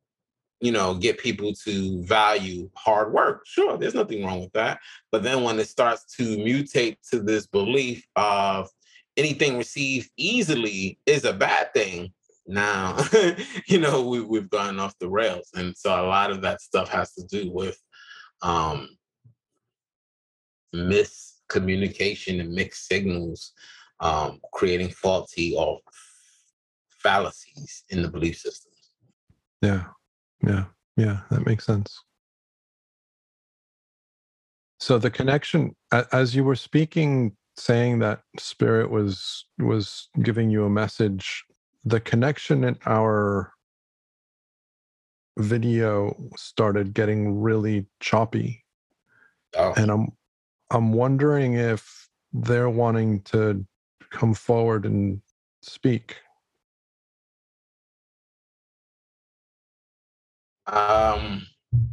you 0.59 0.71
know 0.71 0.95
get 0.95 1.19
people 1.19 1.53
to 1.63 2.03
value 2.03 2.69
hard 2.75 3.13
work. 3.13 3.43
Sure, 3.45 3.77
there's 3.77 3.93
nothing 3.93 4.25
wrong 4.25 4.41
with 4.41 4.51
that. 4.53 4.79
But 5.11 5.23
then 5.23 5.43
when 5.43 5.57
it 5.59 5.69
starts 5.69 6.15
to 6.17 6.23
mutate 6.38 6.97
to 7.11 7.21
this 7.21 7.47
belief 7.47 8.05
of 8.17 8.69
anything 9.18 9.57
received 9.57 10.09
easily 10.18 10.99
is 11.05 11.24
a 11.24 11.34
bad 11.34 11.74
thing, 11.74 12.13
now 12.47 12.97
you 13.68 13.80
know 13.80 14.07
we, 14.07 14.22
we've 14.22 14.49
gone 14.49 14.80
off 14.80 14.97
the 14.99 15.09
rails 15.09 15.49
and 15.55 15.76
so 15.76 15.89
a 15.89 16.05
lot 16.05 16.30
of 16.30 16.41
that 16.41 16.61
stuff 16.61 16.88
has 16.89 17.11
to 17.13 17.24
do 17.26 17.51
with 17.51 17.76
um 18.43 18.88
miscommunication 20.76 22.39
and 22.39 22.53
mixed 22.53 22.88
signals 22.88 23.53
um, 24.01 24.41
creating 24.51 24.89
faulty 24.89 25.55
or 25.57 25.80
fallacies 26.89 27.84
in 27.89 28.01
the 28.01 28.09
belief 28.09 28.38
systems. 28.38 28.91
Yeah, 29.61 29.86
yeah, 30.45 30.66
yeah, 30.97 31.20
that 31.32 31.45
makes 31.45 31.66
sense. 31.66 32.03
So 34.80 34.97
the 34.97 35.09
connection, 35.09 35.76
as 36.11 36.36
you 36.36 36.43
were 36.43 36.57
speaking, 36.57 37.36
saying 37.58 37.99
that 37.99 38.22
spirit 38.38 38.89
was 38.89 39.45
was 39.60 40.10
giving 40.22 40.49
you 40.49 40.66
a 40.66 40.70
message, 40.70 41.43
the 41.84 41.99
connection 41.99 42.64
in 42.64 42.78
our 42.86 43.51
video 45.38 46.16
started 46.36 46.93
getting 46.93 47.41
really 47.41 47.86
choppy, 47.99 48.64
oh. 49.58 49.74
and 49.78 49.91
I'm 49.91 50.08
I'm 50.72 50.93
wondering 50.93 51.53
if 51.53 52.10
they're 52.34 52.70
wanting 52.70 53.22
to 53.22 53.66
come 54.10 54.34
forward 54.34 54.86
and 54.86 55.22
speak? 55.62 56.18
Um, 60.68 61.45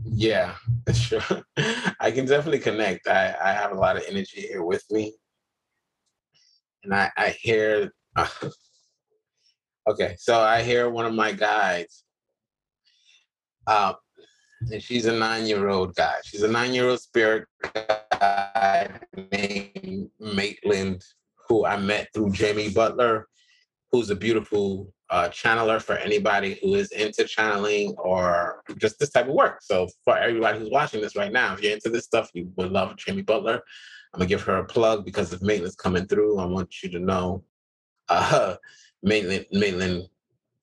yeah, 0.04 0.54
sure. 0.92 1.22
I 2.00 2.10
can 2.10 2.26
definitely 2.26 2.60
connect. 2.60 3.06
I, 3.06 3.34
I 3.42 3.52
have 3.52 3.72
a 3.72 3.78
lot 3.78 3.96
of 3.96 4.04
energy 4.08 4.42
here 4.42 4.64
with 4.64 4.84
me. 4.90 5.14
And 6.84 6.94
I, 6.94 7.10
I 7.16 7.30
hear, 7.30 7.92
uh, 8.16 8.26
okay, 9.88 10.16
so 10.18 10.40
I 10.40 10.62
hear 10.62 10.90
one 10.90 11.06
of 11.06 11.14
my 11.14 11.32
guides. 11.32 12.04
Uh, 13.66 13.94
and 14.70 14.82
she's 14.82 15.06
a 15.06 15.12
nine-year-old 15.12 15.94
guy. 15.94 16.16
She's 16.24 16.42
a 16.42 16.48
nine-year-old 16.48 17.00
spirit 17.00 17.46
guide 17.74 19.00
named 19.32 20.10
Maitland 20.18 21.02
who 21.48 21.66
I 21.66 21.76
met 21.76 22.08
through 22.14 22.32
Jamie 22.32 22.70
Butler, 22.70 23.28
who's 23.90 24.10
a 24.10 24.16
beautiful 24.16 24.92
uh, 25.10 25.28
channeler 25.28 25.80
for 25.82 25.96
anybody 25.96 26.58
who 26.62 26.74
is 26.74 26.90
into 26.92 27.24
channeling 27.24 27.94
or 27.98 28.62
just 28.78 28.98
this 28.98 29.10
type 29.10 29.28
of 29.28 29.34
work. 29.34 29.60
So 29.62 29.88
for 30.04 30.16
everybody 30.16 30.58
who's 30.58 30.70
watching 30.70 31.02
this 31.02 31.16
right 31.16 31.32
now, 31.32 31.52
if 31.52 31.62
you're 31.62 31.74
into 31.74 31.90
this 31.90 32.04
stuff, 32.04 32.30
you 32.32 32.50
would 32.56 32.72
love 32.72 32.96
Jamie 32.96 33.22
Butler. 33.22 33.62
I'm 34.12 34.18
gonna 34.18 34.28
give 34.28 34.42
her 34.42 34.58
a 34.58 34.64
plug 34.64 35.04
because 35.04 35.32
if 35.32 35.42
Maitland's 35.42 35.76
coming 35.76 36.06
through, 36.06 36.38
I 36.38 36.44
want 36.44 36.82
you 36.82 36.90
to 36.90 36.98
know 36.98 37.44
uh, 38.08 38.56
Maitland, 39.02 39.46
Maitland 39.52 40.08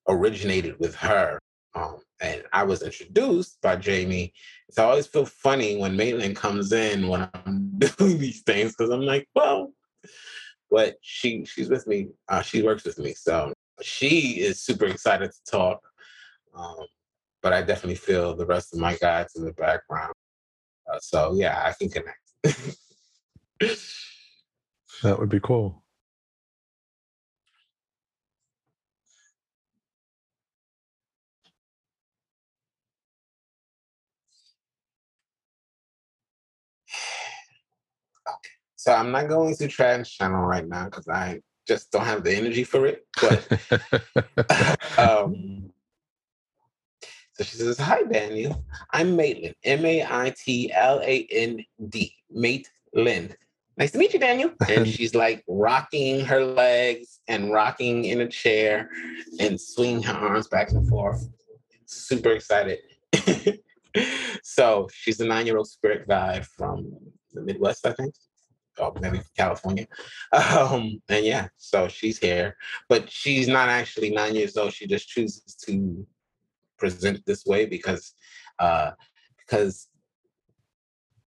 originated 0.08 0.80
with 0.80 0.95
her. 0.95 1.39
Um, 1.76 2.00
and 2.22 2.43
I 2.52 2.64
was 2.64 2.82
introduced 2.82 3.62
by 3.62 3.76
Jamie. 3.76 4.34
So 4.72 4.84
I 4.84 4.89
always 4.89 5.08
feel 5.08 5.26
funny 5.26 5.78
when 5.78 5.95
Maitland 5.95 6.36
comes 6.36 6.72
in 6.74 7.08
when 7.08 7.30
I'm 7.34 7.72
doing 7.78 8.18
these 8.18 8.41
things 8.41 8.76
because 8.76 8.91
I'm 8.91 9.02
like, 9.02 9.28
well, 9.36 9.74
but 10.70 10.97
she 11.02 11.45
she's 11.45 11.70
with 11.70 11.88
me. 11.88 12.10
Uh, 12.28 12.41
she 12.41 12.62
works 12.62 12.84
with 12.84 13.00
me, 13.00 13.14
so 13.14 13.54
she 13.82 14.41
is 14.41 14.62
super 14.62 14.86
excited 14.86 15.32
to 15.32 15.52
talk. 15.52 15.80
Um, 16.56 16.86
but 17.41 17.54
I 17.54 17.62
definitely 17.62 17.95
feel 17.95 18.36
the 18.36 18.45
rest 18.45 18.74
of 18.74 18.80
my 18.80 18.95
guides 18.97 19.36
in 19.36 19.45
the 19.45 19.54
background. 19.54 20.14
Uh, 20.91 21.00
so 21.02 21.34
yeah, 21.36 21.64
I 21.66 21.74
can 21.74 21.89
connect. 21.89 22.78
that 25.03 25.20
would 25.20 25.30
be 25.30 25.39
cool. 25.39 25.84
Okay. 38.28 38.49
So 38.76 38.93
I'm 38.93 39.12
not 39.12 39.28
going 39.28 39.55
to 39.55 39.68
trance 39.68 40.10
channel 40.10 40.41
right 40.41 40.68
now 40.68 40.86
because 40.86 41.07
I 41.10 41.41
just 41.68 41.91
don't 41.91 42.05
have 42.05 42.24
the 42.24 42.34
energy 42.34 42.64
for 42.64 42.86
it. 42.86 43.05
But 43.20 43.45
um, 44.97 45.72
so 47.34 47.43
she 47.43 47.57
says, 47.57 47.78
Hi, 47.80 48.03
Daniel. 48.03 48.64
I'm 48.93 49.16
Maitland, 49.16 49.55
M 49.64 49.86
A 49.86 50.03
I 50.03 50.34
T 50.38 50.72
L 50.74 51.01
A 51.03 51.28
N 51.32 51.66
D, 51.89 52.16
Maitland. 52.32 53.36
Nice 53.80 53.91
to 53.91 53.97
meet 53.97 54.13
you, 54.13 54.19
Daniel. 54.19 54.51
And 54.69 54.88
she's 54.88 55.15
like 55.15 55.43
rocking 55.47 56.25
her 56.25 56.43
legs 56.43 57.21
and 57.27 57.51
rocking 57.51 58.05
in 58.05 58.21
a 58.21 58.27
chair 58.27 58.89
and 59.39 59.59
swinging 59.59 60.03
her 60.03 60.13
arms 60.13 60.47
back 60.47 60.71
and 60.71 60.88
forth. 60.88 61.27
Super 61.86 62.32
excited. 62.32 62.80
so 64.43 64.88
she's 64.93 65.19
a 65.21 65.25
nine 65.25 65.45
year 65.47 65.57
old 65.57 65.69
spirit 65.69 66.07
guide 66.07 66.45
from 66.45 66.91
the 67.34 67.41
Midwest, 67.41 67.88
I 67.88 67.93
think 67.93 68.13
or 68.80 68.93
maybe 69.01 69.21
California. 69.38 69.88
Um, 70.32 71.01
and 71.09 71.25
yeah, 71.25 71.47
so 71.57 71.88
she's 71.88 72.19
here, 72.19 72.55
but 72.88 73.09
she's 73.09 73.47
not 73.47 73.67
actually 73.67 74.11
nine 74.11 74.36
years 74.36 74.55
old. 74.57 74.73
She 74.73 74.88
just 74.88 75.09
chooses 75.09 75.55
to 75.65 76.05
present 76.77 77.25
this 77.25 77.45
way 77.45 77.65
because 77.65 78.13
uh, 78.59 78.91
because 79.39 79.88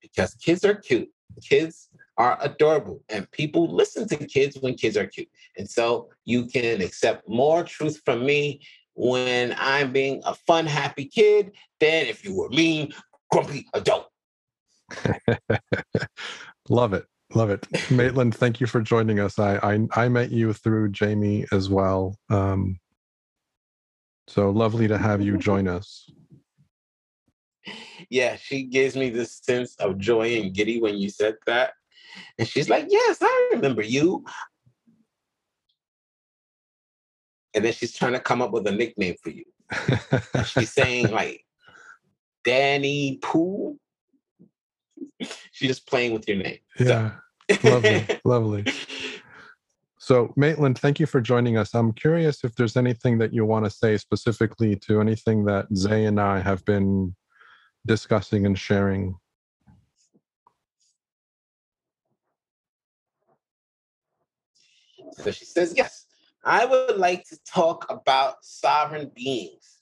because 0.01 0.33
kids 0.35 0.65
are 0.65 0.75
cute. 0.75 1.09
Kids 1.47 1.86
are 2.18 2.38
adorable, 2.41 3.03
and 3.09 3.30
people 3.32 3.74
listen 3.74 4.07
to 4.09 4.18
kids 4.18 4.57
when 4.59 4.76
kids 4.76 4.97
are 4.97 5.05
cute. 5.05 5.30
And 5.57 5.70
so 5.70 6.09
you 6.26 6.45
can 6.45 6.82
accept 6.82 7.28
more 7.30 7.63
truth 7.63 8.01
from 8.03 8.26
me 8.26 8.61
when 8.95 9.55
I'm 9.59 9.91
being 9.91 10.22
a 10.26 10.34
fun, 10.34 10.65
happy 10.65 11.05
kid 11.05 11.51
than 11.80 12.07
if 12.07 12.26
you 12.26 12.36
were 12.36 12.49
mean, 12.49 12.91
grumpy 13.32 13.68
adult. 13.74 14.09
Love 16.70 16.93
it. 16.93 17.05
Love 17.34 17.49
it. 17.49 17.68
Maitland, 17.91 18.36
thank 18.36 18.59
you 18.61 18.68
for 18.68 18.82
joining 18.82 19.20
us. 19.20 19.38
I, 19.38 19.57
I, 19.57 19.88
I 19.95 20.09
met 20.09 20.32
you 20.32 20.53
through 20.53 20.89
Jamie 20.89 21.45
as 21.51 21.70
well. 21.70 22.18
Um, 22.30 22.80
so 24.28 24.49
lovely 24.49 24.88
to 24.88 24.97
have 24.97 25.22
you 25.22 25.38
join 25.38 25.68
us. 25.68 26.09
Yeah, 28.09 28.38
she 28.38 28.63
gives 28.63 28.95
me 28.95 29.09
this 29.09 29.39
sense 29.43 29.76
of 29.76 29.97
joy 29.97 30.39
and 30.39 30.53
giddy 30.53 30.80
when 30.80 30.97
you 30.97 31.09
said 31.09 31.36
that. 31.45 31.74
And 32.37 32.47
she's 32.47 32.69
like, 32.69 32.87
Yes, 32.89 33.17
I 33.21 33.49
remember 33.53 33.81
you. 33.81 34.25
And 37.53 37.65
then 37.65 37.73
she's 37.73 37.93
trying 37.93 38.13
to 38.13 38.19
come 38.19 38.41
up 38.41 38.51
with 38.51 38.67
a 38.67 38.71
nickname 38.71 39.15
for 39.23 39.31
you. 39.31 39.45
she's 40.45 40.71
saying, 40.71 41.11
like, 41.11 41.43
Danny 42.43 43.19
Pooh 43.21 43.77
she's 45.51 45.69
just 45.69 45.87
playing 45.87 46.13
with 46.13 46.27
your 46.27 46.37
name. 46.37 46.59
Yeah. 46.79 47.11
So. 47.51 47.69
lovely. 47.69 48.05
Lovely. 48.25 48.65
So, 49.99 50.33
Maitland, 50.35 50.79
thank 50.79 50.99
you 50.99 51.05
for 51.05 51.19
joining 51.19 51.57
us. 51.57 51.73
I'm 51.73 51.91
curious 51.91 52.43
if 52.43 52.55
there's 52.55 52.77
anything 52.77 53.17
that 53.17 53.33
you 53.33 53.45
want 53.45 53.65
to 53.65 53.71
say 53.71 53.97
specifically 53.97 54.75
to 54.77 55.01
anything 55.01 55.45
that 55.45 55.65
Zay 55.75 56.05
and 56.05 56.19
I 56.19 56.39
have 56.39 56.63
been 56.65 57.15
discussing 57.85 58.45
and 58.45 58.57
sharing. 58.57 59.15
So 65.13 65.31
she 65.31 65.45
says, 65.45 65.73
Yes, 65.75 66.05
I 66.43 66.65
would 66.65 66.97
like 66.97 67.25
to 67.29 67.37
talk 67.43 67.85
about 67.89 68.43
sovereign 68.43 69.11
beings 69.15 69.79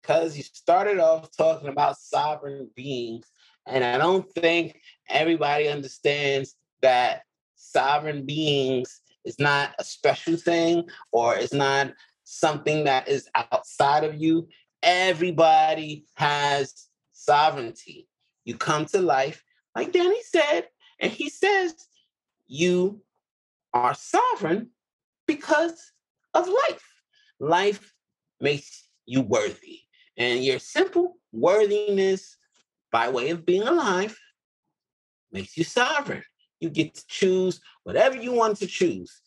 because 0.00 0.36
you 0.36 0.42
started 0.42 0.98
off 0.98 1.30
talking 1.36 1.68
about 1.68 1.98
sovereign 1.98 2.70
beings 2.74 3.26
and 3.66 3.84
I 3.84 3.98
don't 3.98 4.30
think 4.32 4.80
everybody 5.08 5.68
understands 5.68 6.56
that 6.82 7.22
sovereign 7.56 8.24
beings 8.24 9.00
is 9.24 9.38
not 9.38 9.74
a 9.78 9.84
special 9.84 10.36
thing 10.36 10.88
or 11.10 11.34
it's 11.34 11.52
not 11.52 11.92
something 12.24 12.84
that 12.84 13.08
is 13.08 13.28
outside 13.34 14.04
of 14.04 14.14
you. 14.14 14.48
Everybody 14.82 16.06
has 16.14 16.88
sovereignty. 17.12 18.08
You 18.44 18.56
come 18.56 18.86
to 18.86 19.00
life, 19.00 19.42
like 19.74 19.92
Danny 19.92 20.22
said, 20.22 20.68
and 21.00 21.10
he 21.10 21.28
says, 21.28 21.74
you 22.46 23.02
are 23.76 23.94
sovereign 23.94 24.70
because 25.26 25.92
of 26.32 26.48
life. 26.48 26.84
Life 27.38 27.92
makes 28.40 28.88
you 29.04 29.20
worthy. 29.20 29.80
And 30.16 30.42
your 30.42 30.58
simple 30.58 31.18
worthiness 31.32 32.36
by 32.90 33.10
way 33.10 33.30
of 33.30 33.44
being 33.44 33.68
alive 33.68 34.18
makes 35.30 35.56
you 35.58 35.64
sovereign. 35.64 36.22
You 36.60 36.70
get 36.70 36.94
to 36.94 37.04
choose 37.06 37.60
whatever 37.84 38.16
you 38.16 38.32
want 38.32 38.56
to 38.58 38.66
choose. 38.66 39.20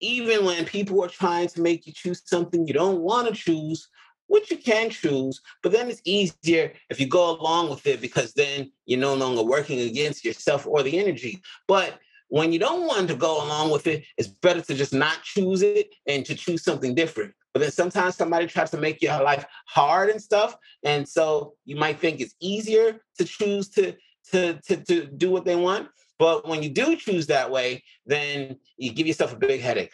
Even 0.00 0.44
when 0.44 0.64
people 0.64 1.02
are 1.04 1.08
trying 1.08 1.46
to 1.48 1.60
make 1.60 1.86
you 1.86 1.92
choose 1.92 2.22
something 2.24 2.66
you 2.66 2.74
don't 2.74 3.02
want 3.02 3.28
to 3.28 3.34
choose, 3.34 3.88
which 4.26 4.50
you 4.50 4.56
can 4.56 4.90
choose, 4.90 5.40
but 5.62 5.70
then 5.70 5.88
it's 5.88 6.02
easier 6.04 6.72
if 6.90 6.98
you 6.98 7.06
go 7.06 7.38
along 7.38 7.70
with 7.70 7.86
it 7.86 8.00
because 8.00 8.32
then 8.32 8.72
you're 8.84 8.98
no 8.98 9.14
longer 9.14 9.44
working 9.44 9.78
against 9.80 10.24
yourself 10.24 10.66
or 10.66 10.82
the 10.82 10.98
energy. 10.98 11.40
But 11.68 12.00
when 12.32 12.50
you 12.50 12.58
don't 12.58 12.86
want 12.86 13.08
to 13.08 13.14
go 13.14 13.44
along 13.44 13.70
with 13.70 13.86
it, 13.86 14.06
it's 14.16 14.28
better 14.28 14.62
to 14.62 14.74
just 14.74 14.94
not 14.94 15.22
choose 15.22 15.60
it 15.60 15.90
and 16.06 16.24
to 16.24 16.34
choose 16.34 16.64
something 16.64 16.94
different. 16.94 17.34
But 17.52 17.60
then 17.60 17.70
sometimes 17.70 18.16
somebody 18.16 18.46
tries 18.46 18.70
to 18.70 18.78
make 18.78 19.02
your 19.02 19.22
life 19.22 19.44
hard 19.66 20.08
and 20.08 20.20
stuff. 20.20 20.56
And 20.82 21.06
so 21.06 21.52
you 21.66 21.76
might 21.76 21.98
think 21.98 22.20
it's 22.20 22.34
easier 22.40 23.02
to 23.18 23.26
choose 23.26 23.68
to, 23.72 23.94
to, 24.30 24.54
to, 24.66 24.76
to 24.78 25.04
do 25.04 25.30
what 25.30 25.44
they 25.44 25.56
want. 25.56 25.90
But 26.18 26.48
when 26.48 26.62
you 26.62 26.70
do 26.70 26.96
choose 26.96 27.26
that 27.26 27.50
way, 27.50 27.84
then 28.06 28.56
you 28.78 28.94
give 28.94 29.06
yourself 29.06 29.34
a 29.34 29.36
big 29.36 29.60
headache. 29.60 29.92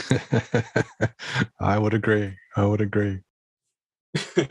I 1.60 1.76
would 1.76 1.92
agree. 1.92 2.32
I 2.56 2.64
would 2.64 2.80
agree. 2.80 3.20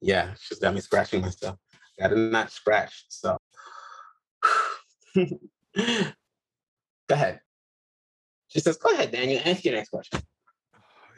yeah, 0.00 0.34
she's 0.38 0.60
got 0.60 0.72
me 0.72 0.80
scratching 0.80 1.20
myself. 1.20 1.56
Got 1.98 2.10
to 2.10 2.16
not 2.16 2.52
scratch. 2.52 3.06
So 3.08 3.36
go 5.16 5.24
ahead. 7.10 7.40
She 8.48 8.60
says, 8.60 8.76
"Go 8.76 8.92
ahead, 8.92 9.12
Daniel. 9.12 9.40
Ask 9.44 9.64
your 9.64 9.74
next 9.74 9.90
question." 9.90 10.20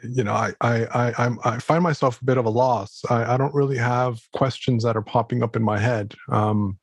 You 0.03 0.23
know, 0.23 0.33
I 0.33 0.53
I 0.61 0.85
I 0.85 1.13
I'm, 1.17 1.39
I 1.43 1.59
find 1.59 1.83
myself 1.83 2.21
a 2.21 2.25
bit 2.25 2.37
of 2.37 2.45
a 2.45 2.49
loss. 2.49 3.01
I, 3.09 3.33
I 3.33 3.37
don't 3.37 3.53
really 3.53 3.77
have 3.77 4.19
questions 4.33 4.83
that 4.83 4.97
are 4.97 5.01
popping 5.01 5.43
up 5.43 5.55
in 5.55 5.63
my 5.63 5.79
head. 5.79 6.13
Um, 6.29 6.77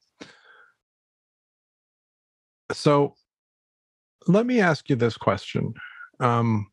so, 2.72 3.14
let 4.26 4.46
me 4.46 4.60
ask 4.60 4.88
you 4.88 4.96
this 4.96 5.16
question. 5.16 5.74
Um, 6.18 6.70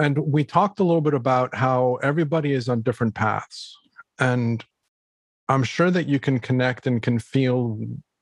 and 0.00 0.18
we 0.18 0.44
talked 0.44 0.80
a 0.80 0.84
little 0.84 1.00
bit 1.00 1.14
about 1.14 1.54
how 1.54 1.98
everybody 2.02 2.52
is 2.52 2.68
on 2.68 2.82
different 2.82 3.14
paths, 3.14 3.76
and 4.18 4.64
I'm 5.48 5.62
sure 5.64 5.90
that 5.90 6.08
you 6.08 6.20
can 6.20 6.38
connect 6.38 6.86
and 6.86 7.02
can 7.02 7.18
feel 7.18 7.78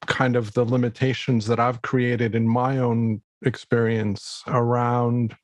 kind 0.06 0.36
of 0.36 0.54
the 0.54 0.64
limitations 0.64 1.46
that 1.46 1.58
I've 1.58 1.82
created 1.82 2.34
in 2.34 2.46
my 2.48 2.78
own 2.78 3.20
experience 3.42 4.42
around 4.46 5.34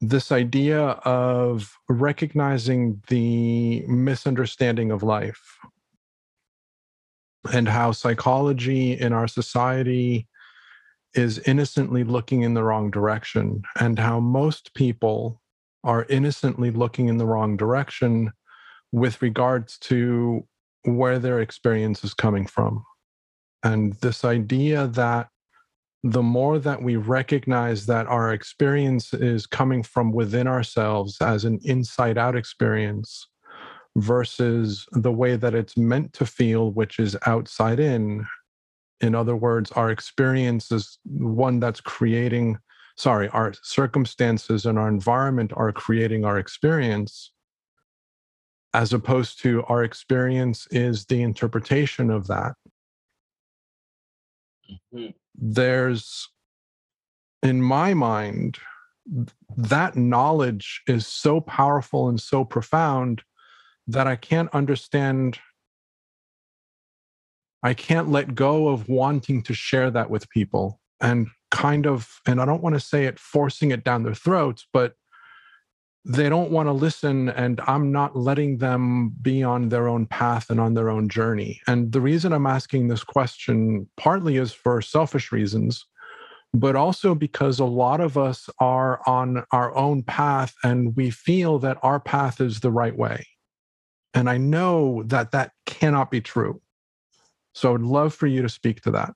this 0.00 0.32
idea 0.32 0.80
of 1.04 1.72
recognizing 1.88 3.02
the 3.08 3.84
misunderstanding 3.86 4.90
of 4.90 5.02
life 5.02 5.58
and 7.52 7.68
how 7.68 7.92
psychology 7.92 8.92
in 8.92 9.12
our 9.12 9.28
society 9.28 10.26
is 11.14 11.38
innocently 11.40 12.04
looking 12.04 12.42
in 12.42 12.52
the 12.54 12.62
wrong 12.62 12.90
direction, 12.90 13.62
and 13.80 13.98
how 13.98 14.20
most 14.20 14.74
people 14.74 15.40
are 15.82 16.04
innocently 16.10 16.70
looking 16.70 17.08
in 17.08 17.16
the 17.16 17.24
wrong 17.24 17.56
direction 17.56 18.30
with 18.96 19.20
regards 19.20 19.76
to 19.76 20.42
where 20.84 21.18
their 21.18 21.40
experience 21.40 22.02
is 22.02 22.14
coming 22.14 22.46
from. 22.46 22.82
And 23.62 23.92
this 24.00 24.24
idea 24.24 24.86
that 24.86 25.28
the 26.02 26.22
more 26.22 26.58
that 26.58 26.82
we 26.82 26.96
recognize 26.96 27.84
that 27.86 28.06
our 28.06 28.32
experience 28.32 29.12
is 29.12 29.46
coming 29.46 29.82
from 29.82 30.12
within 30.12 30.46
ourselves 30.46 31.18
as 31.20 31.44
an 31.44 31.58
inside 31.62 32.16
out 32.16 32.34
experience 32.34 33.28
versus 33.96 34.86
the 34.92 35.12
way 35.12 35.36
that 35.36 35.54
it's 35.54 35.76
meant 35.76 36.14
to 36.14 36.24
feel, 36.24 36.70
which 36.70 36.98
is 36.98 37.18
outside 37.26 37.78
in. 37.78 38.24
In 39.02 39.14
other 39.14 39.36
words, 39.36 39.70
our 39.72 39.90
experience 39.90 40.72
is 40.72 40.98
one 41.04 41.60
that's 41.60 41.82
creating, 41.82 42.56
sorry, 42.96 43.28
our 43.28 43.52
circumstances 43.62 44.64
and 44.64 44.78
our 44.78 44.88
environment 44.88 45.52
are 45.54 45.70
creating 45.70 46.24
our 46.24 46.38
experience, 46.38 47.32
as 48.76 48.92
opposed 48.92 49.40
to 49.40 49.64
our 49.64 49.82
experience 49.82 50.66
is 50.70 51.06
the 51.06 51.22
interpretation 51.22 52.10
of 52.10 52.26
that. 52.28 52.54
Mm-hmm 54.94 55.10
there's, 55.38 56.28
in 57.42 57.62
my 57.62 57.94
mind, 57.94 58.58
that 59.56 59.96
knowledge 59.96 60.82
is 60.86 61.06
so 61.06 61.40
powerful 61.40 62.08
and 62.08 62.20
so 62.20 62.44
profound 62.44 63.22
that 63.86 64.06
I 64.06 64.16
can't 64.16 64.52
understand. 64.52 65.38
I 67.62 67.74
can't 67.74 68.10
let 68.10 68.34
go 68.34 68.68
of 68.68 68.88
wanting 68.88 69.42
to 69.44 69.54
share 69.54 69.90
that 69.90 70.10
with 70.10 70.28
people 70.30 70.80
and 71.00 71.28
kind 71.50 71.86
of, 71.86 72.20
and 72.26 72.40
I 72.40 72.44
don't 72.44 72.62
want 72.62 72.74
to 72.74 72.80
say 72.80 73.04
it 73.04 73.18
forcing 73.18 73.70
it 73.70 73.84
down 73.84 74.02
their 74.02 74.14
throats, 74.14 74.66
but 74.72 74.94
they 76.08 76.28
don't 76.28 76.52
want 76.52 76.68
to 76.68 76.72
listen 76.72 77.30
and 77.30 77.60
i'm 77.66 77.90
not 77.90 78.14
letting 78.16 78.58
them 78.58 79.12
be 79.22 79.42
on 79.42 79.68
their 79.68 79.88
own 79.88 80.06
path 80.06 80.50
and 80.50 80.60
on 80.60 80.74
their 80.74 80.88
own 80.88 81.08
journey. 81.08 81.60
And 81.66 81.90
the 81.90 82.00
reason 82.00 82.32
i'm 82.32 82.46
asking 82.46 82.86
this 82.86 83.02
question 83.02 83.88
partly 83.96 84.36
is 84.36 84.52
for 84.52 84.80
selfish 84.80 85.32
reasons 85.32 85.84
but 86.54 86.76
also 86.76 87.14
because 87.14 87.58
a 87.58 87.64
lot 87.64 88.00
of 88.00 88.16
us 88.16 88.48
are 88.60 89.00
on 89.06 89.44
our 89.50 89.74
own 89.76 90.02
path 90.02 90.54
and 90.62 90.96
we 90.96 91.10
feel 91.10 91.58
that 91.58 91.76
our 91.82 92.00
path 92.00 92.40
is 92.40 92.60
the 92.60 92.70
right 92.70 92.96
way. 92.96 93.26
And 94.14 94.30
i 94.30 94.38
know 94.38 95.02
that 95.06 95.32
that 95.32 95.52
cannot 95.66 96.10
be 96.10 96.20
true. 96.20 96.60
So 97.52 97.74
i'd 97.74 97.80
love 97.80 98.14
for 98.14 98.28
you 98.28 98.42
to 98.42 98.48
speak 98.48 98.80
to 98.82 98.92
that. 98.92 99.12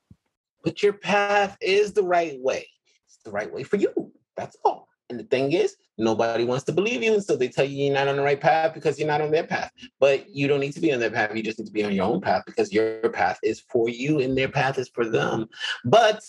But 0.65 0.83
your 0.83 0.93
path 0.93 1.57
is 1.61 1.93
the 1.93 2.03
right 2.03 2.39
way. 2.41 2.69
It's 3.07 3.19
the 3.25 3.31
right 3.31 3.53
way 3.53 3.63
for 3.63 3.77
you. 3.77 4.13
That's 4.37 4.57
all 4.65 4.90
and 5.11 5.19
the 5.19 5.25
thing 5.25 5.53
is, 5.53 5.77
nobody 5.99 6.45
wants 6.45 6.65
to 6.65 6.73
believe 6.73 7.03
you. 7.03 7.13
And 7.13 7.23
so 7.23 7.37
they 7.37 7.49
tell 7.49 7.65
you 7.65 7.85
you're 7.85 7.95
not 7.95 8.09
on 8.09 8.17
the 8.17 8.23
right 8.23 8.41
path 8.41 8.73
because 8.73 8.99
you're 8.99 9.09
not 9.09 9.21
on 9.21 9.31
their 9.31 9.47
path. 9.47 9.73
But 9.99 10.31
you 10.31 10.49
don't 10.49 10.61
need 10.61 10.73
to 10.75 10.81
be 10.81 10.93
on 10.93 11.01
their 11.01 11.11
path. 11.11 11.35
You 11.35 11.43
just 11.43 11.59
need 11.59 11.67
to 11.67 11.73
be 11.73 11.85
on 11.85 11.93
your 11.93 12.07
own 12.07 12.21
path 12.21 12.45
because 12.47 12.73
your 12.73 13.11
path 13.11 13.39
is 13.43 13.61
for 13.61 13.89
you 13.89 14.21
and 14.21 14.39
their 14.39 14.49
path 14.49 14.79
is 14.79 14.89
for 14.89 15.05
them. 15.05 15.49
But 15.85 16.23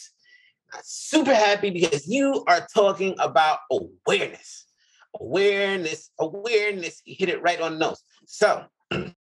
super 0.84 1.34
happy 1.34 1.69
because 1.69 2.07
you 2.07 2.43
are 2.47 2.67
talking 2.73 3.15
about 3.19 3.59
awareness. 3.71 4.65
Awareness, 5.19 6.09
awareness. 6.19 7.01
You 7.05 7.15
hit 7.17 7.29
it 7.29 7.41
right 7.41 7.61
on 7.61 7.73
the 7.73 7.79
nose. 7.79 8.03
So, 8.25 8.65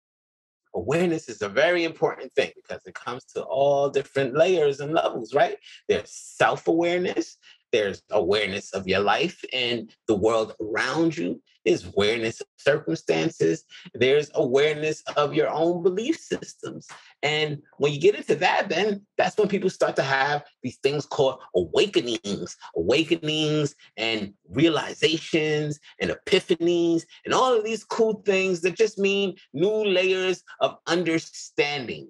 awareness 0.76 1.30
is 1.30 1.42
a 1.42 1.50
very 1.50 1.84
important 1.84 2.32
thing 2.34 2.52
because 2.56 2.86
it 2.86 2.94
comes 2.94 3.26
to 3.26 3.42
all 3.44 3.90
different 3.90 4.36
layers 4.36 4.80
and 4.80 4.94
levels, 4.94 5.34
right? 5.34 5.58
There's 5.88 6.12
self 6.12 6.68
awareness, 6.68 7.38
there's 7.72 8.02
awareness 8.12 8.74
of 8.74 8.88
your 8.88 9.00
life 9.00 9.44
and 9.54 9.92
the 10.08 10.16
world 10.16 10.56
around 10.62 11.18
you. 11.18 11.42
There's 11.66 11.86
awareness 11.86 12.42
of 12.42 12.48
circumstances. 12.58 13.64
There's 13.94 14.32
awareness 14.34 15.04
of 15.18 15.34
your 15.34 15.50
own 15.50 15.84
belief 15.84 16.18
systems. 16.18 16.88
And 17.22 17.62
when 17.78 17.94
you 17.94 18.00
get 18.00 18.16
into 18.16 18.36
that, 18.36 18.70
then 18.70 19.06
that's 19.18 19.38
when 19.38 19.50
people 19.50 19.70
start 19.70 19.96
to 19.98 20.04
have 20.04 20.46
these 20.64 20.78
things 20.78 21.06
called 21.06 21.40
awakenings, 21.56 22.56
awakenings 22.76 23.76
and 23.98 24.34
realizations 24.50 25.80
and 26.00 26.12
epiphanies 26.12 27.04
and 27.26 27.34
all 27.34 27.58
of 27.58 27.66
these 27.66 27.84
cool 27.84 28.24
things 28.26 28.62
that 28.62 28.76
just 28.76 28.98
mean 28.98 29.36
new 29.54 29.86
layers 29.86 30.44
of 30.62 30.78
understanding. 30.88 32.08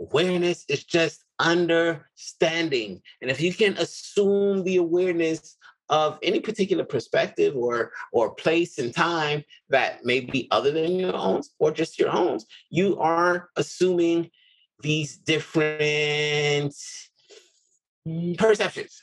Awareness 0.00 0.64
is 0.68 0.84
just 0.84 1.24
understanding. 1.38 3.02
And 3.20 3.30
if 3.30 3.40
you 3.40 3.52
can 3.52 3.76
assume 3.78 4.64
the 4.64 4.76
awareness 4.76 5.56
of 5.88 6.18
any 6.22 6.40
particular 6.40 6.84
perspective 6.84 7.54
or 7.56 7.92
or 8.12 8.34
place 8.34 8.78
and 8.78 8.94
time 8.94 9.44
that 9.68 10.04
may 10.04 10.20
be 10.20 10.48
other 10.50 10.70
than 10.70 10.92
your 10.92 11.14
own 11.14 11.42
or 11.58 11.70
just 11.70 11.98
your 11.98 12.10
own, 12.10 12.38
you 12.70 12.98
are 12.98 13.50
assuming 13.56 14.30
these 14.80 15.16
different 15.16 16.74
perceptions 18.38 19.00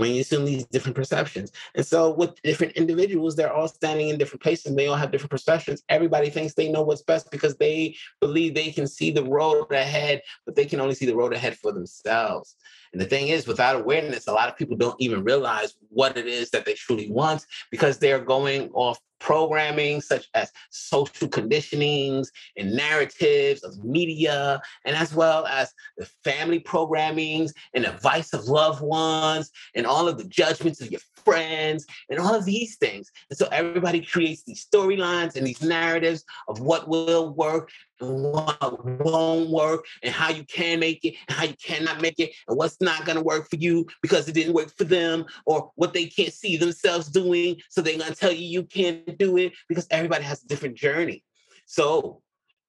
when 0.00 0.12
you 0.14 0.22
assume 0.22 0.44
these 0.44 0.64
different 0.66 0.96
perceptions. 0.96 1.52
And 1.74 1.86
so 1.86 2.10
with 2.10 2.40
different 2.42 2.72
individuals, 2.72 3.36
they're 3.36 3.52
all 3.52 3.68
standing 3.68 4.08
in 4.08 4.18
different 4.18 4.42
places 4.42 4.74
they 4.74 4.86
all 4.86 4.96
have 4.96 5.10
different 5.10 5.30
perceptions. 5.30 5.82
Everybody 5.88 6.30
thinks 6.30 6.54
they 6.54 6.70
know 6.70 6.82
what's 6.82 7.02
best 7.02 7.30
because 7.30 7.56
they 7.56 7.96
believe 8.20 8.54
they 8.54 8.70
can 8.70 8.86
see 8.86 9.10
the 9.10 9.24
road 9.24 9.70
ahead, 9.72 10.22
but 10.46 10.54
they 10.54 10.64
can 10.64 10.80
only 10.80 10.94
see 10.94 11.06
the 11.06 11.16
road 11.16 11.32
ahead 11.32 11.56
for 11.58 11.72
themselves. 11.72 12.56
And 12.92 13.00
the 13.00 13.06
thing 13.06 13.28
is, 13.28 13.46
without 13.46 13.80
awareness, 13.80 14.26
a 14.26 14.32
lot 14.32 14.48
of 14.48 14.56
people 14.56 14.76
don't 14.76 15.00
even 15.00 15.22
realize 15.24 15.74
what 15.88 16.16
it 16.16 16.26
is 16.26 16.50
that 16.50 16.64
they 16.64 16.74
truly 16.74 17.10
want 17.10 17.46
because 17.70 17.98
they're 17.98 18.20
going 18.20 18.70
off 18.72 18.98
programming 19.20 20.00
such 20.00 20.28
as 20.34 20.50
social 20.70 21.28
conditionings 21.28 22.28
and 22.56 22.74
narratives 22.74 23.62
of 23.62 23.84
media, 23.84 24.60
and 24.84 24.96
as 24.96 25.14
well 25.14 25.46
as 25.46 25.72
the 25.98 26.08
family 26.24 26.58
programmings 26.58 27.52
and 27.74 27.84
advice 27.84 28.32
of 28.32 28.46
loved 28.46 28.82
ones 28.82 29.50
and 29.76 29.86
all 29.86 30.08
of 30.08 30.18
the 30.18 30.24
judgments 30.24 30.80
of 30.80 30.90
your 30.90 31.00
friends 31.24 31.86
and 32.08 32.18
all 32.18 32.34
of 32.34 32.44
these 32.44 32.76
things. 32.76 33.10
And 33.28 33.38
so 33.38 33.46
everybody 33.52 34.00
creates 34.00 34.42
these 34.42 34.66
storylines 34.66 35.36
and 35.36 35.46
these 35.46 35.62
narratives 35.62 36.24
of 36.48 36.60
what 36.60 36.88
will 36.88 37.34
work 37.34 37.70
and 38.00 38.24
what 38.24 39.04
won't 39.04 39.50
work 39.50 39.84
and 40.02 40.14
how 40.14 40.30
you 40.30 40.44
can 40.44 40.80
make 40.80 41.04
it 41.04 41.14
and 41.28 41.36
how 41.36 41.44
you 41.44 41.54
cannot 41.62 42.00
make 42.00 42.18
it 42.18 42.32
and 42.48 42.56
what's 42.56 42.79
not 42.80 43.04
going 43.04 43.16
to 43.16 43.22
work 43.22 43.48
for 43.48 43.56
you 43.56 43.86
because 44.02 44.28
it 44.28 44.32
didn't 44.32 44.54
work 44.54 44.76
for 44.76 44.84
them 44.84 45.26
or 45.46 45.70
what 45.76 45.92
they 45.92 46.06
can't 46.06 46.32
see 46.32 46.56
themselves 46.56 47.08
doing. 47.08 47.60
So 47.68 47.80
they're 47.80 47.98
going 47.98 48.12
to 48.12 48.16
tell 48.16 48.32
you 48.32 48.46
you 48.46 48.64
can't 48.64 49.18
do 49.18 49.36
it 49.36 49.52
because 49.68 49.86
everybody 49.90 50.24
has 50.24 50.42
a 50.42 50.46
different 50.46 50.76
journey. 50.76 51.24
So 51.66 52.22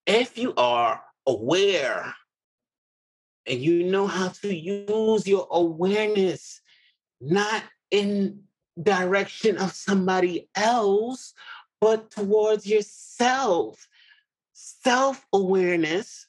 if 0.06 0.38
you 0.38 0.54
are 0.56 1.02
aware 1.28 2.14
and 3.46 3.60
you 3.60 3.84
know 3.84 4.08
how 4.08 4.30
to 4.30 4.54
use 4.54 5.28
your 5.28 5.48
awareness, 5.52 6.62
not 7.20 7.64
in 7.90 8.44
direction 8.82 9.58
of 9.58 9.74
somebody 9.74 10.50
else, 10.56 11.34
but 11.80 12.12
towards 12.12 12.66
yourself. 12.66 13.88
Self 14.54 15.26
awareness, 15.34 16.28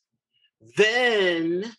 then 0.76 1.70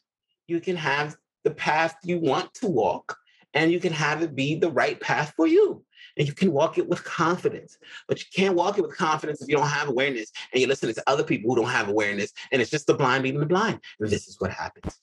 you 0.47 0.59
can 0.61 0.75
have 0.75 1.17
the 1.43 1.51
path 1.51 1.95
you 2.03 2.19
want 2.19 2.53
to 2.55 2.67
walk 2.67 3.17
and 3.53 3.71
you 3.71 3.79
can 3.79 3.93
have 3.93 4.21
it 4.21 4.35
be 4.35 4.55
the 4.55 4.71
right 4.71 4.99
path 4.99 5.33
for 5.35 5.47
you. 5.47 5.83
And 6.17 6.27
you 6.27 6.33
can 6.33 6.51
walk 6.51 6.77
it 6.77 6.87
with 6.87 7.03
confidence. 7.03 7.77
But 8.07 8.19
you 8.19 8.25
can't 8.35 8.55
walk 8.55 8.77
it 8.77 8.81
with 8.81 8.95
confidence 8.95 9.41
if 9.41 9.47
you 9.47 9.57
don't 9.57 9.67
have 9.67 9.89
awareness 9.89 10.31
and 10.51 10.61
you're 10.61 10.69
listening 10.69 10.93
to 10.95 11.03
other 11.07 11.23
people 11.23 11.49
who 11.49 11.61
don't 11.61 11.71
have 11.71 11.89
awareness. 11.89 12.31
And 12.51 12.61
it's 12.61 12.69
just 12.71 12.87
the 12.87 12.93
blind 12.93 13.23
leading 13.23 13.39
the 13.39 13.45
blind. 13.45 13.79
And 13.99 14.09
this 14.09 14.27
is 14.27 14.39
what 14.39 14.51
happens. 14.51 14.97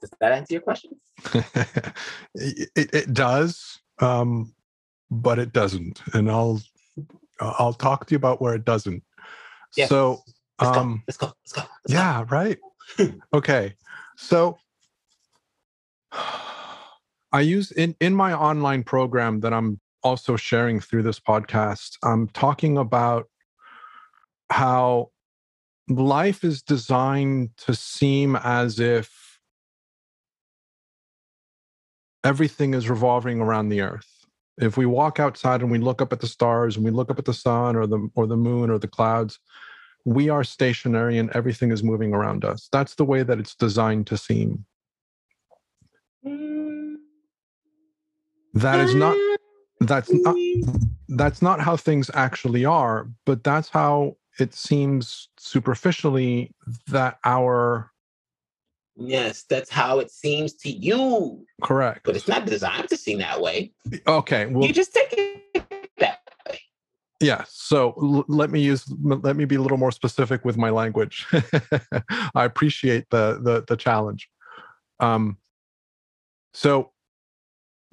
Does 0.00 0.10
that 0.20 0.32
answer 0.32 0.54
your 0.54 0.62
question? 0.62 0.92
it, 2.34 2.70
it 2.76 3.12
does, 3.12 3.80
um, 3.98 4.54
but 5.10 5.38
it 5.38 5.52
doesn't, 5.52 6.00
and 6.14 6.30
I'll 6.30 6.60
I'll 7.40 7.72
talk 7.72 8.06
to 8.06 8.12
you 8.12 8.16
about 8.16 8.40
where 8.40 8.54
it 8.54 8.64
doesn't. 8.64 9.02
Yeah. 9.76 9.86
So, 9.86 10.22
let's 10.60 10.76
um, 10.76 10.96
go. 10.96 11.02
Let's 11.08 11.16
go. 11.16 11.26
Let's 11.26 11.52
go. 11.52 11.62
Let's 11.62 11.92
yeah, 11.92 12.24
go. 12.24 12.34
right. 12.36 12.58
okay, 13.34 13.74
so 14.16 14.58
I 17.32 17.40
use 17.40 17.70
in 17.72 17.94
in 18.00 18.14
my 18.14 18.32
online 18.32 18.82
program 18.82 19.40
that 19.40 19.52
I'm 19.52 19.80
also 20.02 20.36
sharing 20.36 20.80
through 20.80 21.02
this 21.02 21.20
podcast. 21.20 21.96
I'm 22.02 22.28
talking 22.28 22.78
about 22.78 23.28
how 24.50 25.10
life 25.88 26.44
is 26.44 26.62
designed 26.62 27.50
to 27.58 27.74
seem 27.74 28.36
as 28.36 28.78
if 28.78 29.38
everything 32.24 32.74
is 32.74 32.88
revolving 32.88 33.40
around 33.40 33.68
the 33.68 33.80
earth 33.80 34.18
if 34.60 34.76
we 34.76 34.86
walk 34.86 35.20
outside 35.20 35.62
and 35.62 35.70
we 35.70 35.78
look 35.78 36.02
up 36.02 36.12
at 36.12 36.20
the 36.20 36.26
stars 36.26 36.76
and 36.76 36.84
we 36.84 36.90
look 36.90 37.10
up 37.10 37.18
at 37.18 37.24
the 37.24 37.34
sun 37.34 37.76
or 37.76 37.86
the 37.86 38.08
or 38.14 38.26
the 38.26 38.36
moon 38.36 38.70
or 38.70 38.78
the 38.78 38.88
clouds 38.88 39.38
we 40.08 40.30
are 40.30 40.42
stationary 40.42 41.18
and 41.18 41.30
everything 41.30 41.70
is 41.70 41.84
moving 41.84 42.14
around 42.14 42.44
us. 42.44 42.68
That's 42.72 42.94
the 42.94 43.04
way 43.04 43.22
that 43.22 43.38
it's 43.38 43.54
designed 43.54 44.06
to 44.06 44.16
seem. 44.16 44.64
That 48.54 48.80
is 48.80 48.94
not 48.94 49.16
that's 49.80 50.10
not 50.10 50.34
that's 51.08 51.42
not 51.42 51.60
how 51.60 51.76
things 51.76 52.10
actually 52.14 52.64
are, 52.64 53.08
but 53.26 53.44
that's 53.44 53.68
how 53.68 54.16
it 54.40 54.54
seems 54.54 55.28
superficially 55.38 56.54
that 56.88 57.18
our 57.24 57.90
Yes, 59.00 59.44
that's 59.48 59.70
how 59.70 60.00
it 60.00 60.10
seems 60.10 60.54
to 60.54 60.70
you. 60.70 61.46
Correct. 61.62 62.00
But 62.02 62.16
it's 62.16 62.26
not 62.26 62.46
designed 62.46 62.88
to 62.88 62.96
seem 62.96 63.18
that 63.18 63.40
way. 63.40 63.72
Okay. 64.08 64.46
Well, 64.46 64.66
you 64.66 64.72
just 64.72 64.92
take 64.92 65.12
it 65.12 65.47
yeah. 67.20 67.44
So 67.48 67.94
l- 68.00 68.24
let 68.28 68.50
me 68.50 68.60
use 68.60 68.84
let 69.02 69.36
me 69.36 69.44
be 69.44 69.56
a 69.56 69.60
little 69.60 69.78
more 69.78 69.90
specific 69.92 70.44
with 70.44 70.56
my 70.56 70.70
language. 70.70 71.26
I 72.34 72.44
appreciate 72.44 73.06
the 73.10 73.40
the 73.42 73.64
the 73.66 73.76
challenge. 73.76 74.28
Um 75.00 75.38
so 76.54 76.92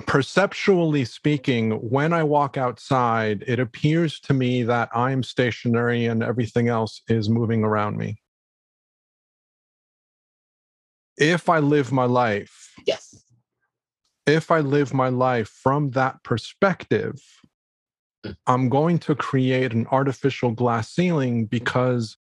perceptually 0.05 1.05
speaking, 1.05 1.71
when 1.71 2.13
I 2.13 2.23
walk 2.23 2.57
outside, 2.57 3.43
it 3.47 3.59
appears 3.59 4.19
to 4.21 4.33
me 4.33 4.63
that 4.63 4.89
I'm 4.93 5.23
stationary 5.23 6.05
and 6.05 6.21
everything 6.21 6.67
else 6.67 7.01
is 7.07 7.29
moving 7.29 7.63
around 7.63 7.97
me. 7.97 8.21
If 11.17 11.47
I 11.49 11.59
live 11.59 11.91
my 11.91 12.05
life, 12.05 12.73
Yes. 12.85 13.23
if 14.27 14.51
I 14.51 14.59
live 14.59 14.93
my 14.93 15.09
life 15.09 15.47
from 15.49 15.91
that 15.91 16.23
perspective. 16.23 17.21
I'm 18.47 18.69
going 18.69 18.99
to 18.99 19.15
create 19.15 19.73
an 19.73 19.87
artificial 19.91 20.51
glass 20.51 20.89
ceiling 20.89 21.45
because 21.45 22.17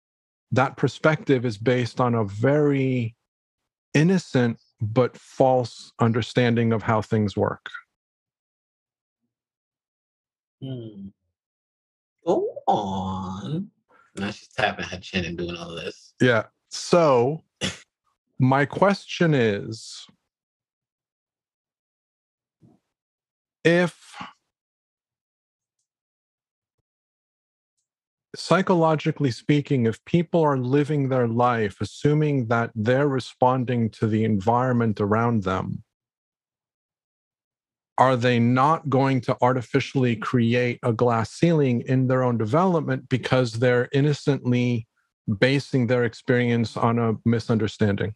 that 0.51 0.77
perspective 0.77 1.45
is 1.45 1.57
based 1.57 2.01
on 2.01 2.15
a 2.15 2.23
very 2.25 3.15
innocent 3.93 4.59
but 4.81 5.15
false 5.17 5.91
understanding 5.99 6.73
of 6.73 6.81
how 6.81 7.01
things 7.01 7.37
work. 7.37 7.69
Hmm. 10.61 11.07
Go 12.25 12.47
on. 12.67 13.69
Now 14.15 14.31
she's 14.31 14.49
tapping 14.49 14.85
her 14.85 14.99
chin 14.99 15.25
and 15.25 15.37
doing 15.37 15.55
all 15.55 15.75
this. 15.75 16.13
Yeah. 16.21 16.45
So, 16.69 17.41
my 18.39 18.65
question 18.65 19.33
is 19.33 20.05
if 23.63 24.15
psychologically 28.35 29.31
speaking, 29.31 29.85
if 29.85 30.03
people 30.05 30.41
are 30.41 30.57
living 30.57 31.09
their 31.09 31.27
life 31.27 31.77
assuming 31.81 32.47
that 32.47 32.71
they're 32.75 33.07
responding 33.07 33.89
to 33.91 34.07
the 34.07 34.23
environment 34.23 35.01
around 35.01 35.43
them, 35.43 35.83
are 37.97 38.15
they 38.15 38.39
not 38.39 38.89
going 38.89 39.21
to 39.21 39.37
artificially 39.41 40.15
create 40.15 40.79
a 40.81 40.93
glass 40.93 41.31
ceiling 41.31 41.81
in 41.81 42.07
their 42.07 42.23
own 42.23 42.37
development 42.37 43.07
because 43.09 43.53
they're 43.53 43.89
innocently 43.91 44.87
basing 45.39 45.87
their 45.87 46.03
experience 46.05 46.77
on 46.77 46.97
a 46.97 47.13
misunderstanding? 47.25 48.13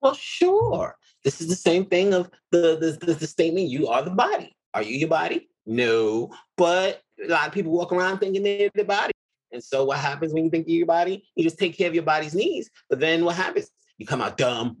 Well, 0.00 0.14
sure. 0.14 0.96
This 1.24 1.40
is 1.40 1.48
the 1.48 1.56
same 1.56 1.84
thing 1.84 2.14
of 2.14 2.30
the, 2.50 2.78
the, 2.80 3.06
the, 3.06 3.14
the 3.14 3.26
statement 3.26 3.68
you 3.68 3.88
are 3.88 4.02
the 4.02 4.10
body. 4.10 4.56
Are 4.74 4.82
you 4.82 4.96
your 4.96 5.08
body? 5.08 5.48
No. 5.66 6.32
But 6.56 7.02
a 7.24 7.28
lot 7.28 7.46
of 7.46 7.52
people 7.52 7.72
walk 7.72 7.92
around 7.92 8.18
thinking 8.18 8.42
they're 8.42 8.70
the 8.74 8.84
body. 8.84 9.12
And 9.52 9.62
so 9.62 9.84
what 9.84 9.98
happens 9.98 10.32
when 10.32 10.44
you 10.44 10.50
think 10.50 10.68
you're 10.68 10.78
your 10.78 10.86
body? 10.86 11.24
You 11.34 11.44
just 11.44 11.58
take 11.58 11.76
care 11.76 11.88
of 11.88 11.94
your 11.94 12.04
body's 12.04 12.34
needs. 12.34 12.70
But 12.90 13.00
then 13.00 13.24
what 13.24 13.36
happens? 13.36 13.70
You 13.96 14.06
come 14.06 14.20
out 14.20 14.36
dumb. 14.36 14.78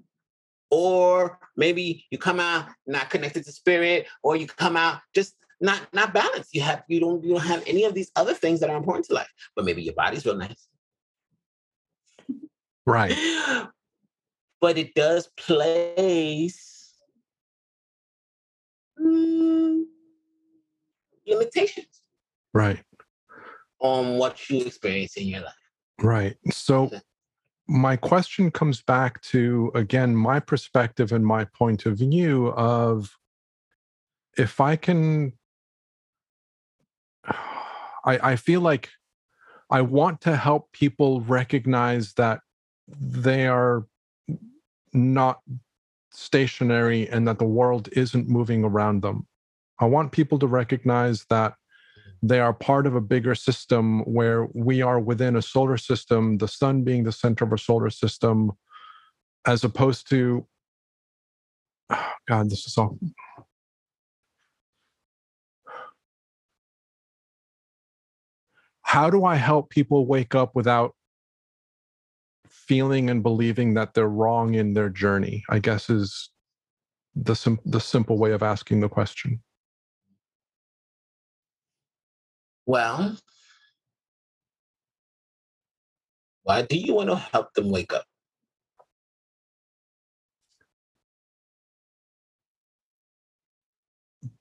Or 0.70 1.38
maybe 1.56 2.06
you 2.10 2.18
come 2.18 2.38
out 2.40 2.68
not 2.86 3.08
connected 3.08 3.44
to 3.44 3.52
spirit, 3.52 4.06
or 4.22 4.36
you 4.36 4.46
come 4.46 4.76
out 4.76 5.00
just 5.14 5.34
not 5.60 5.80
not 5.94 6.12
balanced. 6.12 6.54
You 6.54 6.60
have 6.60 6.82
you 6.88 7.00
don't 7.00 7.24
you 7.24 7.30
don't 7.30 7.46
have 7.46 7.64
any 7.66 7.84
of 7.84 7.94
these 7.94 8.10
other 8.16 8.34
things 8.34 8.60
that 8.60 8.68
are 8.68 8.76
important 8.76 9.06
to 9.06 9.14
life. 9.14 9.32
But 9.56 9.64
maybe 9.64 9.82
your 9.82 9.94
body's 9.94 10.26
real 10.26 10.36
nice. 10.36 10.68
Right. 12.84 13.14
but 14.60 14.76
it 14.76 14.94
does 14.94 15.28
place 15.38 16.92
mm, 19.00 19.84
limitations 21.26 22.02
Right. 22.54 22.82
on 23.80 24.18
what 24.18 24.50
you 24.50 24.64
experience 24.64 25.16
in 25.16 25.28
your 25.28 25.42
life. 25.42 25.54
Right. 26.00 26.36
So 26.50 26.90
my 27.68 27.96
question 27.96 28.50
comes 28.50 28.82
back 28.82 29.20
to 29.20 29.70
again 29.74 30.16
my 30.16 30.40
perspective 30.40 31.12
and 31.12 31.24
my 31.24 31.44
point 31.44 31.86
of 31.86 31.98
view 31.98 32.48
of 32.48 33.16
if 34.36 34.60
I 34.60 34.76
can 34.76 35.32
I 37.26 38.32
I 38.32 38.36
feel 38.36 38.60
like 38.60 38.90
I 39.70 39.82
want 39.82 40.22
to 40.22 40.34
help 40.34 40.72
people 40.72 41.20
recognize 41.20 42.14
that 42.14 42.40
they 42.88 43.46
are 43.46 43.86
not 44.94 45.40
stationary 46.10 47.08
and 47.08 47.28
that 47.28 47.38
the 47.38 47.44
world 47.44 47.88
isn't 47.92 48.28
moving 48.28 48.64
around 48.64 49.02
them. 49.02 49.26
I 49.78 49.84
want 49.84 50.12
people 50.12 50.38
to 50.38 50.46
recognize 50.46 51.26
that 51.28 51.54
they 52.22 52.40
are 52.40 52.52
part 52.52 52.86
of 52.86 52.94
a 52.94 53.00
bigger 53.00 53.34
system 53.34 54.00
where 54.00 54.48
we 54.54 54.82
are 54.82 54.98
within 54.98 55.36
a 55.36 55.42
solar 55.42 55.76
system, 55.76 56.38
the 56.38 56.48
sun 56.48 56.82
being 56.82 57.04
the 57.04 57.12
center 57.12 57.44
of 57.44 57.52
a 57.52 57.58
solar 57.58 57.90
system, 57.90 58.52
as 59.46 59.64
opposed 59.64 60.08
to, 60.10 60.46
God, 62.28 62.50
this 62.50 62.66
is 62.66 62.76
all. 62.76 62.98
How 68.82 69.10
do 69.10 69.24
I 69.24 69.36
help 69.36 69.70
people 69.70 70.06
wake 70.06 70.34
up 70.34 70.54
without 70.54 70.94
feeling 72.48 73.10
and 73.10 73.22
believing 73.22 73.74
that 73.74 73.92
they're 73.94 74.08
wrong 74.08 74.54
in 74.54 74.72
their 74.72 74.88
journey? 74.88 75.44
I 75.50 75.58
guess 75.58 75.90
is 75.90 76.30
the 77.14 77.36
sim- 77.36 77.60
the 77.64 77.80
simple 77.80 78.18
way 78.18 78.32
of 78.32 78.42
asking 78.42 78.80
the 78.80 78.88
question. 78.88 79.42
Well, 82.68 83.16
why 86.42 86.60
do 86.60 86.76
you 86.76 86.92
want 86.92 87.08
to 87.08 87.16
help 87.16 87.54
them 87.54 87.70
wake 87.70 87.94
up? 87.94 88.04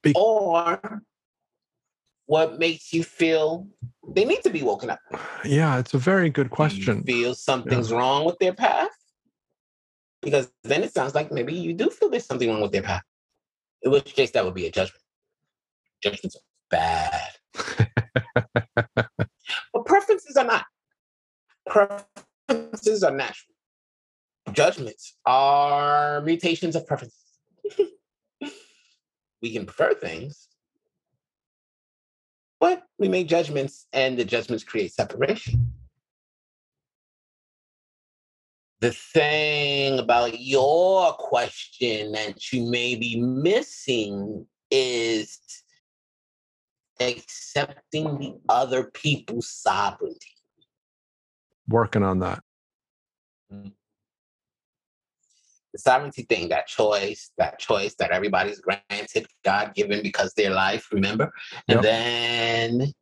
Be- 0.03 0.11
or 0.13 1.01
what 2.25 2.59
makes 2.59 2.91
you 2.91 3.05
feel 3.05 3.69
they 4.05 4.25
need 4.25 4.43
to 4.43 4.49
be 4.49 4.61
woken 4.61 4.89
up? 4.89 4.99
Yeah, 5.45 5.79
it's 5.79 5.93
a 5.93 5.97
very 5.97 6.29
good 6.29 6.49
question. 6.49 7.03
feel 7.03 7.33
something's 7.33 7.93
wrong 7.93 8.25
with 8.25 8.39
their 8.39 8.53
path? 8.53 8.91
Because 10.21 10.51
then 10.65 10.83
it 10.83 10.93
sounds 10.93 11.15
like 11.15 11.31
maybe 11.31 11.53
you 11.53 11.73
do 11.73 11.89
feel 11.89 12.09
there's 12.09 12.25
something 12.25 12.49
wrong 12.49 12.59
with 12.59 12.73
their 12.73 12.81
path. 12.81 13.03
In 13.83 13.91
which 13.91 14.13
case, 14.13 14.31
that 14.31 14.43
would 14.43 14.53
be 14.53 14.65
a 14.65 14.71
judgment. 14.71 15.01
Judgments 16.03 16.35
are 16.35 16.41
bad. 16.69 17.93
but 18.85 19.85
preferences 19.85 20.37
are 20.37 20.45
not. 20.45 20.65
Preferences 21.67 23.03
are 23.03 23.11
natural. 23.11 23.55
Judgments 24.53 25.17
are 25.25 26.21
mutations 26.21 26.75
of 26.75 26.87
preferences. 26.87 27.19
we 29.41 29.51
can 29.51 29.65
prefer 29.65 29.93
things, 29.93 30.47
but 32.59 32.83
we 32.97 33.07
make 33.07 33.27
judgments, 33.27 33.87
and 33.93 34.17
the 34.17 34.25
judgments 34.25 34.63
create 34.63 34.93
separation. 34.93 35.73
The 38.79 38.91
thing 38.91 39.97
about 39.97 40.39
your 40.39 41.11
question 41.13 42.11
that 42.11 42.53
you 42.53 42.69
may 42.69 42.95
be 42.95 43.19
missing 43.19 44.45
is 44.69 45.39
accepting 46.99 48.17
the 48.17 48.35
other 48.49 48.85
people's 48.85 49.49
sovereignty. 49.49 50.35
Working 51.67 52.03
on 52.03 52.19
that. 52.19 52.39
Mm-hmm. 53.51 53.69
The 55.73 55.79
sovereignty 55.79 56.23
thing, 56.23 56.49
that 56.49 56.67
choice, 56.67 57.31
that 57.37 57.59
choice 57.59 57.95
that 57.95 58.11
everybody's 58.11 58.61
granted, 58.61 59.27
God 59.43 59.75
given 59.75 60.01
because 60.01 60.33
their 60.33 60.51
life, 60.51 60.87
remember? 60.91 61.31
And 61.67 61.75
Yep. 61.75 61.83
then 61.83 62.93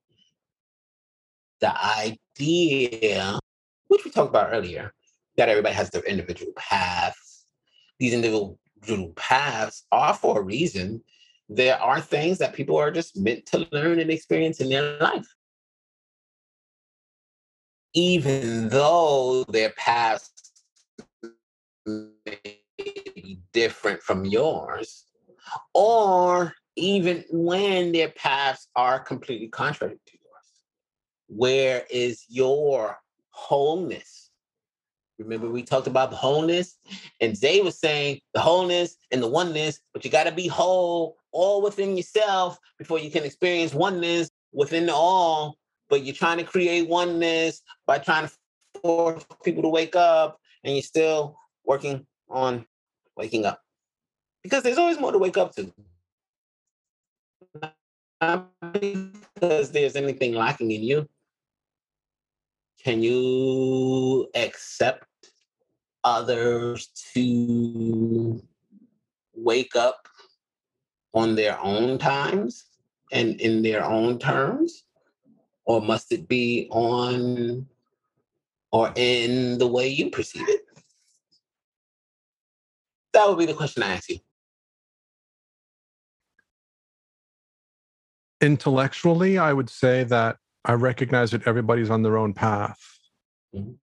the 1.62 1.74
idea, 2.39 3.39
which 3.88 4.04
we 4.04 4.12
talked 4.12 4.30
about 4.30 4.52
earlier, 4.52 4.93
that 5.38 5.50
everybody 5.50 5.76
has 5.76 5.89
their 5.89 6.04
individual 6.04 6.52
paths. 6.56 7.46
These 8.00 8.14
individual 8.14 8.60
paths 9.16 9.86
are 9.91 10.14
for 10.14 10.39
a 10.39 10.43
reason. 10.43 11.04
There 11.48 11.80
are 11.80 12.02
things 12.02 12.39
that 12.39 12.54
people 12.54 12.78
are 12.78 12.91
just 12.91 13.18
meant 13.18 13.46
to 13.48 13.68
learn 13.72 14.00
and 14.00 14.10
experience 14.10 14.60
in 14.62 14.70
their 14.70 14.98
life. 15.00 15.28
Even 17.93 18.70
though 18.70 19.43
their 19.48 19.70
paths 19.72 20.32
may 21.86 22.39
be 22.78 23.39
different 23.54 24.02
from 24.02 24.26
yours, 24.26 25.06
or 25.74 26.54
even 26.76 27.24
when 27.30 27.91
their 27.91 28.10
paths 28.10 28.68
are 28.76 29.00
completely 29.00 29.48
contrary 29.48 29.98
to 30.06 30.18
yours. 30.18 30.52
Where 31.28 31.86
is 31.89 32.26
your 32.28 32.98
wholeness? 33.30 34.24
Remember, 35.20 35.49
we 35.49 35.63
talked 35.63 35.88
about 35.88 36.09
the 36.09 36.18
wholeness, 36.18 36.78
and 37.22 37.38
Zay 37.38 37.61
was 37.61 37.80
saying 37.80 38.20
the 38.34 38.41
wholeness 38.41 38.97
and 39.11 39.24
the 39.24 39.28
oneness, 39.28 39.80
but 39.93 40.03
you 40.03 40.11
got 40.11 40.26
to 40.26 40.32
be 40.32 40.47
whole 40.47 41.18
all 41.32 41.61
within 41.61 41.95
yourself 41.95 42.57
before 42.78 42.99
you 42.99 43.09
can 43.09 43.24
experience 43.24 43.74
oneness 43.74 44.30
within 44.51 44.86
the 44.86 44.93
all. 44.93 45.57
But 45.89 46.03
you're 46.03 46.16
trying 46.16 46.38
to 46.39 46.43
create 46.43 46.89
oneness 46.89 47.61
by 47.86 47.99
trying 47.99 48.28
to 48.28 48.34
force 48.82 49.26
people 49.43 49.63
to 49.63 49.70
wake 49.70 49.95
up, 49.95 50.39
and 50.63 50.74
you're 50.76 50.84
still 50.84 51.38
working 51.63 52.05
on 52.30 52.66
waking 53.16 53.45
up 53.45 53.61
because 54.43 54.63
there's 54.63 54.78
always 54.78 54.99
more 54.99 55.11
to 55.11 55.18
wake 55.18 55.38
up 55.38 55.55
to. 55.55 55.74
Not 58.22 58.51
because 58.74 59.72
there's 59.72 59.95
anything 59.95 60.36
lacking 60.36 60.72
in 60.72 60.84
you. 60.84 61.09
Can 62.86 63.02
you 63.02 64.30
accept 64.36 65.08
others 66.04 66.90
to 67.16 68.40
wake 69.34 69.76
up 69.76 70.08
on 71.12 71.34
their 71.34 71.60
own 71.60 71.98
times 71.98 72.66
and 73.12 73.42
in 73.42 73.64
their 73.64 73.84
own 73.84 74.20
terms? 74.20 74.84
Or 75.66 75.82
must 75.82 76.12
it 76.12 76.28
be 76.28 76.68
on 76.70 77.66
or 78.72 78.94
in 78.96 79.58
the 79.58 79.66
way 79.66 79.88
you 79.88 80.12
perceive 80.12 80.48
it? 80.48 80.62
That 83.14 83.28
would 83.28 83.40
be 83.40 83.48
the 83.48 83.56
question 83.56 83.82
I 83.82 83.96
ask 83.96 84.10
you. 84.10 84.20
Intellectually, 88.42 89.40
I 89.40 89.54
would 89.54 89.72
say 89.72 90.04
that 90.04 90.38
I 90.66 90.74
recognize 90.74 91.32
that 91.32 91.47
everybody's 91.47 91.89
on 91.89 92.01
their 92.01 92.18
own 92.18 92.34
path. 92.34 92.80
Mm-hmm. 93.55 93.74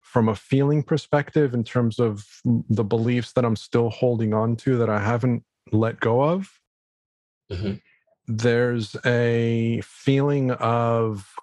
From 0.00 0.28
a 0.28 0.34
feeling 0.34 0.82
perspective, 0.82 1.54
in 1.54 1.64
terms 1.64 1.98
of 1.98 2.24
the 2.44 2.84
beliefs 2.84 3.32
that 3.32 3.44
I'm 3.44 3.56
still 3.56 3.90
holding 3.90 4.32
on 4.32 4.56
to 4.56 4.78
that 4.78 4.88
I 4.88 5.00
haven't 5.00 5.44
let 5.72 6.00
go 6.00 6.22
of, 6.22 6.60
mm-hmm. 7.50 7.74
there's 8.26 8.96
a 9.04 9.82
feeling 9.84 10.52
of, 10.52 11.34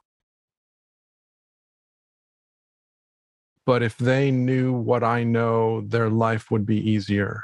but 3.66 3.84
if 3.84 3.98
they 3.98 4.32
knew 4.32 4.74
what 4.74 5.04
I 5.04 5.24
know, 5.26 5.82
their 5.82 6.10
life 6.10 6.50
would 6.50 6.66
be 6.66 6.78
easier 6.78 7.44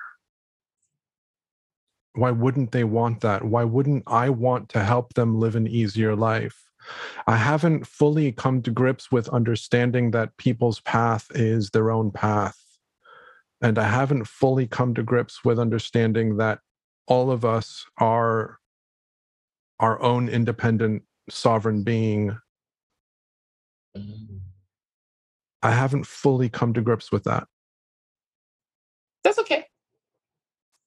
why 2.18 2.32
wouldn't 2.32 2.72
they 2.72 2.84
want 2.84 3.22
that? 3.22 3.44
Why 3.44 3.64
wouldn't 3.64 4.04
I 4.08 4.30
want 4.30 4.70
to 4.70 4.84
help 4.84 5.14
them 5.14 5.40
live 5.40 5.56
an 5.56 5.68
easier 5.68 6.16
life? 6.16 6.64
I 7.28 7.36
haven't 7.38 7.86
fully 7.86 8.32
come 8.32 8.64
to 8.64 8.72
grips 8.72 9.12
with 9.12 9.30
understanding 9.30 10.12
that 10.12 10.36
people's 10.38 10.80
path 10.80 11.28
is 11.36 11.70
their 11.70 11.92
own 11.92 12.12
path. 12.12 12.58
And 13.62 13.78
I 13.78 13.88
haven't 13.88 14.28
fully 14.28 14.66
come 14.66 14.96
to 14.96 15.04
grips 15.04 15.46
with 15.46 15.60
understanding 15.60 16.38
that 16.38 16.60
all 17.08 17.30
of 17.30 17.46
us 17.46 17.86
are 18.00 18.58
our 19.80 20.02
own 20.02 20.28
independent 20.28 21.04
sovereign 21.30 21.84
being. 21.84 22.36
I 25.62 25.72
haven't 25.72 26.08
fully 26.08 26.50
come 26.50 26.74
to 26.74 26.82
grips 26.82 27.12
with 27.12 27.26
that. 27.26 27.48
That's 29.24 29.38
okay. 29.40 29.66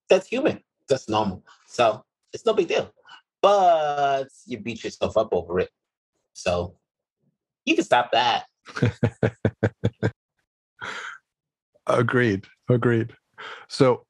That's 0.09 0.27
human 0.27 0.63
that's 0.91 1.09
normal. 1.09 1.43
So 1.67 2.05
it's 2.33 2.45
no 2.45 2.53
big 2.53 2.69
deal. 2.69 2.93
But 3.41 4.29
you 4.45 4.59
beat 4.59 4.85
yourself 4.85 5.17
up 5.17 5.31
over 5.33 5.61
it. 5.61 5.71
So 6.35 6.77
you 7.65 7.75
can 7.75 7.85
stop 7.85 8.13
that. 8.13 8.45
agreed. 11.87 12.45
Agreed. 12.69 13.13
So 13.69 14.05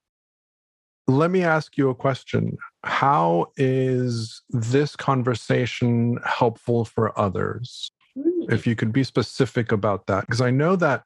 let 1.07 1.31
me 1.31 1.43
ask 1.43 1.77
you 1.77 1.91
a 1.91 1.95
question. 1.95 2.57
How 2.85 3.47
is 3.57 4.43
this 4.51 4.97
conversation 4.97 6.19
helpful 6.25 6.85
for 6.85 7.19
others? 7.19 7.91
Hmm. 8.21 8.51
If 8.51 8.67
you 8.67 8.75
could 8.75 8.93
be 8.93 9.05
specific 9.05 9.73
about 9.73 10.07
that, 10.07 10.27
because 10.27 10.41
I 10.41 10.51
know 10.51 10.77
that 10.77 11.05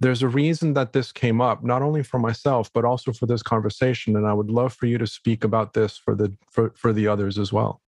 there's 0.00 0.22
a 0.22 0.28
reason 0.28 0.74
that 0.74 0.92
this 0.92 1.12
came 1.12 1.40
up 1.40 1.64
not 1.64 1.82
only 1.82 2.02
for 2.02 2.18
myself 2.18 2.70
but 2.72 2.84
also 2.84 3.12
for 3.12 3.26
this 3.26 3.42
conversation 3.42 4.16
and 4.16 4.26
i 4.26 4.32
would 4.32 4.50
love 4.50 4.72
for 4.72 4.86
you 4.86 4.98
to 4.98 5.06
speak 5.06 5.44
about 5.44 5.74
this 5.74 5.96
for 5.96 6.14
the 6.14 6.32
for, 6.50 6.72
for 6.76 6.92
the 6.92 7.06
others 7.06 7.38
as 7.38 7.52
well. 7.52 7.80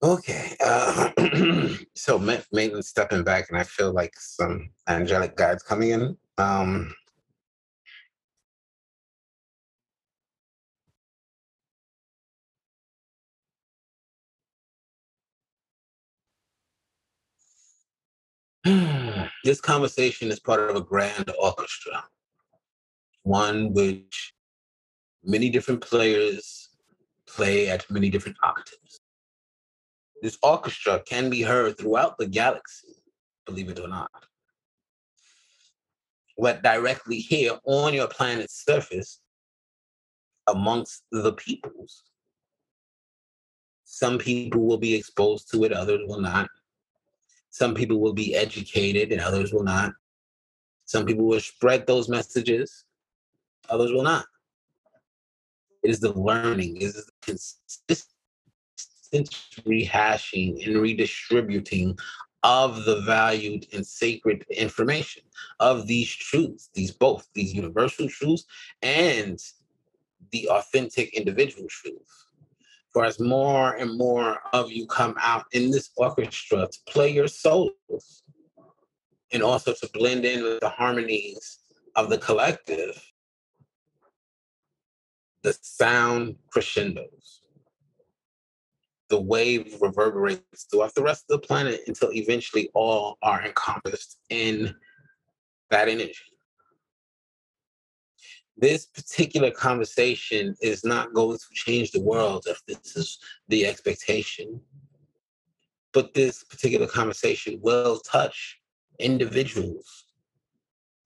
Okay 0.00 0.56
uh, 0.64 1.10
so 1.94 2.18
maybe 2.52 2.80
stepping 2.82 3.24
back 3.24 3.48
and 3.48 3.58
i 3.58 3.64
feel 3.64 3.92
like 3.92 4.14
some 4.18 4.70
angelic 4.88 5.36
guides 5.36 5.62
coming 5.62 5.90
in. 5.90 6.16
Um 6.38 6.94
this 19.44 19.60
conversation 19.60 20.30
is 20.30 20.40
part 20.40 20.68
of 20.68 20.76
a 20.76 20.80
grand 20.80 21.30
orchestra, 21.40 22.04
one 23.22 23.72
which 23.72 24.34
many 25.24 25.48
different 25.48 25.80
players 25.80 26.68
play 27.26 27.68
at 27.68 27.90
many 27.90 28.10
different 28.10 28.36
octaves. 28.42 29.00
This 30.22 30.36
orchestra 30.42 31.00
can 31.06 31.30
be 31.30 31.42
heard 31.42 31.78
throughout 31.78 32.18
the 32.18 32.26
galaxy, 32.26 32.94
believe 33.46 33.70
it 33.70 33.78
or 33.78 33.88
not. 33.88 34.10
But 36.36 36.62
directly 36.62 37.18
here 37.18 37.58
on 37.64 37.94
your 37.94 38.08
planet's 38.08 38.64
surface, 38.64 39.20
amongst 40.46 41.04
the 41.10 41.32
peoples, 41.32 42.04
some 43.84 44.18
people 44.18 44.66
will 44.66 44.78
be 44.78 44.94
exposed 44.94 45.50
to 45.52 45.64
it, 45.64 45.72
others 45.72 46.00
will 46.06 46.20
not. 46.20 46.48
Some 47.50 47.74
people 47.74 48.00
will 48.00 48.12
be 48.12 48.34
educated 48.34 49.12
and 49.12 49.20
others 49.20 49.52
will 49.52 49.64
not. 49.64 49.92
Some 50.84 51.04
people 51.06 51.26
will 51.26 51.40
spread 51.40 51.86
those 51.86 52.08
messages, 52.08 52.84
others 53.68 53.92
will 53.92 54.02
not. 54.02 54.26
It 55.82 55.90
is 55.90 56.00
the 56.00 56.12
learning, 56.12 56.76
it 56.78 56.84
is 56.84 56.94
the 56.94 57.12
consistent 57.22 58.06
rehashing 59.66 60.66
and 60.66 60.80
redistributing 60.80 61.98
of 62.42 62.84
the 62.84 63.00
valued 63.02 63.66
and 63.72 63.86
sacred 63.86 64.44
information 64.50 65.22
of 65.60 65.86
these 65.86 66.10
truths, 66.10 66.70
these 66.74 66.92
both, 66.92 67.28
these 67.34 67.52
universal 67.52 68.08
truths 68.08 68.44
and 68.82 69.40
the 70.30 70.48
authentic 70.48 71.14
individual 71.14 71.66
truth 71.68 72.27
for 72.92 73.04
as 73.04 73.20
more 73.20 73.74
and 73.74 73.96
more 73.96 74.38
of 74.52 74.72
you 74.72 74.86
come 74.86 75.14
out 75.20 75.44
in 75.52 75.70
this 75.70 75.90
orchestra 75.96 76.66
to 76.66 76.78
play 76.86 77.10
your 77.10 77.28
solos 77.28 78.22
and 79.32 79.42
also 79.42 79.72
to 79.72 79.88
blend 79.92 80.24
in 80.24 80.42
with 80.42 80.60
the 80.60 80.68
harmonies 80.68 81.58
of 81.96 82.08
the 82.08 82.18
collective, 82.18 83.00
the 85.42 85.56
sound 85.60 86.36
crescendos. 86.50 87.42
The 89.10 89.20
wave 89.20 89.76
reverberates 89.80 90.66
throughout 90.70 90.94
the 90.94 91.02
rest 91.02 91.24
of 91.30 91.40
the 91.40 91.46
planet 91.46 91.80
until 91.86 92.12
eventually 92.12 92.70
all 92.74 93.16
are 93.22 93.44
encompassed 93.44 94.18
in 94.28 94.74
that 95.70 95.88
energy 95.88 96.14
this 98.58 98.86
particular 98.86 99.50
conversation 99.50 100.54
is 100.60 100.84
not 100.84 101.14
going 101.14 101.38
to 101.38 101.44
change 101.52 101.92
the 101.92 102.00
world 102.00 102.44
if 102.48 102.60
this 102.66 102.96
is 102.96 103.18
the 103.48 103.66
expectation. 103.66 104.60
But 105.92 106.12
this 106.12 106.42
particular 106.42 106.86
conversation 106.86 107.60
will 107.62 108.00
touch 108.00 108.60
individuals 108.98 110.06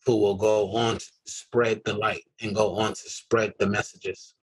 who 0.07 0.17
will 0.17 0.35
go 0.35 0.73
on 0.73 0.99
to 0.99 1.07
spread 1.27 1.83
the 1.85 1.93
light 1.93 2.25
and 2.41 2.55
go 2.55 2.77
on 2.77 2.95
to 2.95 3.11
spread 3.11 3.53
the 3.59 3.67
messages. 3.67 4.35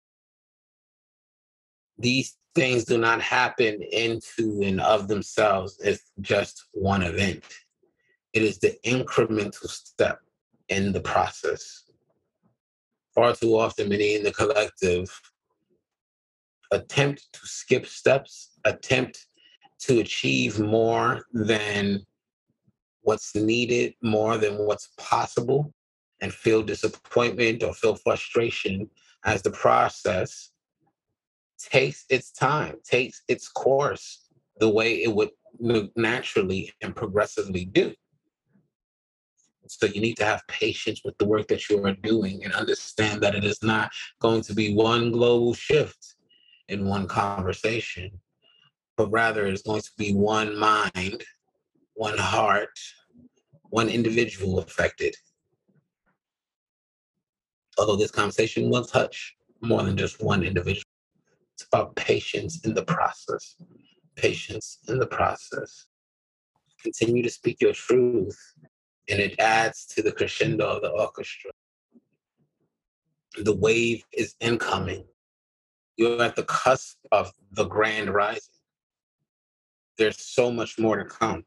These 1.99 2.37
things 2.55 2.85
do 2.85 2.99
not 2.99 3.23
happen 3.23 3.83
into 3.91 4.61
and 4.63 4.81
of 4.81 5.09
themselves 5.09 5.81
as 5.81 6.03
just 6.21 6.67
one 6.73 7.03
event. 7.03 7.43
It 8.35 8.43
is 8.43 8.59
the 8.59 8.77
incremental 8.85 9.69
step 9.69 10.21
in 10.69 10.93
the 10.93 11.01
process 11.01 11.88
far 13.19 13.35
too 13.35 13.59
often 13.59 13.89
many 13.89 14.15
in 14.15 14.23
the 14.23 14.31
collective 14.31 15.21
attempt 16.71 17.27
to 17.33 17.41
skip 17.43 17.85
steps, 17.85 18.53
attempt 18.65 19.27
to 19.81 19.99
achieve 19.99 20.61
more 20.61 21.27
than 21.33 22.01
what's 23.03 23.35
needed, 23.35 23.93
more 24.03 24.39
than 24.39 24.57
what's 24.59 24.91
possible, 24.97 25.73
and 26.21 26.33
feel 26.33 26.63
disappointment 26.63 27.65
or 27.65 27.75
feel 27.75 27.97
frustration 27.97 28.89
as 29.25 29.43
the 29.43 29.51
process 29.51 30.53
takes 31.59 32.05
its 32.11 32.31
time, 32.31 32.77
takes 32.85 33.23
its 33.27 33.49
course 33.49 34.29
the 34.61 34.69
way 34.69 35.03
it 35.03 35.13
would 35.13 35.31
naturally 35.97 36.73
and 36.83 36.95
progressively 36.95 37.65
do. 37.65 37.93
So 39.71 39.87
you 39.87 40.01
need 40.01 40.17
to 40.17 40.25
have 40.25 40.47
patience 40.49 41.03
with 41.05 41.17
the 41.19 41.27
work 41.27 41.49
that 41.49 41.69
you 41.69 41.85
are 41.85 41.95
doing 41.95 42.45
and 42.45 42.53
understand 42.55 43.21
that 43.23 43.35
it 43.35 43.45
is 43.45 43.63
not 43.63 43.91
going 44.21 44.43
to 44.43 44.55
be 44.55 44.75
one 44.75 45.13
global 45.13 45.55
shift 45.55 46.15
in 46.69 46.87
one 46.87 47.07
conversation, 47.07 48.21
but 48.97 49.11
rather 49.11 49.47
it's 49.47 49.63
going 49.63 49.81
to 49.81 49.91
be 49.97 50.13
one 50.13 50.57
mind, 50.59 51.25
one 51.95 52.19
heart, 52.19 52.79
one 53.71 53.89
individual 53.89 54.59
affected. 54.59 55.15
Although 57.79 57.97
this 57.97 58.11
conversation 58.11 58.71
will 58.71 58.85
touch 58.85 59.37
more 59.61 59.83
than 59.83 59.97
just 59.97 60.23
one 60.23 60.43
individual. 60.43 60.85
It's 61.55 61.67
about 61.67 61.97
patience 61.97 62.65
in 62.65 62.75
the 62.75 62.85
process. 62.85 63.57
Patience 64.17 64.79
in 64.89 64.99
the 64.99 65.07
process. 65.07 65.87
Continue 66.83 67.23
to 67.23 67.31
speak 67.31 67.61
your 67.61 67.73
truth, 67.73 68.39
and 69.09 69.21
it 69.21 69.39
adds 69.39 69.87
to 69.87 70.03
the 70.03 70.13
crescendo 70.13 70.67
of 70.67 70.83
the 70.83 70.91
orchestra. 70.91 71.51
The 73.43 73.55
wave 73.55 74.05
is 74.13 74.35
incoming. 74.41 75.05
You're 75.97 76.23
at 76.23 76.37
the 76.37 76.45
cusp 76.45 76.99
of 77.13 77.33
the 77.53 77.65
grand 77.65 78.11
rising. 78.11 78.55
There's 79.97 80.21
so 80.21 80.51
much 80.51 80.79
more 80.79 80.97
to 80.97 81.05
come. 81.05 81.45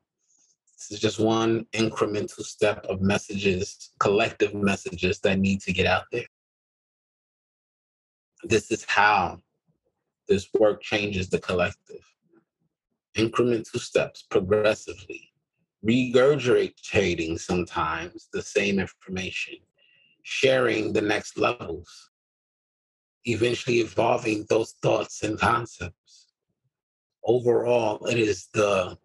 This 0.78 0.92
is 0.92 1.00
just 1.00 1.20
one 1.20 1.66
incremental 1.74 2.44
step 2.44 2.86
of 2.88 3.02
messages, 3.02 3.92
collective 4.00 4.54
messages 4.54 5.20
that 5.20 5.40
need 5.40 5.62
to 5.62 5.72
get 5.72 5.86
out 5.86 6.06
there. 6.12 6.26
This 8.44 8.72
is 8.72 8.84
how 8.86 9.38
this 10.28 10.50
work 10.60 10.82
changes 10.82 11.30
the 11.30 11.40
collective. 11.40 12.04
Incremental 13.16 13.80
steps 13.80 14.24
progressively, 14.24 15.31
regurgitating 15.86 17.40
sometimes 17.40 18.30
the 18.34 18.42
same 18.42 18.80
information, 18.80 19.56
sharing 20.24 20.94
the 20.94 21.02
next 21.02 21.38
levels, 21.38 22.12
eventually 23.26 23.80
evolving 23.80 24.46
those 24.50 24.74
thoughts 24.82 25.24
and 25.24 25.40
concepts. 25.40 26.34
Overall, 27.24 28.06
it 28.06 28.18
is 28.18 28.48
the 28.54 28.98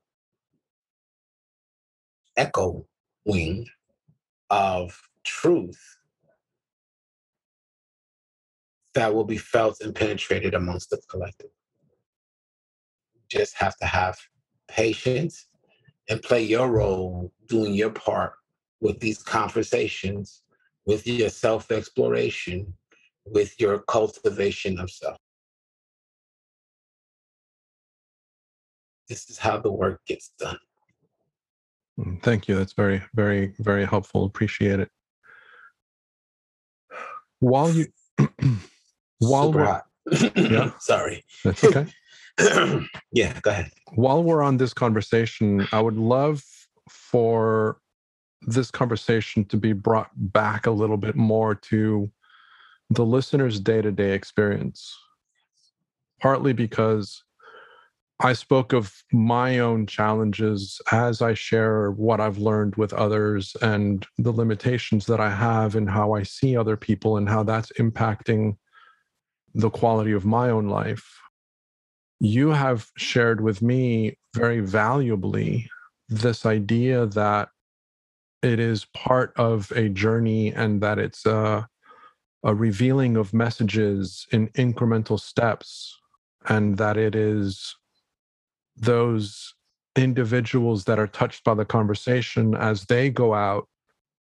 echo 2.37 2.87
wing 3.25 3.67
of 4.51 5.01
truth 5.25 5.99
that 8.95 9.15
will 9.15 9.25
be 9.25 9.37
felt 9.37 9.81
and 9.81 9.95
penetrated 9.95 10.55
amongst 10.55 10.91
the 10.91 10.99
collective. 11.09 11.51
You 13.15 13.21
just 13.29 13.55
have 13.57 13.77
to 13.77 13.87
have 13.87 14.19
patience 14.69 15.46
and 16.09 16.23
play 16.23 16.43
your 16.43 16.69
role 16.71 17.33
doing 17.49 17.75
your 17.75 17.91
part 17.91 18.35
with 18.81 19.01
these 19.01 19.23
conversations, 19.23 20.43
with 20.87 21.07
your 21.07 21.29
self 21.29 21.71
exploration, 21.71 22.73
with 23.25 23.59
your 23.61 23.81
cultivation 23.81 24.79
of 24.79 24.91
self. 24.91 25.17
This 29.09 29.31
is 29.31 29.39
how 29.39 29.59
the 29.59 29.73
work 29.73 30.01
gets 30.07 30.33
done. 30.39 30.59
Mm, 31.99 32.23
thank 32.23 32.49
you. 32.49 32.57
That's 32.57 32.73
very, 32.73 33.03
very, 33.15 33.55
very 33.59 33.85
helpful. 33.85 34.25
Appreciate 34.25 34.81
it. 34.81 34.91
While 37.41 37.71
you, 37.71 37.87
while 39.19 39.53
Super 39.53 39.83
we're. 40.11 40.33
Yeah. 40.37 40.71
Sorry. 40.79 41.25
that's 41.45 41.65
okay. 41.65 41.87
yeah, 43.13 43.41
go 43.41 43.51
ahead. 43.51 43.71
While 43.95 44.23
we're 44.23 44.43
on 44.43 44.59
this 44.59 44.75
conversation, 44.75 45.67
I 45.73 45.81
would 45.81 45.97
love 45.97 46.43
for 46.89 47.79
this 48.43 48.71
conversation 48.71 49.45
to 49.47 49.57
be 49.57 49.73
brought 49.73 50.11
back 50.15 50.67
a 50.67 50.71
little 50.71 50.97
bit 50.97 51.17
more 51.17 51.55
to 51.55 52.11
the 52.91 53.05
listener's 53.05 53.59
day 53.59 53.81
to 53.83 53.91
day 53.91 54.13
experience. 54.13 54.97
Partly 56.21 56.53
because 56.53 57.23
I 58.21 58.33
spoke 58.33 58.73
of 58.73 58.95
my 59.13 59.59
own 59.59 59.87
challenges 59.87 60.81
as 60.91 61.21
I 61.21 61.35
share 61.35 61.91
what 61.91 62.21
I've 62.21 62.39
learned 62.39 62.77
with 62.77 62.95
others 62.95 63.55
and 63.61 64.07
the 64.17 64.33
limitations 64.33 65.05
that 65.07 65.21
I 65.21 65.31
have 65.31 65.75
and 65.77 65.89
how 65.91 66.15
I 66.15 66.23
see 66.23 66.57
other 66.57 66.77
people 66.77 67.19
and 67.19 67.29
how 67.29 67.43
that's 67.43 67.73
impacting 67.79 68.57
the 69.55 69.69
quality 69.69 70.13
of 70.13 70.25
my 70.25 70.49
own 70.49 70.69
life. 70.69 71.07
You 72.21 72.51
have 72.51 72.91
shared 72.97 73.41
with 73.41 73.61
me 73.63 74.17
very 74.35 74.61
valuably 74.61 75.69
this 76.09 76.47
idea 76.47 77.07
that 77.07 77.49
it 78.43 78.59
is 78.59 78.87
part 78.95 79.33
of 79.37 79.71
a 79.75 79.89
journey 79.89 80.53
and 80.53 80.81
that 80.81 80.99
it's 80.99 81.27
a, 81.27 81.69
a 82.45 82.55
revealing 82.55 83.17
of 83.17 83.35
messages 83.35 84.27
in 84.31 84.49
incremental 84.51 85.19
steps 85.21 85.99
and 86.49 86.79
that 86.79 86.97
it 86.97 87.15
is 87.15 87.77
those 88.77 89.55
individuals 89.97 90.85
that 90.85 90.99
are 90.99 91.07
touched 91.07 91.43
by 91.45 91.55
the 91.55 91.65
conversation 91.65 92.55
as 92.55 92.85
they 92.85 93.09
go 93.09 93.33
out 93.33 93.67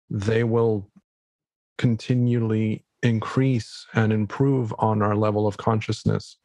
they 0.10 0.44
will 0.44 0.90
continually 1.78 2.84
increase 3.04 3.86
and 3.94 4.12
improve 4.12 4.74
on 4.80 5.04
our 5.04 5.16
level 5.16 5.46
of 5.46 5.58
consciousness 5.58 6.38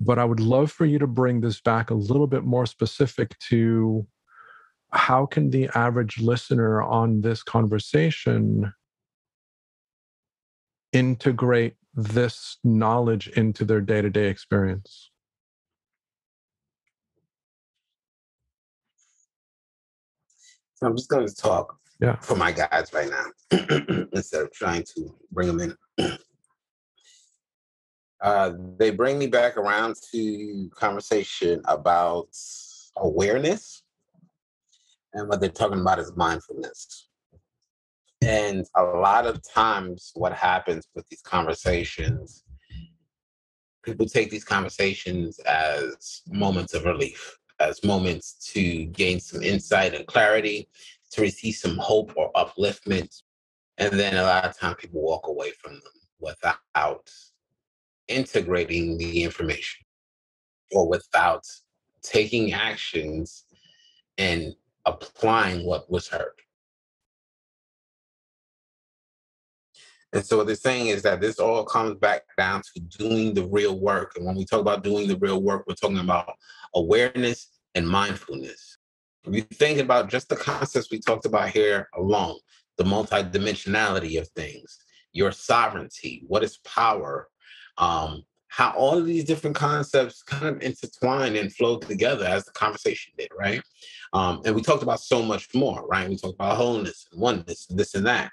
but 0.00 0.18
i 0.18 0.24
would 0.24 0.40
love 0.40 0.70
for 0.70 0.84
you 0.86 0.98
to 0.98 1.06
bring 1.06 1.40
this 1.40 1.60
back 1.60 1.90
a 1.90 1.94
little 1.94 2.26
bit 2.26 2.44
more 2.44 2.66
specific 2.66 3.38
to 3.38 4.06
how 4.92 5.26
can 5.26 5.50
the 5.50 5.68
average 5.74 6.18
listener 6.18 6.82
on 6.82 7.20
this 7.20 7.42
conversation 7.42 8.72
integrate 10.92 11.74
this 11.94 12.56
knowledge 12.64 13.28
into 13.28 13.64
their 13.64 13.80
day-to-day 13.80 14.28
experience 14.28 15.10
So 20.78 20.86
I'm 20.86 20.96
just 20.96 21.08
going 21.08 21.26
to 21.26 21.34
talk 21.34 21.76
Yeah. 22.00 22.16
for 22.20 22.36
my 22.36 22.52
guys 22.52 22.92
right 22.92 23.10
now 23.10 23.26
instead 24.12 24.42
of 24.42 24.52
trying 24.52 24.84
to 24.94 25.12
bring 25.32 25.48
them 25.48 25.74
in. 25.98 26.18
uh, 28.20 28.52
they 28.78 28.90
bring 28.90 29.18
me 29.18 29.26
back 29.26 29.56
around 29.56 29.96
to 30.12 30.70
conversation 30.74 31.60
about 31.66 32.28
awareness, 32.96 33.82
and 35.14 35.28
what 35.28 35.40
they're 35.40 35.50
talking 35.50 35.80
about 35.80 35.98
is 35.98 36.16
mindfulness. 36.16 37.08
And 38.20 38.66
a 38.76 38.82
lot 38.82 39.26
of 39.26 39.40
times, 39.48 40.10
what 40.14 40.32
happens 40.32 40.88
with 40.94 41.06
these 41.08 41.22
conversations, 41.22 42.44
people 43.84 44.06
take 44.06 44.30
these 44.30 44.44
conversations 44.44 45.38
as 45.40 46.22
moments 46.28 46.74
of 46.74 46.84
relief 46.84 47.38
as 47.60 47.82
moments 47.84 48.34
to 48.52 48.86
gain 48.86 49.20
some 49.20 49.42
insight 49.42 49.94
and 49.94 50.06
clarity, 50.06 50.68
to 51.10 51.22
receive 51.22 51.54
some 51.54 51.76
hope 51.78 52.12
or 52.16 52.30
upliftment. 52.32 53.22
And 53.78 53.98
then 53.98 54.14
a 54.14 54.22
lot 54.22 54.44
of 54.44 54.58
time 54.58 54.74
people 54.74 55.00
walk 55.00 55.28
away 55.28 55.52
from 55.52 55.74
them 55.74 55.82
without 56.20 57.10
integrating 58.08 58.98
the 58.98 59.22
information 59.22 59.84
or 60.72 60.88
without 60.88 61.44
taking 62.02 62.52
actions 62.52 63.44
and 64.16 64.54
applying 64.86 65.64
what 65.64 65.90
was 65.90 66.08
heard. 66.08 66.32
And 70.12 70.24
so 70.24 70.38
what 70.38 70.46
they're 70.46 70.56
saying 70.56 70.86
is 70.86 71.02
that 71.02 71.20
this 71.20 71.38
all 71.38 71.64
comes 71.64 71.96
back 71.96 72.22
down 72.38 72.62
to 72.62 72.80
doing 72.80 73.34
the 73.34 73.46
real 73.46 73.78
work. 73.78 74.12
And 74.16 74.24
when 74.24 74.36
we 74.36 74.46
talk 74.46 74.60
about 74.60 74.82
doing 74.82 75.06
the 75.06 75.18
real 75.18 75.42
work, 75.42 75.64
we're 75.66 75.74
talking 75.74 75.98
about 75.98 76.32
awareness 76.74 77.50
and 77.74 77.86
mindfulness. 77.86 78.78
If 79.24 79.34
you 79.34 79.42
think 79.42 79.78
about 79.78 80.08
just 80.08 80.30
the 80.30 80.36
concepts 80.36 80.90
we 80.90 80.98
talked 80.98 81.26
about 81.26 81.50
here 81.50 81.88
alone, 81.94 82.38
the 82.78 82.84
multidimensionality 82.84 84.18
of 84.18 84.28
things, 84.28 84.78
your 85.12 85.32
sovereignty, 85.32 86.24
what 86.26 86.42
is 86.42 86.58
power, 86.58 87.28
um, 87.78 88.22
how 88.48 88.72
all 88.72 88.98
of 88.98 89.06
these 89.06 89.24
different 89.24 89.56
concepts 89.56 90.22
kind 90.22 90.46
of 90.46 90.62
intertwine 90.62 91.36
and 91.36 91.54
flow 91.54 91.78
together 91.78 92.24
as 92.24 92.44
the 92.44 92.52
conversation 92.52 93.12
did, 93.16 93.28
right? 93.38 93.62
Um, 94.12 94.42
and 94.44 94.54
we 94.54 94.62
talked 94.62 94.82
about 94.82 95.00
so 95.00 95.22
much 95.22 95.54
more, 95.54 95.86
right? 95.86 96.08
We 96.08 96.16
talked 96.16 96.34
about 96.34 96.56
wholeness 96.56 97.06
and 97.12 97.20
oneness 97.20 97.68
and 97.68 97.78
this 97.78 97.94
and 97.94 98.06
that 98.06 98.30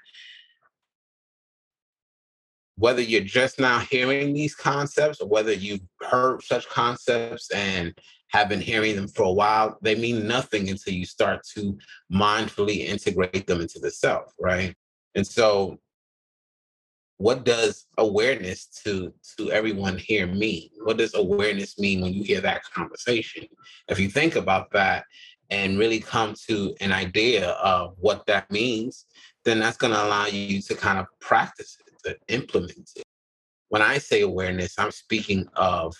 whether 2.76 3.00
you're 3.00 3.22
just 3.22 3.58
now 3.58 3.78
hearing 3.78 4.34
these 4.34 4.54
concepts 4.54 5.20
or 5.20 5.28
whether 5.28 5.52
you've 5.52 5.80
heard 6.02 6.42
such 6.42 6.68
concepts 6.68 7.50
and 7.50 7.94
have 8.28 8.48
been 8.48 8.60
hearing 8.60 8.96
them 8.96 9.08
for 9.08 9.22
a 9.22 9.32
while, 9.32 9.78
they 9.80 9.94
mean 9.94 10.26
nothing 10.26 10.68
until 10.68 10.92
you 10.92 11.06
start 11.06 11.40
to 11.54 11.76
mindfully 12.12 12.86
integrate 12.86 13.46
them 13.46 13.60
into 13.60 13.78
the 13.78 13.90
self, 13.90 14.32
right? 14.38 14.74
And 15.14 15.26
so 15.26 15.78
what 17.18 17.44
does 17.44 17.86
awareness 17.98 18.66
to 18.66 19.12
to 19.38 19.50
everyone 19.50 19.96
here 19.96 20.26
mean 20.26 20.68
what 20.82 20.98
does 20.98 21.14
awareness 21.14 21.78
mean 21.78 22.00
when 22.00 22.12
you 22.12 22.22
hear 22.22 22.40
that 22.40 22.62
conversation? 22.64 23.44
If 23.88 23.98
you 23.98 24.08
think 24.08 24.36
about 24.36 24.70
that 24.72 25.04
and 25.50 25.78
really 25.78 26.00
come 26.00 26.34
to 26.48 26.74
an 26.80 26.92
idea 26.92 27.50
of 27.50 27.94
what 27.98 28.26
that 28.26 28.50
means 28.50 29.06
then 29.44 29.60
that's 29.60 29.76
going 29.76 29.92
to 29.92 30.04
allow 30.04 30.26
you 30.26 30.60
to 30.60 30.74
kind 30.74 30.98
of 30.98 31.06
practice 31.20 31.78
it 31.86 31.94
to 32.04 32.34
implement 32.34 32.90
it. 32.96 33.04
When 33.68 33.82
i 33.82 33.98
say 33.98 34.20
awareness 34.20 34.78
i'm 34.78 34.90
speaking 34.90 35.46
of 35.56 35.94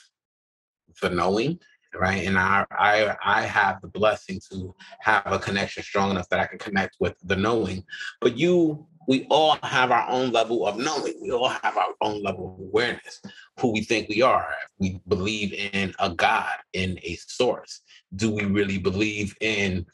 the 1.00 1.10
knowing 1.10 1.58
right? 1.98 2.26
And 2.26 2.38
i 2.38 2.64
i 2.70 3.16
i 3.24 3.42
have 3.42 3.80
the 3.80 3.88
blessing 3.88 4.40
to 4.50 4.74
have 5.00 5.22
a 5.26 5.38
connection 5.38 5.82
strong 5.82 6.10
enough 6.10 6.28
that 6.28 6.40
i 6.40 6.46
can 6.46 6.58
connect 6.58 6.96
with 7.00 7.14
the 7.24 7.36
knowing. 7.36 7.84
But 8.20 8.36
you 8.36 8.86
we 9.06 9.26
all 9.30 9.56
have 9.62 9.90
our 9.90 10.08
own 10.08 10.32
level 10.32 10.66
of 10.66 10.76
knowing. 10.78 11.14
We 11.22 11.30
all 11.30 11.48
have 11.48 11.76
our 11.76 11.94
own 12.00 12.22
level 12.22 12.54
of 12.54 12.60
awareness, 12.60 13.20
who 13.60 13.72
we 13.72 13.82
think 13.82 14.08
we 14.08 14.22
are. 14.22 14.48
We 14.78 15.00
believe 15.08 15.52
in 15.52 15.94
a 15.98 16.10
God, 16.10 16.54
in 16.72 16.98
a 17.02 17.16
source. 17.26 17.80
Do 18.14 18.30
we 18.30 18.44
really 18.44 18.78
believe 18.78 19.36
in 19.40 19.86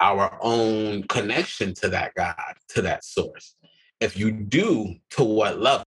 our 0.00 0.38
own 0.42 1.04
connection 1.04 1.74
to 1.74 1.88
that 1.88 2.14
God, 2.14 2.54
to 2.70 2.82
that 2.82 3.04
source? 3.04 3.56
If 4.00 4.16
you 4.16 4.30
do, 4.30 4.94
to 5.10 5.24
what 5.24 5.60
level? 5.60 5.84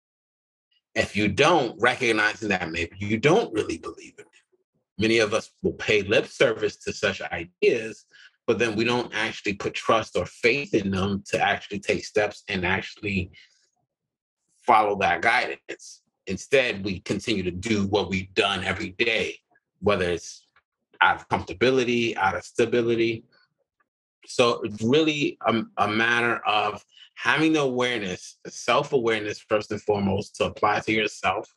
If 0.96 1.16
you 1.16 1.28
don't, 1.28 1.80
recognizing 1.80 2.50
that 2.50 2.72
maybe 2.72 2.96
you 2.98 3.18
don't 3.18 3.54
really 3.54 3.78
believe 3.78 4.14
in 4.18 4.26
it. 4.26 4.30
Many 4.98 5.20
of 5.20 5.34
us 5.34 5.52
will 5.62 5.74
pay 5.74 6.02
lip 6.02 6.28
service 6.28 6.76
to 6.78 6.92
such 6.92 7.22
ideas, 7.22 8.06
but 8.50 8.58
then 8.58 8.76
we 8.76 8.84
don't 8.84 9.14
actually 9.14 9.54
put 9.54 9.76
trust 9.76 10.18
or 10.18 10.26
faith 10.26 10.74
in 10.74 10.90
them 10.90 11.22
to 11.24 11.40
actually 11.40 11.78
take 11.80 12.04
steps 12.04 12.44
and 12.48 12.66
actually 12.66 13.30
follow 14.66 14.98
that 14.98 15.22
guidance. 15.22 16.02
Instead, 16.26 16.84
we 16.84 17.00
continue 17.02 17.44
to 17.44 17.52
do 17.52 17.86
what 17.86 18.10
we've 18.10 18.34
done 18.34 18.64
every 18.64 18.90
day, 18.98 19.38
whether 19.82 20.10
it's 20.10 20.48
out 21.00 21.18
of 21.18 21.30
comfortability, 21.30 22.18
out 22.18 22.36
of 22.36 22.44
stability. 22.44 23.24
So 24.26 24.62
it's 24.64 24.82
really 24.82 25.38
a, 25.46 25.62
a 25.78 25.88
matter 25.88 26.42
of 26.44 26.84
having 27.14 27.54
the 27.54 27.62
awareness, 27.62 28.40
self 28.48 28.94
awareness, 28.94 29.38
first 29.38 29.70
and 29.70 29.80
foremost, 29.80 30.38
to 30.38 30.46
apply 30.46 30.80
to 30.80 30.92
yourself, 30.92 31.54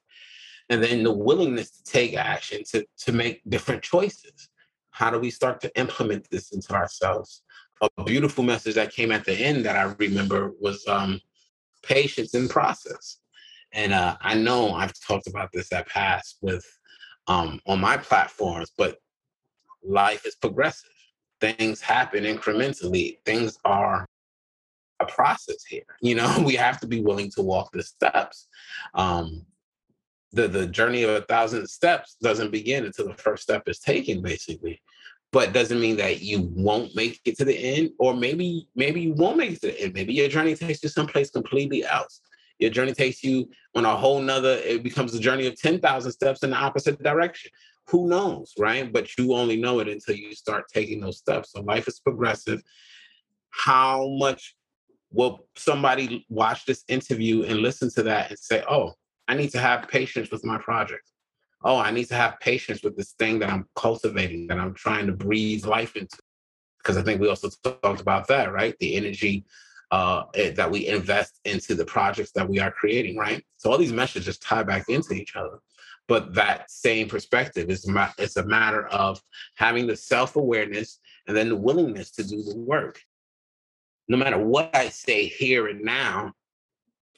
and 0.69 0.85
then 0.85 1.05
the 1.05 1.11
willingness 1.11 1.71
to 1.71 1.85
take 1.85 2.19
action 2.19 2.65
to, 2.73 2.85
to 2.99 3.13
make 3.13 3.41
different 3.49 3.83
choices. 3.83 4.51
How 4.93 5.11
do 5.11 5.19
we 5.19 5.31
start 5.31 5.61
to 5.63 5.79
implement 5.79 6.29
this 6.31 6.53
into 6.53 6.73
ourselves? 6.73 7.43
A 7.81 8.05
beautiful 8.05 8.45
message 8.45 8.77
that 8.77 8.93
came 8.93 9.11
at 9.11 9.25
the 9.25 9.35
end 9.35 9.65
that 9.65 9.75
I 9.75 9.93
remember 9.99 10.53
was 10.61 10.87
um, 10.87 11.21
patience 11.83 12.35
in 12.35 12.49
process. 12.49 13.19
And 13.73 13.93
uh, 13.93 14.17
I 14.21 14.35
know 14.35 14.73
I've 14.73 14.93
talked 15.07 15.27
about 15.27 15.51
this 15.53 15.73
at 15.73 15.89
past 15.89 16.39
with 16.43 16.65
um, 17.27 17.61
on 17.67 17.81
my 17.81 17.97
platforms, 17.97 18.71
but 18.77 18.99
life 19.83 20.27
is 20.27 20.37
progressive. 20.37 20.91
Things 21.41 21.81
happen 21.81 22.25
incrementally. 22.25 23.17
Things 23.25 23.59
are 23.65 24.07
a 25.01 25.07
process 25.07 25.65
here. 25.65 25.83
You 26.01 26.17
know, 26.17 26.43
we 26.47 26.55
have 26.55 26.81
to 26.81 26.87
be 26.87 27.01
willing 27.01 27.31
to 27.33 27.43
walk 27.43 27.71
the 27.73 27.83
steps. 27.83 28.47
Um, 28.95 29.47
the 30.33 30.49
the 30.49 30.67
journey 30.67 31.03
of 31.03 31.11
a 31.11 31.23
thousand 31.23 31.69
steps 31.69 32.17
doesn't 32.23 32.51
begin 32.51 32.85
until 32.85 33.09
the 33.09 33.15
first 33.15 33.43
step 33.43 33.69
is 33.69 33.79
taken 33.79 34.23
basically. 34.23 34.81
But 35.31 35.55
doesn't 35.55 35.81
mean 35.81 35.97
that 35.97 36.21
you 36.21 36.51
won't 36.55 36.95
make 36.95 37.21
it 37.25 37.39
to 37.39 37.45
the 37.45 37.57
end 37.57 37.91
or 37.99 38.15
maybe 38.15 38.69
maybe 38.75 39.01
you 39.01 39.15
won't 39.15 39.37
make 39.37 39.53
it 39.53 39.61
to 39.63 39.67
the 39.69 39.81
end. 39.81 39.95
Maybe 39.95 40.15
your 40.15 40.29
journey 40.29 40.55
takes 40.55 40.83
you 40.83 40.89
someplace 40.89 41.31
completely 41.31 41.85
else. 41.85 42.21
Your 42.59 42.71
journey 42.71 42.93
takes 42.93 43.25
you 43.25 43.51
on 43.75 43.85
a 43.85 43.97
whole 43.97 44.21
nother 44.21 44.61
it 44.65 44.83
becomes 44.83 45.15
a 45.15 45.21
journey 45.21 45.47
of 45.47 45.59
10,000 45.59 46.13
steps 46.13 46.43
in 46.43 46.51
the 46.51 46.57
opposite 46.57 47.03
direction. 47.03 47.51
Who 47.89 48.09
knows 48.09 48.53
right? 48.59 48.91
But 48.91 49.17
you 49.19 49.35
only 49.35 49.57
know 49.57 49.81
it 49.81 49.89
until 49.89 50.17
you 50.17 50.35
start 50.35 50.65
taking 50.73 51.01
those 51.01 51.19
steps. 51.19 51.53
So 51.53 51.61
life 51.63 51.89
is 51.89 51.99
progressive. 52.01 52.63
How 53.51 54.09
much 54.19 54.55
will 55.11 55.47
somebody 55.57 56.25
watch 56.31 56.65
this 56.65 56.85
interview 56.89 57.43
and 57.43 57.59
listen 57.59 57.91
to 57.91 58.03
that 58.03 58.31
and 58.31 58.39
say 58.39 58.65
oh 58.69 58.95
I 59.29 59.35
need 59.35 59.51
to 59.51 59.59
have 59.59 59.89
patience 59.89 60.31
with 60.31 60.45
my 60.45 60.59
project. 60.59 61.11
Oh, 61.65 61.79
I 61.79 61.91
need 61.91 62.07
to 62.07 62.15
have 62.15 62.41
patience 62.41 62.83
with 62.83 62.97
this 62.97 63.13
thing 63.13 63.39
that 63.39 63.51
I'm 63.51 63.69
cultivating, 63.77 64.49
that 64.49 64.59
I'm 64.59 64.75
trying 64.75 65.07
to 65.07 65.13
breathe 65.13 65.65
life 65.65 65.97
into. 65.97 66.19
Because 66.79 66.97
I 66.97 67.03
think 67.03 67.21
we 67.21 67.29
also 67.29 67.49
talked 67.63 68.01
about 68.01 68.27
that, 68.29 68.53
right? 68.53 68.75
The 68.81 68.97
energy 68.97 69.45
uh, 69.93 70.25
eh, 70.35 70.51
that 70.53 70.71
we 70.71 70.89
invest 70.89 71.39
into 71.45 71.75
the 71.75 71.85
projects 71.85 72.33
that 72.33 72.49
we 72.49 72.59
are 72.59 72.73
creating, 72.73 73.17
right? 73.17 73.45
So 73.59 73.71
all 73.71 73.79
these 73.79 73.93
messages 73.93 74.39
tie 74.39 74.65
back 74.65 74.89
into 74.89 75.13
each 75.15 75.37
other. 75.37 75.59
But 76.09 76.35
that 76.35 76.71
same 76.71 77.09
perspective 77.09 77.71
is 77.71 77.89
it's 78.19 78.37
a 78.37 78.45
matter 78.45 78.87
of 78.89 79.21
having 79.57 79.87
the 79.87 79.97
self 79.97 80.35
awareness 80.35 80.99
and 81.29 81.37
then 81.37 81.49
the 81.49 81.57
willingness 81.57 82.11
to 82.13 82.25
do 82.25 82.43
the 82.43 82.57
work. 82.57 83.01
No 84.09 84.17
matter 84.17 84.39
what 84.39 84.75
I 84.75 84.89
say 84.89 85.27
here 85.27 85.69
and 85.69 85.83
now, 85.83 86.33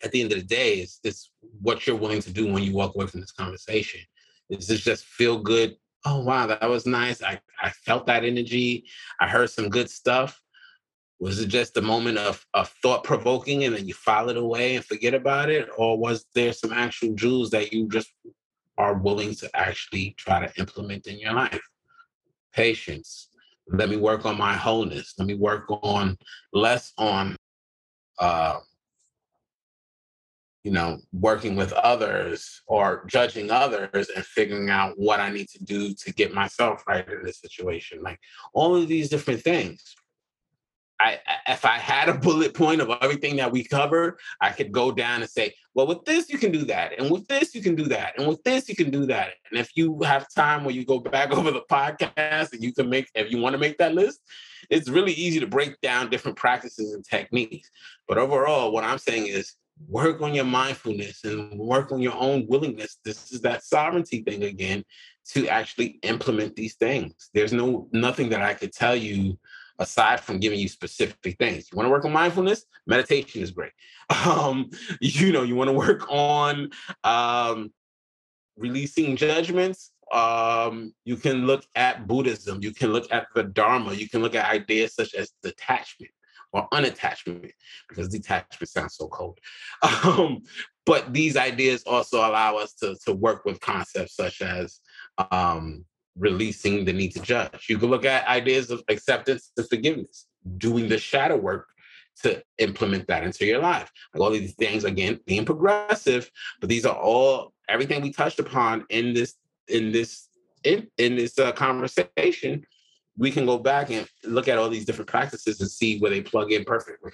at 0.04 0.12
the 0.12 0.20
end 0.20 0.32
of 0.32 0.38
the 0.38 0.44
day, 0.44 0.74
it's, 0.74 1.00
it's 1.02 1.30
what 1.60 1.86
you're 1.86 1.96
willing 1.96 2.20
to 2.22 2.32
do 2.32 2.52
when 2.52 2.62
you 2.62 2.74
walk 2.74 2.94
away 2.94 3.06
from 3.06 3.20
this 3.20 3.32
conversation. 3.32 4.00
Is 4.50 4.68
this 4.68 4.82
just 4.82 5.04
feel 5.04 5.38
good? 5.38 5.76
Oh 6.04 6.20
wow, 6.20 6.46
that 6.46 6.68
was 6.68 6.84
nice. 6.84 7.22
I, 7.22 7.40
I 7.60 7.70
felt 7.70 8.06
that 8.06 8.24
energy. 8.24 8.84
I 9.18 9.26
heard 9.26 9.48
some 9.48 9.70
good 9.70 9.88
stuff. 9.88 10.40
Was 11.18 11.40
it 11.40 11.46
just 11.46 11.78
a 11.78 11.82
moment 11.82 12.18
of, 12.18 12.44
of 12.52 12.68
thought 12.82 13.04
provoking 13.04 13.64
and 13.64 13.74
then 13.74 13.88
you 13.88 13.94
file 13.94 14.28
it 14.28 14.36
away 14.36 14.76
and 14.76 14.84
forget 14.84 15.14
about 15.14 15.48
it? 15.48 15.68
Or 15.78 15.96
was 15.98 16.26
there 16.34 16.52
some 16.52 16.72
actual 16.72 17.14
jewels 17.14 17.50
that 17.50 17.72
you 17.72 17.88
just 17.88 18.12
are 18.76 18.94
willing 18.94 19.34
to 19.36 19.48
actually 19.54 20.14
try 20.18 20.46
to 20.46 20.60
implement 20.60 21.06
in 21.06 21.18
your 21.18 21.32
life? 21.32 21.62
Patience. 22.52 23.28
Let 23.68 23.88
me 23.88 23.96
work 23.96 24.26
on 24.26 24.36
my 24.36 24.52
wholeness. 24.52 25.14
Let 25.18 25.26
me 25.26 25.34
work 25.34 25.64
on 25.70 26.18
less 26.52 26.92
on 26.98 27.36
uh, 28.18 28.58
you 30.64 30.70
know, 30.70 30.98
working 31.12 31.56
with 31.56 31.72
others 31.74 32.62
or 32.66 33.04
judging 33.06 33.50
others 33.50 34.08
and 34.08 34.24
figuring 34.24 34.70
out 34.70 34.94
what 34.96 35.20
I 35.20 35.30
need 35.30 35.48
to 35.50 35.62
do 35.62 35.92
to 35.92 36.12
get 36.12 36.32
myself 36.32 36.82
right 36.88 37.06
in 37.06 37.22
this 37.22 37.38
situation. 37.38 38.02
Like 38.02 38.18
all 38.54 38.74
of 38.74 38.88
these 38.88 39.10
different 39.10 39.42
things. 39.42 39.94
I, 41.00 41.18
if 41.48 41.64
I 41.64 41.76
had 41.76 42.08
a 42.08 42.16
bullet 42.16 42.54
point 42.54 42.80
of 42.80 42.88
everything 43.02 43.36
that 43.36 43.52
we 43.52 43.64
covered, 43.64 44.16
I 44.40 44.50
could 44.50 44.72
go 44.72 44.90
down 44.90 45.20
and 45.20 45.30
say, 45.30 45.52
well, 45.74 45.88
with 45.88 46.04
this 46.04 46.30
you 46.30 46.38
can 46.38 46.52
do 46.52 46.64
that, 46.66 46.98
and 46.98 47.10
with 47.10 47.26
this 47.26 47.52
you 47.52 47.62
can 47.62 47.74
do 47.74 47.84
that, 47.86 48.14
and 48.16 48.28
with 48.28 48.42
this 48.44 48.68
you 48.68 48.76
can 48.76 48.90
do 48.90 49.04
that. 49.06 49.32
And 49.50 49.58
if 49.58 49.70
you 49.74 50.00
have 50.04 50.32
time 50.32 50.64
where 50.64 50.74
you 50.74 50.86
go 50.86 51.00
back 51.00 51.32
over 51.36 51.50
the 51.50 51.64
podcast 51.68 52.52
and 52.52 52.62
you 52.62 52.72
can 52.72 52.88
make, 52.88 53.10
if 53.16 53.30
you 53.30 53.38
want 53.38 53.54
to 53.54 53.58
make 53.58 53.76
that 53.78 53.94
list, 53.94 54.20
it's 54.70 54.88
really 54.88 55.12
easy 55.12 55.40
to 55.40 55.48
break 55.48 55.78
down 55.80 56.10
different 56.10 56.38
practices 56.38 56.94
and 56.94 57.04
techniques. 57.04 57.70
But 58.06 58.16
overall, 58.16 58.72
what 58.72 58.84
I'm 58.84 58.98
saying 58.98 59.26
is 59.26 59.56
work 59.88 60.22
on 60.22 60.34
your 60.34 60.44
mindfulness 60.44 61.24
and 61.24 61.58
work 61.58 61.92
on 61.92 62.00
your 62.00 62.14
own 62.14 62.46
willingness. 62.48 62.98
This 63.04 63.32
is 63.32 63.40
that 63.42 63.64
sovereignty 63.64 64.22
thing 64.22 64.44
again 64.44 64.84
to 65.30 65.48
actually 65.48 65.98
implement 66.02 66.54
these 66.54 66.74
things. 66.74 67.30
There's 67.34 67.52
no 67.52 67.88
nothing 67.92 68.28
that 68.30 68.42
I 68.42 68.54
could 68.54 68.72
tell 68.72 68.96
you 68.96 69.38
aside 69.78 70.20
from 70.20 70.38
giving 70.38 70.60
you 70.60 70.68
specific 70.68 71.36
things. 71.38 71.68
You 71.70 71.76
want 71.76 71.86
to 71.86 71.90
work 71.90 72.04
on 72.04 72.12
mindfulness? 72.12 72.64
Meditation 72.86 73.42
is 73.42 73.50
great. 73.50 73.72
Um, 74.26 74.70
you 75.00 75.32
know, 75.32 75.44
you 75.44 75.56
want 75.56 75.68
to 75.68 75.72
work 75.72 76.04
on 76.10 76.68
um, 77.04 77.72
releasing 78.58 79.16
judgments. 79.16 79.92
Um, 80.12 80.92
you 81.06 81.16
can 81.16 81.46
look 81.46 81.64
at 81.74 82.06
Buddhism, 82.06 82.62
you 82.62 82.72
can 82.72 82.92
look 82.92 83.10
at 83.10 83.28
the 83.34 83.44
Dharma, 83.44 83.94
you 83.94 84.08
can 84.08 84.20
look 84.20 84.34
at 84.34 84.52
ideas 84.52 84.94
such 84.94 85.14
as 85.14 85.32
detachment 85.42 86.10
or 86.54 86.68
unattachment, 86.72 87.50
because 87.88 88.08
detachment 88.08 88.68
sounds 88.68 88.96
so 88.96 89.08
cold. 89.08 89.38
Um, 90.04 90.42
but 90.86 91.12
these 91.12 91.36
ideas 91.36 91.82
also 91.84 92.18
allow 92.18 92.56
us 92.56 92.74
to, 92.74 92.94
to 93.06 93.12
work 93.12 93.44
with 93.44 93.60
concepts 93.60 94.16
such 94.16 94.42
as 94.42 94.80
um, 95.30 95.84
releasing 96.16 96.84
the 96.84 96.92
need 96.92 97.12
to 97.12 97.20
judge. 97.20 97.66
You 97.68 97.78
can 97.78 97.88
look 97.88 98.04
at 98.04 98.28
ideas 98.28 98.70
of 98.70 98.82
acceptance 98.88 99.50
and 99.56 99.68
forgiveness, 99.68 100.26
doing 100.58 100.88
the 100.88 100.98
shadow 100.98 101.36
work 101.36 101.68
to 102.22 102.42
implement 102.58 103.06
that 103.08 103.24
into 103.24 103.46
your 103.46 103.60
life. 103.60 103.90
Like 104.12 104.22
all 104.22 104.30
these 104.30 104.54
things, 104.54 104.84
again, 104.84 105.20
being 105.26 105.44
progressive, 105.44 106.30
but 106.60 106.68
these 106.68 106.86
are 106.86 106.96
all 106.96 107.54
everything 107.68 108.02
we 108.02 108.12
touched 108.12 108.38
upon 108.38 108.84
in 108.90 109.14
this 109.14 109.34
in 109.68 109.90
this 109.90 110.28
in, 110.64 110.86
in 110.98 111.16
this 111.16 111.38
uh, 111.38 111.52
conversation 111.52 112.64
we 113.16 113.30
can 113.30 113.46
go 113.46 113.58
back 113.58 113.90
and 113.90 114.08
look 114.24 114.48
at 114.48 114.58
all 114.58 114.68
these 114.68 114.84
different 114.84 115.08
practices 115.08 115.60
and 115.60 115.70
see 115.70 115.98
where 115.98 116.10
they 116.10 116.20
plug 116.20 116.52
in 116.52 116.64
perfectly. 116.64 117.12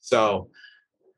So 0.00 0.50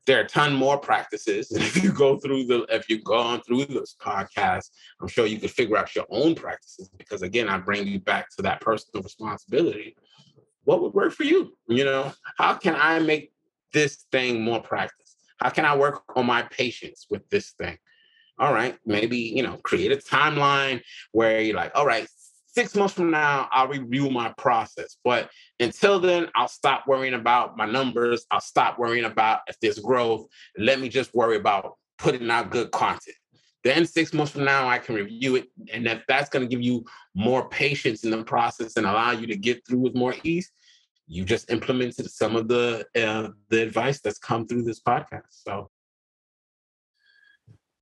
there 0.05 0.17
are 0.17 0.23
a 0.23 0.27
ton 0.27 0.53
more 0.53 0.77
practices. 0.77 1.51
And 1.51 1.61
if 1.63 1.81
you 1.81 1.91
go 1.91 2.17
through 2.17 2.45
the, 2.45 2.65
if 2.69 2.89
you've 2.89 3.03
gone 3.03 3.41
through 3.41 3.65
this 3.65 3.95
podcast, 4.01 4.71
I'm 5.01 5.07
sure 5.07 5.27
you 5.27 5.37
could 5.39 5.51
figure 5.51 5.77
out 5.77 5.95
your 5.95 6.05
own 6.09 6.33
practices 6.33 6.89
because 6.97 7.21
again, 7.21 7.49
I 7.49 7.59
bring 7.59 7.85
you 7.87 7.99
back 7.99 8.29
to 8.35 8.41
that 8.43 8.61
personal 8.61 9.03
responsibility. 9.03 9.95
What 10.63 10.81
would 10.81 10.93
work 10.93 11.13
for 11.13 11.23
you? 11.23 11.55
You 11.67 11.85
know, 11.85 12.11
how 12.37 12.55
can 12.55 12.75
I 12.75 12.99
make 12.99 13.31
this 13.73 14.05
thing 14.11 14.41
more 14.41 14.61
practice? 14.61 15.15
How 15.39 15.49
can 15.49 15.65
I 15.65 15.75
work 15.75 16.03
on 16.15 16.25
my 16.25 16.41
patience 16.43 17.05
with 17.09 17.29
this 17.29 17.51
thing? 17.51 17.77
All 18.39 18.53
right, 18.53 18.77
maybe, 18.85 19.17
you 19.17 19.41
know, 19.41 19.57
create 19.63 19.91
a 19.91 19.95
timeline 19.95 20.81
where 21.11 21.41
you're 21.41 21.55
like, 21.55 21.71
all 21.73 21.87
right, 21.87 22.07
six 22.57 22.73
months 22.73 22.95
from 22.95 23.11
now, 23.11 23.47
I'll 23.51 23.67
review 23.67 24.09
my 24.09 24.33
process. 24.35 24.97
But 25.03 25.29
until 25.59 25.99
then, 25.99 26.27
I'll 26.33 26.47
stop 26.47 26.87
worrying 26.87 27.13
about 27.13 27.55
my 27.55 27.67
numbers. 27.67 28.25
I'll 28.31 28.41
stop 28.41 28.79
worrying 28.79 29.05
about 29.05 29.41
if 29.45 29.59
there's 29.59 29.77
growth. 29.77 30.25
Let 30.57 30.79
me 30.79 30.89
just 30.89 31.13
worry 31.13 31.37
about 31.37 31.73
putting 31.99 32.31
out 32.31 32.49
good 32.49 32.71
content. 32.71 33.15
Then 33.63 33.85
six 33.85 34.11
months 34.11 34.31
from 34.31 34.45
now, 34.45 34.67
I 34.67 34.79
can 34.79 34.95
review 34.95 35.35
it. 35.35 35.49
And 35.71 35.85
if 35.85 36.01
that's 36.07 36.29
going 36.29 36.49
to 36.49 36.49
give 36.49 36.63
you 36.63 36.83
more 37.13 37.47
patience 37.47 38.03
in 38.03 38.09
the 38.09 38.23
process 38.23 38.75
and 38.75 38.87
allow 38.87 39.11
you 39.11 39.27
to 39.27 39.37
get 39.37 39.61
through 39.67 39.81
with 39.81 39.93
more 39.93 40.15
ease, 40.23 40.49
you 41.05 41.23
just 41.23 41.51
implemented 41.51 42.09
some 42.09 42.35
of 42.35 42.47
the 42.47 42.87
uh, 42.95 43.29
the 43.49 43.61
advice 43.61 43.99
that's 44.01 44.17
come 44.17 44.47
through 44.47 44.63
this 44.63 44.81
podcast. 44.81 45.29
So, 45.29 45.69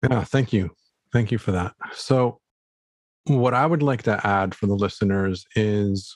yeah, 0.10 0.26
thank 0.26 0.52
you, 0.52 0.72
thank 1.14 1.31
you 1.31 1.38
for 1.38 1.53
that. 1.53 1.76
So, 1.93 2.41
what 3.26 3.53
I 3.53 3.65
would 3.65 3.84
like 3.84 4.03
to 4.03 4.26
add 4.26 4.53
for 4.56 4.68
the 4.68 4.76
listeners 4.76 5.45
is, 5.56 6.15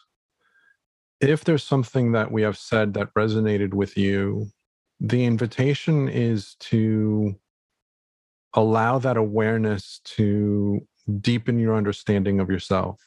if 1.19 1.43
there's 1.43 1.63
something 1.63 2.13
that 2.13 2.31
we 2.31 2.43
have 2.43 2.57
said 2.57 2.93
that 2.93 3.13
resonated 3.13 3.73
with 3.73 3.97
you, 3.97 4.47
the 4.99 5.25
invitation 5.25 6.07
is 6.07 6.55
to 6.59 7.35
allow 8.53 8.99
that 8.99 9.17
awareness 9.17 10.01
to 10.03 10.85
deepen 11.19 11.59
your 11.59 11.75
understanding 11.75 12.39
of 12.39 12.49
yourself. 12.49 13.01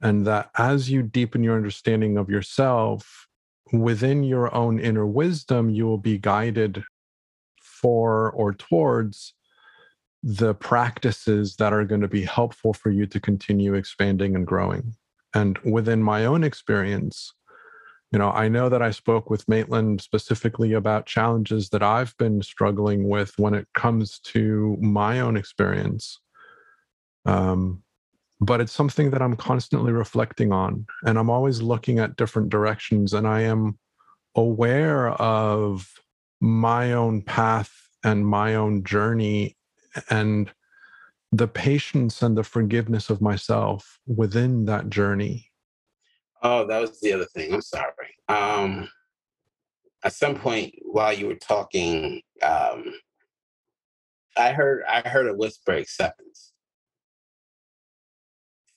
And 0.00 0.26
that 0.26 0.50
as 0.56 0.90
you 0.90 1.02
deepen 1.02 1.42
your 1.42 1.56
understanding 1.56 2.18
of 2.18 2.28
yourself, 2.28 3.26
within 3.72 4.22
your 4.22 4.54
own 4.54 4.78
inner 4.78 5.06
wisdom, 5.06 5.70
you 5.70 5.86
will 5.86 5.98
be 5.98 6.18
guided 6.18 6.84
for 7.60 8.30
or 8.32 8.52
towards 8.52 9.34
the 10.26 10.54
practices 10.54 11.56
that 11.56 11.74
are 11.74 11.84
going 11.84 12.00
to 12.00 12.08
be 12.08 12.24
helpful 12.24 12.72
for 12.72 12.90
you 12.90 13.04
to 13.04 13.20
continue 13.20 13.74
expanding 13.74 14.34
and 14.34 14.46
growing. 14.46 14.94
And 15.34 15.58
within 15.58 16.02
my 16.02 16.24
own 16.24 16.42
experience, 16.42 17.34
you 18.10 18.18
know, 18.18 18.30
I 18.30 18.48
know 18.48 18.70
that 18.70 18.80
I 18.80 18.90
spoke 18.90 19.28
with 19.28 19.46
Maitland 19.48 20.00
specifically 20.00 20.72
about 20.72 21.04
challenges 21.04 21.68
that 21.70 21.82
I've 21.82 22.16
been 22.16 22.40
struggling 22.40 23.06
with 23.06 23.38
when 23.38 23.52
it 23.52 23.68
comes 23.74 24.18
to 24.20 24.78
my 24.80 25.20
own 25.20 25.36
experience. 25.36 26.18
Um, 27.26 27.82
but 28.40 28.62
it's 28.62 28.72
something 28.72 29.10
that 29.10 29.20
I'm 29.20 29.36
constantly 29.36 29.92
reflecting 29.92 30.52
on. 30.52 30.86
And 31.04 31.18
I'm 31.18 31.28
always 31.28 31.60
looking 31.60 31.98
at 31.98 32.16
different 32.16 32.48
directions. 32.48 33.12
And 33.12 33.26
I 33.26 33.42
am 33.42 33.78
aware 34.34 35.10
of 35.10 35.86
my 36.40 36.92
own 36.92 37.20
path 37.20 37.72
and 38.02 38.26
my 38.26 38.54
own 38.54 38.84
journey 38.84 39.56
and 40.10 40.50
the 41.32 41.48
patience 41.48 42.22
and 42.22 42.36
the 42.36 42.44
forgiveness 42.44 43.10
of 43.10 43.20
myself 43.20 43.98
within 44.06 44.66
that 44.66 44.88
journey. 44.88 45.50
Oh, 46.42 46.66
that 46.66 46.80
was 46.80 47.00
the 47.00 47.12
other 47.12 47.24
thing. 47.24 47.52
I'm 47.52 47.62
sorry. 47.62 48.14
Um, 48.28 48.88
at 50.04 50.12
some 50.12 50.36
point 50.36 50.74
while 50.82 51.12
you 51.12 51.26
were 51.26 51.34
talking, 51.36 52.20
um, 52.42 52.84
I 54.36 54.52
heard 54.52 54.84
I 54.88 55.08
heard 55.08 55.28
a 55.28 55.34
whisper 55.34 55.72
acceptance 55.72 56.52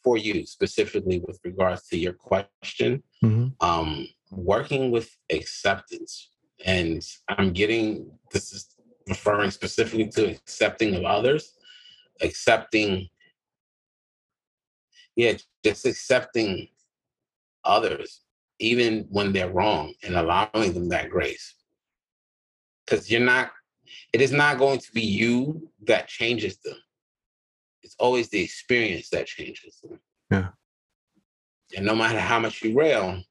for 0.03 0.18
you 0.18 0.45
specifically 0.45 1.19
with 1.19 1.39
regards 1.44 1.88
to 1.89 1.98
your 1.98 2.14
question, 2.14 3.03
mm-hmm. 3.23 3.48
um, 3.60 4.07
working 4.31 4.89
with 4.89 5.10
acceptance, 5.31 6.31
and 6.65 7.06
I'm 7.27 7.52
getting 7.52 8.10
this 8.31 8.53
is 8.53 8.76
referring 9.07 9.51
specifically 9.51 10.07
to 10.09 10.31
accepting 10.31 10.95
of 10.95 11.03
others, 11.03 11.53
accepting, 12.21 13.07
yeah, 15.15 15.34
just 15.63 15.85
accepting 15.85 16.67
others, 17.63 18.21
even 18.59 19.05
when 19.09 19.34
they're 19.34 19.51
wrong, 19.51 19.93
and 20.03 20.15
allowing 20.15 20.73
them 20.73 20.89
that 20.89 21.09
grace. 21.09 21.55
Because 22.85 23.11
you're 23.11 23.21
not, 23.21 23.51
it 24.13 24.21
is 24.21 24.31
not 24.31 24.57
going 24.57 24.79
to 24.79 24.91
be 24.91 25.01
you 25.01 25.69
that 25.85 26.07
changes 26.07 26.57
them 26.59 26.77
it's 27.88 27.95
always 27.99 28.27
the 28.27 28.41
experience 28.43 29.09
that 29.11 29.27
changes 29.27 29.79
them. 29.81 29.99
Yeah. 30.29 30.49
And 31.77 31.85
no 31.85 31.95
matter 31.95 32.19
how 32.19 32.38
much 32.38 32.61
you 32.61 32.77
rail, 32.77 33.21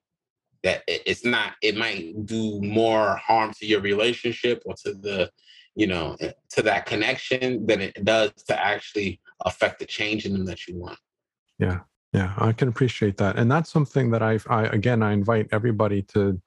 that 0.62 0.82
it's 0.86 1.26
not, 1.26 1.52
it 1.62 1.76
might 1.76 2.24
do 2.24 2.62
more 2.62 3.16
harm 3.16 3.52
to 3.58 3.66
your 3.66 3.82
relationship 3.82 4.62
or 4.64 4.74
to 4.84 4.94
the, 4.94 5.30
you 5.76 5.86
know, 5.86 6.16
eh, 6.20 6.32
to 6.50 6.62
that 6.62 6.86
connection 6.86 7.64
than 7.66 7.80
it 7.80 8.04
does 8.04 8.32
to 8.48 8.58
actually 8.58 9.20
affect 9.44 9.78
the 9.78 9.86
change 9.86 10.24
in 10.26 10.32
them 10.32 10.46
that 10.46 10.66
you 10.66 10.76
want. 10.76 10.98
Yeah. 11.58 11.80
Yeah. 12.12 12.32
I 12.38 12.52
can 12.52 12.68
appreciate 12.68 13.18
that. 13.18 13.36
And 13.38 13.50
that's 13.50 13.70
something 13.70 14.10
that 14.10 14.22
I've, 14.22 14.46
I, 14.48 14.64
again, 14.64 15.02
I 15.02 15.12
invite 15.12 15.48
everybody 15.52 16.02
to, 16.02 16.40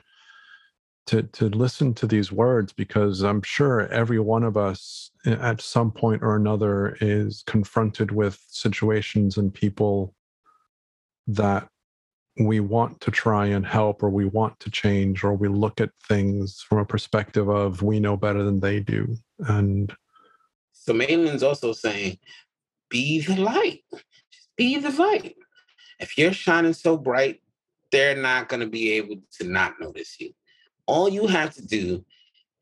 to 1.07 1.23
to 1.23 1.49
listen 1.49 1.95
to 1.95 2.05
these 2.05 2.31
words 2.31 2.71
because 2.71 3.23
I'm 3.23 3.41
sure 3.41 3.87
every 3.87 4.19
one 4.19 4.43
of 4.43 4.57
us 4.57 5.09
at 5.25 5.59
some 5.59 5.91
point 5.91 6.21
or 6.21 6.35
another 6.35 6.97
is 7.01 7.43
confronted 7.47 8.11
with 8.11 8.39
situations 8.47 9.37
and 9.37 9.51
people 9.51 10.13
that 11.25 11.67
we 12.39 12.59
want 12.59 13.01
to 13.01 13.11
try 13.11 13.47
and 13.47 13.65
help 13.65 14.01
or 14.01 14.09
we 14.09 14.25
want 14.25 14.59
to 14.61 14.71
change 14.71 15.23
or 15.23 15.33
we 15.33 15.47
look 15.47 15.81
at 15.81 15.91
things 16.07 16.61
from 16.61 16.79
a 16.79 16.85
perspective 16.85 17.49
of 17.49 17.81
we 17.81 17.99
know 17.99 18.15
better 18.15 18.43
than 18.43 18.59
they 18.59 18.79
do. 18.79 19.15
And 19.39 19.93
so 20.71 20.93
Maitland's 20.93 21.43
also 21.43 21.73
saying 21.73 22.17
be 22.89 23.21
the 23.21 23.35
light. 23.35 23.83
Just 23.91 24.49
be 24.55 24.77
the 24.77 24.91
light. 24.91 25.35
If 25.99 26.17
you're 26.17 26.33
shining 26.33 26.73
so 26.73 26.97
bright 26.97 27.41
they're 27.91 28.15
not 28.15 28.49
going 28.49 28.59
to 28.59 28.67
be 28.67 28.93
able 28.93 29.17
to 29.39 29.43
not 29.47 29.79
notice 29.79 30.19
you. 30.19 30.31
All 30.85 31.09
you 31.09 31.27
have 31.27 31.53
to 31.55 31.65
do 31.65 32.05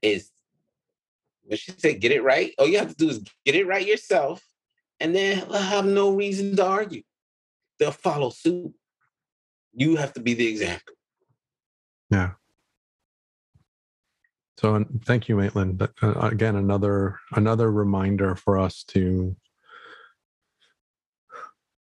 is 0.02 0.32
when 1.44 1.58
she 1.58 1.72
said 1.78 2.02
get 2.02 2.12
it 2.12 2.24
right, 2.24 2.54
all 2.58 2.68
you 2.68 2.78
have 2.78 2.90
to 2.90 2.95
do 2.95 3.10
is 3.10 3.24
get 3.45 3.56
it 3.56 3.68
right 3.68 3.86
yourself, 3.86 4.44
and 4.99 5.16
then 5.16 5.40
they'll 5.49 5.62
have 5.62 5.86
no 5.86 6.14
reason 6.14 6.56
to 6.56 6.66
argue. 6.66 7.04
They'll 7.80 7.91
follow 7.91 8.30
suit. 8.30 8.74
You 9.78 9.95
have 9.95 10.12
to 10.14 10.20
be 10.20 10.34
the 10.34 10.48
example. 10.48 10.95
Yeah. 12.10 12.32
So 14.58 14.84
thank 15.06 15.30
you, 15.30 15.36
Maitland. 15.36 15.78
But, 15.78 15.91
uh, 16.02 16.14
again, 16.14 16.56
another 16.56 17.20
another 17.34 17.72
reminder 17.72 18.36
for 18.36 18.58
us 18.58 18.84
to 18.86 19.36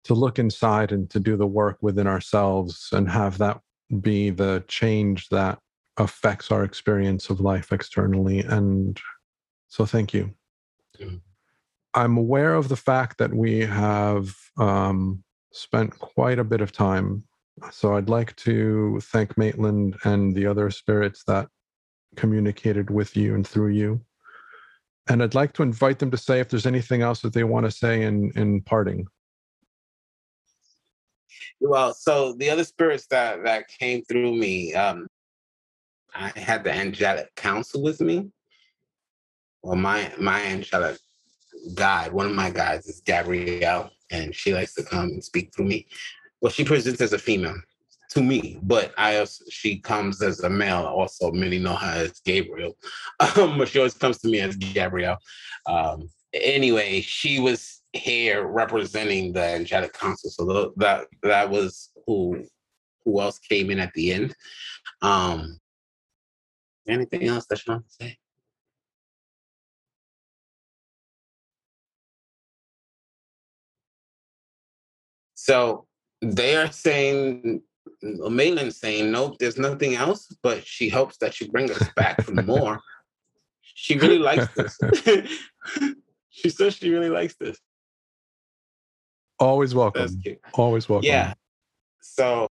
to 0.04 0.14
look 0.14 0.38
inside 0.38 0.92
and 0.92 1.08
to 1.08 1.18
do 1.18 1.38
the 1.38 1.46
work 1.46 1.78
within 1.80 2.06
ourselves 2.06 2.90
and 2.92 3.08
have 3.08 3.38
that 3.38 3.60
be 4.02 4.28
the 4.28 4.62
change 4.68 5.28
that 5.30 5.58
affects 5.96 6.50
our 6.50 6.64
experience 6.64 7.30
of 7.30 7.40
life 7.40 7.72
externally. 7.72 8.40
And 8.40 9.00
so, 9.68 9.86
thank 9.86 10.12
you. 10.12 10.34
Mm-hmm. 11.00 11.16
I'm 11.94 12.18
aware 12.18 12.54
of 12.54 12.68
the 12.68 12.76
fact 12.76 13.16
that 13.18 13.32
we 13.32 13.60
have 13.60 14.34
um, 14.58 15.24
spent 15.50 15.98
quite 15.98 16.38
a 16.38 16.44
bit 16.44 16.60
of 16.60 16.72
time. 16.72 17.24
So, 17.70 17.96
I'd 17.96 18.08
like 18.08 18.34
to 18.36 19.00
thank 19.00 19.36
Maitland 19.36 19.96
and 20.04 20.34
the 20.34 20.46
other 20.46 20.70
spirits 20.70 21.24
that 21.26 21.48
communicated 22.16 22.90
with 22.90 23.16
you 23.16 23.34
and 23.34 23.46
through 23.46 23.68
you. 23.68 24.00
And 25.08 25.22
I'd 25.22 25.34
like 25.34 25.52
to 25.54 25.62
invite 25.62 25.98
them 25.98 26.10
to 26.10 26.16
say 26.16 26.40
if 26.40 26.48
there's 26.48 26.66
anything 26.66 27.02
else 27.02 27.20
that 27.22 27.32
they 27.32 27.44
want 27.44 27.66
to 27.66 27.70
say 27.70 28.02
in, 28.02 28.32
in 28.36 28.60
parting. 28.62 29.06
Well, 31.60 31.94
so 31.94 32.32
the 32.34 32.50
other 32.50 32.64
spirits 32.64 33.06
that 33.08 33.44
that 33.44 33.68
came 33.68 34.02
through 34.04 34.34
me, 34.34 34.74
um, 34.74 35.06
I 36.14 36.32
had 36.38 36.64
the 36.64 36.72
angelic 36.72 37.34
council 37.34 37.82
with 37.82 38.00
me. 38.00 38.30
Well, 39.62 39.76
my 39.76 40.12
my 40.18 40.42
angelic 40.42 40.98
guide, 41.74 42.12
one 42.12 42.26
of 42.26 42.32
my 42.32 42.50
guides 42.50 42.86
is 42.86 43.02
Gabrielle, 43.04 43.90
and 44.10 44.34
she 44.34 44.54
likes 44.54 44.74
to 44.74 44.82
come 44.82 45.04
and 45.04 45.24
speak 45.24 45.54
through 45.54 45.66
me. 45.66 45.86
Well, 46.40 46.52
she 46.52 46.64
presents 46.64 47.00
as 47.00 47.12
a 47.12 47.18
female 47.18 47.56
to 48.10 48.22
me, 48.22 48.58
but 48.62 48.92
I 48.98 49.24
she 49.50 49.78
comes 49.80 50.22
as 50.22 50.40
a 50.40 50.50
male. 50.50 50.84
Also, 50.86 51.30
many 51.32 51.58
know 51.58 51.74
her 51.76 52.04
as 52.04 52.20
Gabriel, 52.24 52.76
um, 53.36 53.58
but 53.58 53.68
she 53.68 53.78
always 53.78 53.94
comes 53.94 54.18
to 54.18 54.28
me 54.28 54.40
as 54.40 54.56
Gabrielle. 54.56 55.18
Um, 55.66 56.08
anyway, 56.32 57.00
she 57.02 57.40
was 57.40 57.82
here 57.92 58.46
representing 58.46 59.32
the 59.32 59.42
angelic 59.44 59.92
council, 59.92 60.30
so 60.30 60.72
that 60.76 61.06
that 61.22 61.50
was 61.50 61.90
who 62.06 62.44
who 63.04 63.20
else 63.20 63.38
came 63.38 63.70
in 63.70 63.78
at 63.78 63.92
the 63.94 64.12
end. 64.12 64.34
Um, 65.02 65.58
Anything 66.88 67.24
else 67.26 67.46
that 67.46 67.64
you 67.66 67.72
want 67.74 67.84
to 67.86 67.92
say? 67.92 68.18
So 75.34 75.86
they 76.22 76.56
are 76.56 76.70
saying, 76.70 77.62
Maitland's 78.02 78.78
saying, 78.78 79.10
nope, 79.10 79.36
there's 79.38 79.58
nothing 79.58 79.94
else, 79.94 80.34
but 80.42 80.66
she 80.66 80.88
hopes 80.88 81.16
that 81.18 81.40
you 81.40 81.50
bring 81.50 81.70
us 81.70 81.88
back 81.96 82.22
for 82.22 82.32
more. 82.42 82.80
she 83.62 83.98
really 83.98 84.18
likes 84.18 84.48
this. 84.54 84.78
she 86.30 86.48
says 86.48 86.76
she 86.76 86.90
really 86.90 87.10
likes 87.10 87.36
this. 87.40 87.58
Always 89.38 89.74
welcome. 89.74 90.22
Always 90.54 90.88
welcome. 90.88 91.06
Yeah. 91.06 91.32
So 92.00 92.48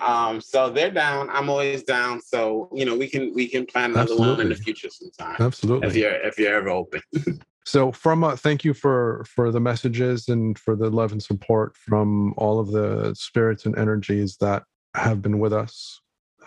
um, 0.00 0.40
so 0.40 0.70
they're 0.70 0.90
down. 0.90 1.30
I'm 1.30 1.48
always 1.48 1.82
down. 1.82 2.20
So 2.20 2.68
you 2.72 2.84
know, 2.84 2.96
we 2.96 3.08
can 3.08 3.32
we 3.34 3.48
can 3.48 3.66
plan 3.66 3.90
another 3.90 4.12
Absolutely. 4.12 4.28
one 4.28 4.40
in 4.40 4.48
the 4.48 4.54
future 4.56 4.88
sometime. 4.90 5.36
Absolutely. 5.40 5.88
If 5.88 5.96
you're 5.96 6.12
if 6.12 6.38
you're 6.38 6.54
ever 6.54 6.70
open. 6.70 7.00
so 7.66 7.90
from 7.90 8.22
uh, 8.22 8.36
thank 8.36 8.64
you 8.64 8.72
for 8.72 9.26
for 9.28 9.50
the 9.50 9.58
messages 9.58 10.28
and 10.28 10.56
for 10.56 10.76
the 10.76 10.88
love 10.88 11.10
and 11.10 11.22
support 11.22 11.76
from 11.76 12.32
all 12.36 12.60
of 12.60 12.70
the 12.70 13.12
spirits 13.14 13.66
and 13.66 13.76
energies 13.76 14.36
that 14.36 14.62
have 14.94 15.20
been 15.20 15.40
with 15.40 15.52
us. 15.52 16.00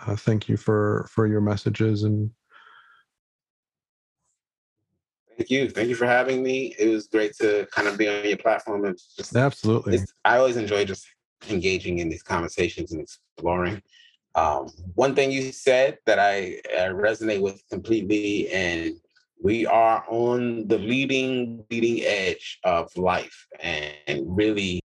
Uh, 0.06 0.16
thank 0.16 0.48
you 0.48 0.56
for 0.56 1.06
for 1.10 1.26
your 1.26 1.42
messages 1.42 2.02
and 2.04 2.30
Thank 5.36 5.50
you. 5.50 5.70
Thank 5.70 5.88
you 5.88 5.94
for 5.94 6.06
having 6.06 6.42
me. 6.42 6.74
It 6.78 6.88
was 6.88 7.06
great 7.06 7.34
to 7.36 7.66
kind 7.72 7.88
of 7.88 7.96
be 7.96 8.06
on 8.08 8.26
your 8.26 8.36
platform 8.36 8.84
and 8.84 8.98
just 9.16 9.34
absolutely. 9.34 10.00
I 10.24 10.36
always 10.36 10.56
enjoy 10.56 10.84
just 10.84 11.06
engaging 11.48 11.98
in 11.98 12.10
these 12.10 12.22
conversations 12.22 12.92
and 12.92 13.00
exploring. 13.00 13.82
Um, 14.34 14.68
one 14.94 15.14
thing 15.14 15.32
you 15.32 15.50
said 15.52 15.98
that 16.04 16.18
I, 16.18 16.60
I 16.70 16.88
resonate 16.88 17.40
with 17.40 17.62
completely, 17.70 18.50
and 18.50 18.96
we 19.42 19.66
are 19.66 20.04
on 20.08 20.68
the 20.68 20.78
leading 20.78 21.64
leading 21.70 22.04
edge 22.04 22.58
of 22.64 22.94
life, 22.96 23.46
and, 23.60 23.94
really, 24.24 24.80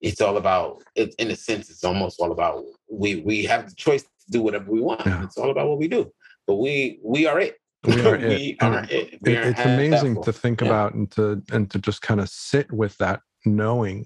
it's 0.00 0.20
all 0.20 0.36
about. 0.36 0.82
It, 0.94 1.14
in 1.18 1.30
a 1.30 1.36
sense, 1.36 1.70
it's 1.70 1.84
almost 1.84 2.20
all 2.20 2.32
about 2.32 2.64
we 2.90 3.16
we 3.16 3.44
have 3.44 3.68
the 3.68 3.74
choice 3.74 4.02
to 4.02 4.30
do 4.30 4.42
whatever 4.42 4.70
we 4.70 4.80
want. 4.80 5.04
Yeah. 5.04 5.24
It's 5.24 5.36
all 5.36 5.50
about 5.50 5.68
what 5.68 5.78
we 5.78 5.88
do, 5.88 6.12
but 6.46 6.56
we 6.56 7.00
we 7.02 7.26
are 7.26 7.40
it. 7.40 7.56
We 7.84 8.00
are 8.06 8.14
it. 8.16 8.28
we 8.28 8.56
are 8.60 8.84
it. 8.88 9.18
We 9.22 9.32
it 9.32 9.38
are 9.38 9.50
it's 9.50 9.60
amazing 9.60 10.22
to 10.22 10.32
think 10.32 10.60
yeah. 10.60 10.68
about 10.68 10.94
and 10.94 11.10
to 11.12 11.42
and 11.52 11.70
to 11.70 11.78
just 11.78 12.02
kind 12.02 12.20
of 12.20 12.28
sit 12.28 12.70
with 12.72 12.96
that 12.98 13.20
knowing 13.44 14.04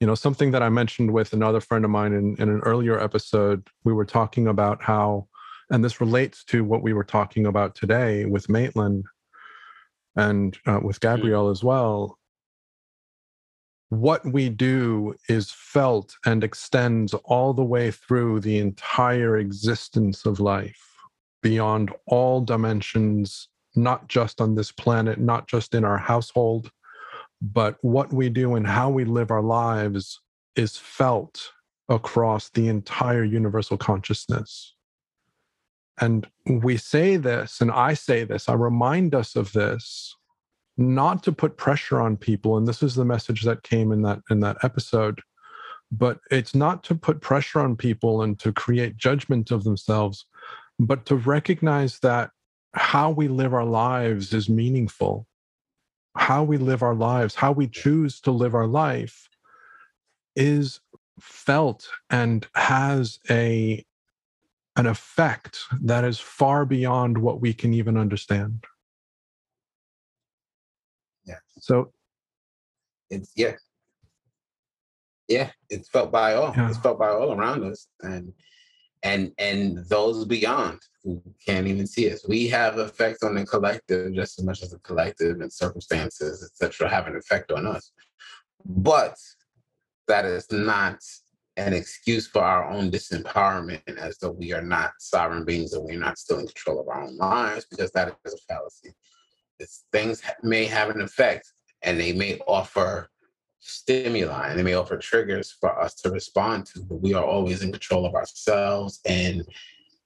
you 0.00 0.06
know 0.06 0.14
something 0.14 0.50
that 0.52 0.62
i 0.62 0.68
mentioned 0.68 1.12
with 1.12 1.32
another 1.34 1.60
friend 1.60 1.84
of 1.84 1.90
mine 1.90 2.12
in, 2.12 2.34
in 2.38 2.48
an 2.48 2.60
earlier 2.60 2.98
episode 2.98 3.68
we 3.84 3.92
were 3.92 4.06
talking 4.06 4.46
about 4.46 4.82
how 4.82 5.28
and 5.70 5.84
this 5.84 6.00
relates 6.00 6.44
to 6.44 6.64
what 6.64 6.82
we 6.82 6.92
were 6.92 7.04
talking 7.04 7.46
about 7.46 7.74
today 7.74 8.24
with 8.24 8.48
maitland 8.48 9.04
and 10.16 10.58
uh, 10.66 10.80
with 10.82 11.00
mm-hmm. 11.00 11.16
gabrielle 11.16 11.48
as 11.48 11.62
well 11.62 12.18
what 13.90 14.24
we 14.26 14.50
do 14.50 15.14
is 15.30 15.50
felt 15.50 16.14
and 16.26 16.44
extends 16.44 17.14
all 17.24 17.54
the 17.54 17.64
way 17.64 17.90
through 17.90 18.38
the 18.40 18.58
entire 18.58 19.38
existence 19.38 20.26
of 20.26 20.40
life 20.40 20.82
beyond 21.42 21.90
all 22.06 22.40
dimensions 22.40 23.48
not 23.74 24.08
just 24.08 24.40
on 24.40 24.54
this 24.54 24.72
planet 24.72 25.18
not 25.18 25.46
just 25.46 25.74
in 25.74 25.84
our 25.84 25.98
household 25.98 26.70
but 27.40 27.76
what 27.82 28.12
we 28.12 28.28
do 28.28 28.56
and 28.56 28.66
how 28.66 28.90
we 28.90 29.04
live 29.04 29.30
our 29.30 29.42
lives 29.42 30.20
is 30.56 30.76
felt 30.76 31.52
across 31.88 32.50
the 32.50 32.68
entire 32.68 33.24
universal 33.24 33.76
consciousness. 33.76 34.74
And 36.00 36.28
we 36.46 36.76
say 36.76 37.16
this, 37.16 37.60
and 37.60 37.70
I 37.70 37.94
say 37.94 38.24
this, 38.24 38.48
I 38.48 38.54
remind 38.54 39.14
us 39.14 39.36
of 39.36 39.52
this, 39.52 40.14
not 40.76 41.22
to 41.24 41.32
put 41.32 41.56
pressure 41.56 42.00
on 42.00 42.16
people. 42.16 42.56
And 42.56 42.66
this 42.66 42.82
is 42.82 42.94
the 42.94 43.04
message 43.04 43.42
that 43.42 43.62
came 43.62 43.90
in 43.92 44.02
that 44.02 44.20
in 44.30 44.40
that 44.40 44.58
episode. 44.62 45.20
But 45.90 46.20
it's 46.30 46.54
not 46.54 46.84
to 46.84 46.94
put 46.94 47.20
pressure 47.20 47.60
on 47.60 47.74
people 47.74 48.22
and 48.22 48.38
to 48.40 48.52
create 48.52 48.96
judgment 48.96 49.50
of 49.50 49.64
themselves, 49.64 50.26
but 50.78 51.06
to 51.06 51.16
recognize 51.16 51.98
that 52.00 52.30
how 52.74 53.10
we 53.10 53.26
live 53.26 53.54
our 53.54 53.64
lives 53.64 54.34
is 54.34 54.48
meaningful 54.48 55.26
how 56.18 56.42
we 56.42 56.56
live 56.56 56.82
our 56.82 56.94
lives, 56.94 57.34
how 57.34 57.52
we 57.52 57.66
choose 57.68 58.20
to 58.20 58.30
live 58.30 58.54
our 58.54 58.66
life 58.66 59.28
is 60.36 60.80
felt 61.20 61.88
and 62.10 62.46
has 62.54 63.18
a 63.30 63.84
an 64.78 64.86
effect 64.86 65.58
that 65.82 66.04
is 66.04 66.18
far 66.18 66.64
beyond 66.64 67.18
what 67.18 67.40
we 67.40 67.52
can 67.52 67.74
even 67.74 67.96
understand. 67.96 68.64
Yeah. 71.24 71.38
So 71.58 71.92
it's 73.10 73.32
yeah. 73.36 73.56
Yeah, 75.26 75.50
it's 75.68 75.88
felt 75.88 76.10
by 76.10 76.34
all. 76.34 76.54
Yeah. 76.56 76.68
It's 76.68 76.78
felt 76.78 76.98
by 76.98 77.08
all 77.08 77.32
around 77.32 77.64
us. 77.64 77.88
And 78.02 78.32
and 79.02 79.32
and 79.38 79.78
those 79.88 80.24
beyond 80.24 80.80
who 81.02 81.22
can't 81.44 81.66
even 81.66 81.86
see 81.86 82.10
us. 82.12 82.26
We 82.26 82.48
have 82.48 82.78
effects 82.78 83.22
on 83.22 83.34
the 83.34 83.46
collective 83.46 84.14
just 84.14 84.38
as 84.38 84.44
much 84.44 84.62
as 84.62 84.70
the 84.70 84.78
collective 84.78 85.40
and 85.40 85.52
circumstances, 85.52 86.42
etc., 86.42 86.88
have 86.88 87.06
an 87.06 87.16
effect 87.16 87.52
on 87.52 87.66
us. 87.66 87.92
But 88.64 89.16
that 90.08 90.24
is 90.24 90.50
not 90.50 91.00
an 91.58 91.74
excuse 91.74 92.26
for 92.26 92.42
our 92.42 92.70
own 92.70 92.90
disempowerment 92.90 93.82
as 93.98 94.16
though 94.18 94.30
we 94.30 94.52
are 94.52 94.62
not 94.62 94.92
sovereign 94.98 95.44
beings 95.44 95.72
and 95.72 95.84
we're 95.84 95.98
not 95.98 96.16
still 96.16 96.38
in 96.38 96.46
control 96.46 96.80
of 96.80 96.88
our 96.88 97.02
own 97.02 97.16
lives, 97.16 97.66
because 97.68 97.90
that 97.92 98.16
is 98.24 98.34
a 98.34 98.38
fallacy. 98.48 98.94
It's, 99.58 99.84
things 99.92 100.22
may 100.42 100.66
have 100.66 100.88
an 100.90 101.00
effect 101.00 101.52
and 101.82 101.98
they 101.98 102.12
may 102.12 102.38
offer 102.46 103.10
stimuli 103.58 104.50
and 104.50 104.58
they 104.58 104.62
may 104.62 104.74
offer 104.74 104.96
triggers 104.96 105.56
for 105.60 105.78
us 105.80 105.94
to 105.96 106.10
respond 106.10 106.66
to, 106.66 106.82
but 106.84 107.02
we 107.02 107.12
are 107.12 107.24
always 107.24 107.62
in 107.62 107.72
control 107.72 108.06
of 108.06 108.14
ourselves 108.14 109.00
and 109.04 109.44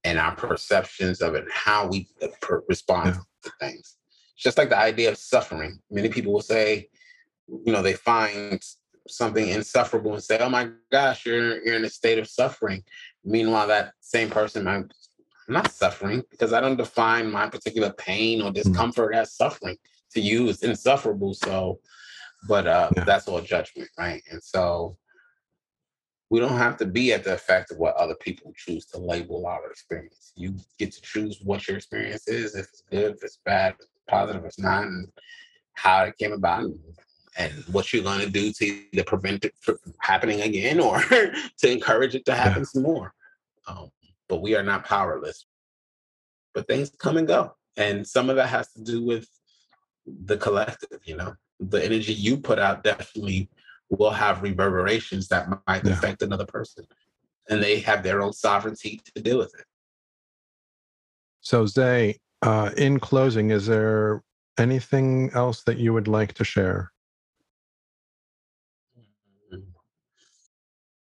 and 0.05 0.19
our 0.19 0.35
perceptions 0.35 1.21
of 1.21 1.37
it, 1.37 1.45
and 1.45 1.53
how 1.53 1.87
we 1.87 2.09
uh, 2.23 2.27
respond 2.69 3.15
yeah. 3.15 3.21
to 3.45 3.53
things. 3.61 3.97
Just 4.37 4.59
like 4.59 4.69
the 4.69 4.77
idea 4.77 5.11
of 5.11 5.17
suffering. 5.17 5.79
Many 5.93 6.09
people 6.09 6.33
will 6.33 6.43
say, 6.43 6.89
you 7.47 7.73
know, 7.73 7.83
they 7.83 7.93
find 7.93 8.61
something 9.09 9.49
insufferable 9.49 10.15
and 10.15 10.23
say, 10.23 10.39
"Oh 10.39 10.51
my 10.51 10.71
gosh, 10.91 11.27
you're 11.27 11.65
you're 11.65 11.77
in 11.77 11.85
a 11.85 11.91
state 11.91 12.19
of 12.19 12.29
suffering." 12.29 12.83
Meanwhile, 13.25 13.69
that 13.69 13.93
same 14.01 14.31
person 14.31 14.65
might, 14.65 14.75
I'm 14.77 15.55
not 15.55 15.73
suffering 15.73 16.23
because 16.31 16.53
I 16.53 16.61
don't 16.61 16.77
define 16.77 17.31
my 17.31 17.49
particular 17.49 17.93
pain 17.93 18.43
or 18.43 18.49
hmm. 18.49 18.55
discomfort 18.55 19.15
mm 19.15 19.19
as 19.19 19.35
suffering. 19.35 19.77
To 20.13 20.21
you, 20.21 20.49
it's 20.49 20.63
insufferable. 20.63 21.33
So 21.33 21.81
but 22.49 22.67
uh, 22.67 22.91
yeah. 22.97 23.05
that's 23.05 23.29
all 23.29 23.41
judgment, 23.41 23.89
right? 23.99 24.23
And 24.31 24.43
so 24.43 24.97
we 26.31 26.41
don't 26.41 26.57
have 26.57 26.77
to 26.79 26.87
be 26.87 27.13
at 27.13 27.25
the 27.25 27.35
effect 27.35 27.71
of 27.71 27.79
what 27.79 27.95
other 27.97 28.15
people 28.17 28.53
choose 28.57 28.87
to 28.87 28.99
label 28.99 29.47
our 29.47 29.71
experience. 29.71 30.33
You 30.35 30.57
get 30.79 30.93
to 30.93 31.01
choose 31.03 31.41
what 31.43 31.67
your 31.69 31.77
experience 31.77 32.27
is, 32.27 32.55
if 32.55 32.67
it's 32.67 32.83
good, 32.91 33.15
if 33.17 33.23
it's 33.23 33.39
bad, 33.45 33.75
if 33.75 33.81
it's 33.81 33.89
positive, 34.09 34.43
if 34.43 34.49
it's 34.49 34.59
not, 34.59 34.85
and 34.85 35.09
how 35.75 36.05
it 36.05 36.19
came 36.19 36.33
about, 36.33 36.63
and, 36.65 36.79
and 37.37 37.53
what 37.71 37.93
you're 37.93 38.03
going 38.03 38.21
to 38.21 38.31
do 38.31 38.53
to 38.53 38.65
either 38.93 39.05
prevent 39.05 39.45
it 39.45 39.55
from 39.61 39.79
happening 40.01 40.43
again 40.43 40.81
or 40.81 41.01
to 41.59 41.71
encourage 41.71 42.15
it 42.15 42.25
to 42.27 42.35
happen 42.35 42.63
yeah. 42.63 42.67
some 42.67 42.83
more. 42.83 43.15
Um, 43.67 43.91
but 44.29 44.43
we 44.43 44.55
are 44.55 44.63
not 44.63 44.85
powerless. 44.85 45.47
But 46.55 46.67
things 46.67 46.91
come 46.99 47.17
and 47.17 47.27
go. 47.27 47.55
And 47.77 48.07
some 48.07 48.29
of 48.29 48.37
that 48.37 48.49
has 48.49 48.71
to 48.73 48.83
do 48.83 49.03
with 49.03 49.27
the 50.07 50.37
collective, 50.37 51.01
you 51.05 51.17
know 51.17 51.35
the 51.71 51.85
energy 51.85 52.13
you 52.13 52.37
put 52.37 52.59
out 52.59 52.83
definitely 52.83 53.49
will 53.89 54.11
have 54.11 54.43
reverberations 54.43 55.29
that 55.29 55.49
might 55.67 55.85
yeah. 55.85 55.93
affect 55.93 56.23
another 56.23 56.47
person. 56.47 56.85
And 57.49 57.63
they 57.63 57.81
have 57.81 58.03
their 58.03 58.23
own 58.23 58.33
sovereignty 58.33 59.01
to 59.15 59.23
deal 59.23 59.39
with 59.39 59.55
it. 59.59 59.65
So, 61.41 61.67
Zay, 61.67 62.19
uh, 62.43 62.71
in 62.77 63.01
closing, 63.01 63.51
is 63.51 63.67
there 63.67 64.23
anything 64.59 65.31
else 65.35 65.65
that 65.65 65.79
you 65.79 65.93
would 65.93 66.09
like 66.09 66.35
to 66.35 66.45
share? 66.45 66.92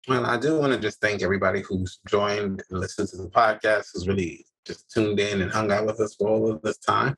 Well, 0.07 0.25
I 0.25 0.37
do 0.37 0.57
want 0.57 0.73
to 0.73 0.79
just 0.79 1.01
thank 1.01 1.21
everybody 1.21 1.61
who's 1.61 1.99
joined 2.07 2.63
and 2.69 2.79
listened 2.79 3.09
to 3.09 3.17
the 3.17 3.29
podcast, 3.29 3.89
who's 3.93 4.07
really 4.07 4.45
just 4.65 4.89
tuned 4.91 5.19
in 5.19 5.41
and 5.41 5.51
hung 5.51 5.71
out 5.71 5.85
with 5.85 5.99
us 5.99 6.15
for 6.15 6.29
all 6.29 6.51
of 6.51 6.61
this 6.61 6.77
time. 6.77 7.15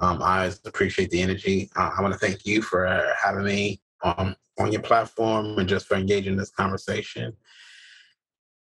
Um, 0.00 0.22
I 0.22 0.52
appreciate 0.64 1.10
the 1.10 1.22
energy. 1.22 1.70
Uh, 1.76 1.90
I 1.96 2.02
want 2.02 2.12
to 2.12 2.18
thank 2.18 2.44
you 2.44 2.62
for 2.62 2.86
having 3.22 3.44
me 3.44 3.80
um, 4.02 4.36
on 4.58 4.72
your 4.72 4.82
platform 4.82 5.58
and 5.58 5.68
just 5.68 5.86
for 5.86 5.96
engaging 5.96 6.36
this 6.36 6.50
conversation. 6.50 7.32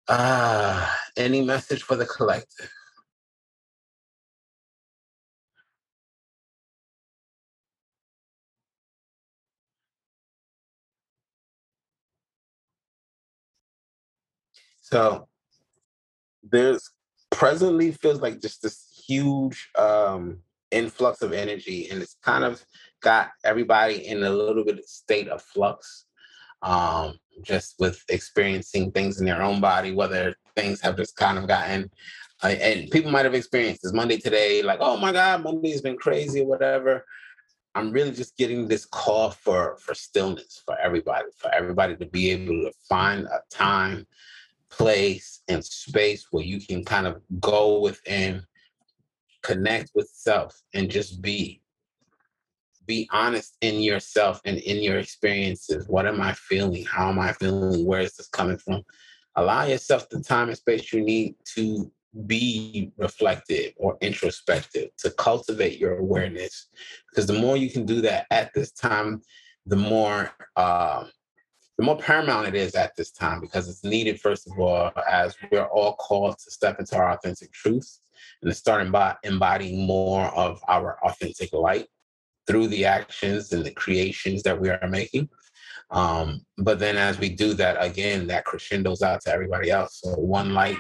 Uh, 0.09 0.89
any 1.16 1.43
message 1.43 1.82
for 1.82 1.97
the 1.97 2.06
collective? 2.06 2.70
So 14.91 15.29
there's 16.43 16.91
presently 17.31 17.93
feels 17.93 18.21
like 18.21 18.41
just 18.41 18.62
this 18.62 19.03
huge 19.07 19.71
um, 19.79 20.39
influx 20.71 21.23
of 21.23 21.33
energy 21.33 21.89
and 21.91 22.03
it's 22.03 22.17
kind 22.23 22.45
of 22.45 22.65
got 23.01 23.31
everybody 23.45 24.07
in 24.07 24.23
a 24.23 24.31
little 24.31 24.65
bit 24.65 24.79
of 24.79 24.85
state 24.85 25.29
of 25.29 25.43
flux 25.43 26.07
um, 26.62 27.19
just 27.43 27.77
with 27.79 28.05
experiencing 28.09 28.91
things 28.93 29.21
in 29.21 29.27
their 29.27 29.43
own 29.43 29.61
body 29.61 29.93
whether 29.93 30.35
things 30.57 30.81
have 30.81 30.97
just 30.97 31.17
kind 31.17 31.39
of 31.39 31.49
gotten 31.49 31.91
I, 32.43 32.53
and 32.53 32.91
people 32.91 33.11
might 33.11 33.25
have 33.25 33.35
experienced 33.35 33.83
this 33.83 33.93
Monday 33.93 34.17
today, 34.17 34.62
like, 34.62 34.79
oh 34.81 34.97
my 34.97 35.12
God, 35.12 35.43
Monday's 35.43 35.83
been 35.83 35.99
crazy 35.99 36.41
or 36.41 36.47
whatever. 36.47 37.05
I'm 37.75 37.93
really 37.93 38.12
just 38.12 38.37
getting 38.37 38.67
this 38.67 38.87
call 38.87 39.31
for 39.31 39.77
for 39.77 39.95
stillness 39.95 40.62
for 40.65 40.79
everybody, 40.81 41.27
for 41.37 41.53
everybody 41.55 41.97
to 41.97 42.07
be 42.07 42.31
able 42.31 42.65
to 42.65 42.73
find 42.89 43.27
a 43.27 43.41
time, 43.51 44.07
place, 44.71 45.43
and 45.49 45.65
space 45.65 46.27
where 46.31 46.45
you 46.45 46.61
can 46.61 46.85
kind 46.85 47.07
of 47.07 47.21
go 47.41 47.81
within, 47.81 48.43
connect 49.43 49.91
with 49.95 50.09
self, 50.13 50.61
and 50.75 50.91
just 50.91 51.21
be. 51.21 51.61
Be 52.87 53.09
honest 53.13 53.57
in 53.61 53.81
yourself 53.81 54.41
and 54.45 54.59
in 54.59 54.83
your 54.83 54.99
experiences. 54.99 55.89
What 55.89 56.07
am 56.07 56.21
I 56.21 56.33
feeling? 56.33 56.85
How 56.85 57.11
am 57.11 57.19
I 57.19 57.33
feeling? 57.33 57.85
Where 57.85 58.01
is 58.01 58.15
this 58.15 58.29
coming 58.29 58.59
from? 58.59 58.83
Allow 59.37 59.65
yourself 59.65 60.09
the 60.09 60.21
time 60.21 60.49
and 60.49 60.57
space 60.57 60.93
you 60.93 61.03
need 61.03 61.37
to 61.55 61.91
be 62.27 62.91
reflective 62.97 63.73
or 63.77 63.97
introspective 64.01 64.91
to 64.99 65.11
cultivate 65.13 65.79
your 65.79 65.99
awareness 65.99 66.69
because 67.09 67.27
the 67.27 67.39
more 67.39 67.57
you 67.57 67.71
can 67.71 67.87
do 67.87 68.01
that 68.01 68.27
at 68.33 68.53
this 68.53 68.73
time 68.73 69.23
the 69.67 69.77
more 69.77 70.33
uh, 70.57 71.05
the 71.81 71.86
more 71.86 71.97
paramount 71.97 72.47
it 72.47 72.55
is 72.55 72.74
at 72.74 72.94
this 72.94 73.11
time 73.11 73.40
because 73.40 73.66
it's 73.66 73.82
needed 73.82 74.20
first 74.20 74.47
of 74.47 74.59
all 74.59 74.93
as 75.11 75.35
we're 75.51 75.65
all 75.65 75.94
called 75.94 76.39
to 76.39 76.51
step 76.51 76.78
into 76.78 76.94
our 76.94 77.12
authentic 77.12 77.51
truth 77.52 78.01
and 78.43 78.51
to 78.51 78.55
start 78.55 78.86
embodying 79.24 79.86
more 79.86 80.27
of 80.27 80.62
our 80.69 80.98
authentic 81.07 81.51
light 81.55 81.86
through 82.47 82.66
the 82.66 82.85
actions 82.85 83.55
and 83.55 83.65
the 83.65 83.70
creations 83.70 84.43
that 84.43 84.61
we 84.61 84.69
are 84.69 84.89
making 84.89 85.27
um, 85.90 86.44
but 86.59 86.78
then 86.78 86.98
as 86.98 87.19
we 87.19 87.31
do 87.31 87.55
that 87.55 87.82
again 87.82 88.27
that 88.27 88.44
crescendos 88.44 89.01
out 89.01 89.23
to 89.23 89.32
everybody 89.32 89.70
else 89.70 90.01
so 90.02 90.11
one 90.16 90.52
light 90.52 90.77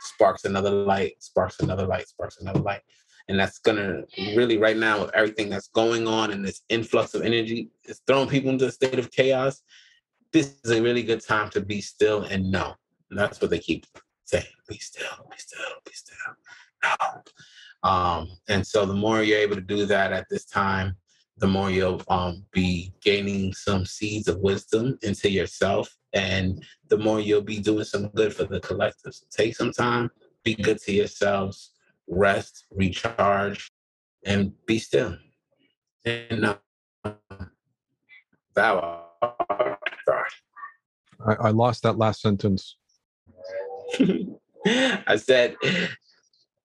sparks 0.00 0.44
another 0.44 0.70
light, 0.70 1.22
sparks 1.22 1.60
another 1.60 1.86
light, 1.86 2.08
sparks 2.08 2.40
another 2.40 2.60
light. 2.60 2.80
And 3.28 3.38
that's 3.38 3.58
gonna 3.58 4.02
really 4.34 4.58
right 4.58 4.76
now 4.76 5.00
with 5.00 5.14
everything 5.14 5.48
that's 5.48 5.68
going 5.68 6.08
on 6.08 6.32
and 6.32 6.44
this 6.44 6.62
influx 6.68 7.14
of 7.14 7.22
energy 7.22 7.70
is 7.84 8.00
throwing 8.06 8.28
people 8.28 8.50
into 8.50 8.66
a 8.66 8.72
state 8.72 8.98
of 8.98 9.10
chaos. 9.10 9.62
This 10.32 10.54
is 10.64 10.70
a 10.70 10.82
really 10.82 11.02
good 11.02 11.20
time 11.20 11.50
to 11.50 11.60
be 11.60 11.80
still 11.80 12.22
and 12.22 12.50
know. 12.50 12.74
And 13.10 13.18
that's 13.18 13.40
what 13.40 13.50
they 13.50 13.58
keep 13.58 13.86
saying. 14.24 14.44
Be 14.68 14.78
still, 14.78 15.26
be 15.30 15.36
still, 15.36 15.60
be 15.84 15.92
still. 15.92 16.16
No. 16.84 17.88
Um, 17.88 18.28
and 18.48 18.66
so 18.66 18.86
the 18.86 18.94
more 18.94 19.22
you're 19.22 19.38
able 19.38 19.56
to 19.56 19.60
do 19.60 19.86
that 19.86 20.12
at 20.12 20.26
this 20.30 20.44
time, 20.44 20.96
the 21.38 21.46
more 21.46 21.70
you'll 21.70 22.02
um, 22.08 22.44
be 22.52 22.92
gaining 23.02 23.52
some 23.54 23.86
seeds 23.86 24.28
of 24.28 24.38
wisdom 24.38 24.98
into 25.02 25.30
yourself 25.30 25.96
and 26.12 26.62
the 26.88 26.98
more 26.98 27.20
you'll 27.20 27.40
be 27.40 27.58
doing 27.58 27.84
some 27.84 28.08
good 28.08 28.34
for 28.34 28.44
the 28.44 28.60
collective. 28.60 29.14
So 29.14 29.24
take 29.30 29.56
some 29.56 29.72
time, 29.72 30.10
be 30.44 30.54
good 30.54 30.78
to 30.82 30.92
yourselves, 30.92 31.72
rest, 32.08 32.66
recharge, 32.70 33.72
and 34.24 34.52
be 34.66 34.78
still. 34.78 35.16
And 36.04 36.44
uh. 36.44 36.56
I, 41.26 41.34
I 41.34 41.50
lost 41.50 41.82
that 41.82 41.98
last 41.98 42.20
sentence. 42.20 42.76
I 44.66 45.16
said, 45.16 45.56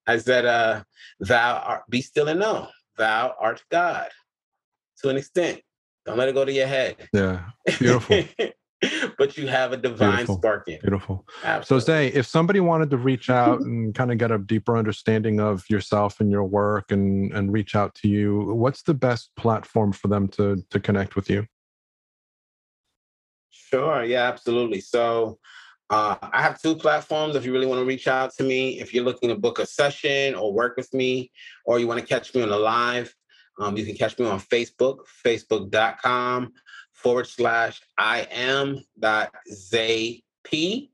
I 0.07 0.17
said, 0.17 0.45
uh, 0.45 0.83
thou 1.19 1.57
art, 1.57 1.83
be 1.89 2.01
still 2.01 2.27
and 2.27 2.39
know, 2.39 2.67
thou 2.97 3.35
art 3.39 3.63
God 3.71 4.09
to 5.01 5.09
an 5.09 5.17
extent. 5.17 5.61
Don't 6.05 6.17
let 6.17 6.29
it 6.29 6.35
go 6.35 6.45
to 6.45 6.51
your 6.51 6.67
head. 6.67 7.09
Yeah, 7.13 7.45
beautiful. 7.79 8.23
but 9.17 9.37
you 9.37 9.47
have 9.47 9.71
a 9.71 9.77
divine 9.77 10.17
Beautiful. 10.17 10.37
spark 10.37 10.67
in. 10.67 10.79
Beautiful. 10.79 11.25
Absolutely. 11.43 11.81
So, 11.81 11.85
Zay, 11.85 12.07
if 12.09 12.25
somebody 12.25 12.59
wanted 12.59 12.89
to 12.91 12.97
reach 12.97 13.29
out 13.29 13.61
and 13.61 13.95
kind 13.95 14.11
of 14.11 14.17
get 14.17 14.31
a 14.31 14.37
deeper 14.37 14.77
understanding 14.77 15.39
of 15.39 15.63
yourself 15.69 16.19
and 16.19 16.29
your 16.29 16.43
work 16.43 16.91
and 16.91 17.33
and 17.33 17.51
reach 17.51 17.75
out 17.75 17.95
to 17.95 18.07
you, 18.07 18.53
what's 18.53 18.83
the 18.83 18.93
best 18.93 19.31
platform 19.35 19.91
for 19.91 20.07
them 20.07 20.27
to 20.29 20.63
to 20.69 20.79
connect 20.79 21.15
with 21.15 21.29
you? 21.29 21.47
Sure. 23.75 24.05
Yeah, 24.05 24.23
absolutely. 24.29 24.79
So 24.79 25.37
uh, 25.89 26.15
I 26.21 26.41
have 26.41 26.61
two 26.61 26.77
platforms 26.77 27.35
if 27.35 27.45
you 27.45 27.51
really 27.51 27.65
want 27.65 27.81
to 27.81 27.85
reach 27.85 28.07
out 28.07 28.33
to 28.35 28.43
me. 28.43 28.79
If 28.79 28.93
you're 28.93 29.03
looking 29.03 29.27
to 29.27 29.35
book 29.35 29.59
a 29.59 29.65
session 29.65 30.33
or 30.33 30.53
work 30.53 30.77
with 30.77 30.93
me, 30.93 31.29
or 31.65 31.77
you 31.77 31.85
want 31.85 31.99
to 31.99 32.05
catch 32.05 32.33
me 32.33 32.41
on 32.41 32.47
the 32.47 32.57
live, 32.57 33.13
um, 33.59 33.75
you 33.75 33.85
can 33.85 33.95
catch 33.95 34.17
me 34.17 34.27
on 34.27 34.39
Facebook, 34.39 34.99
facebook.com 35.25 36.53
forward 36.93 37.27
slash 37.27 37.81
I 37.97 38.25
am 38.31 38.79
dot 38.97 39.33
P. 40.45 40.89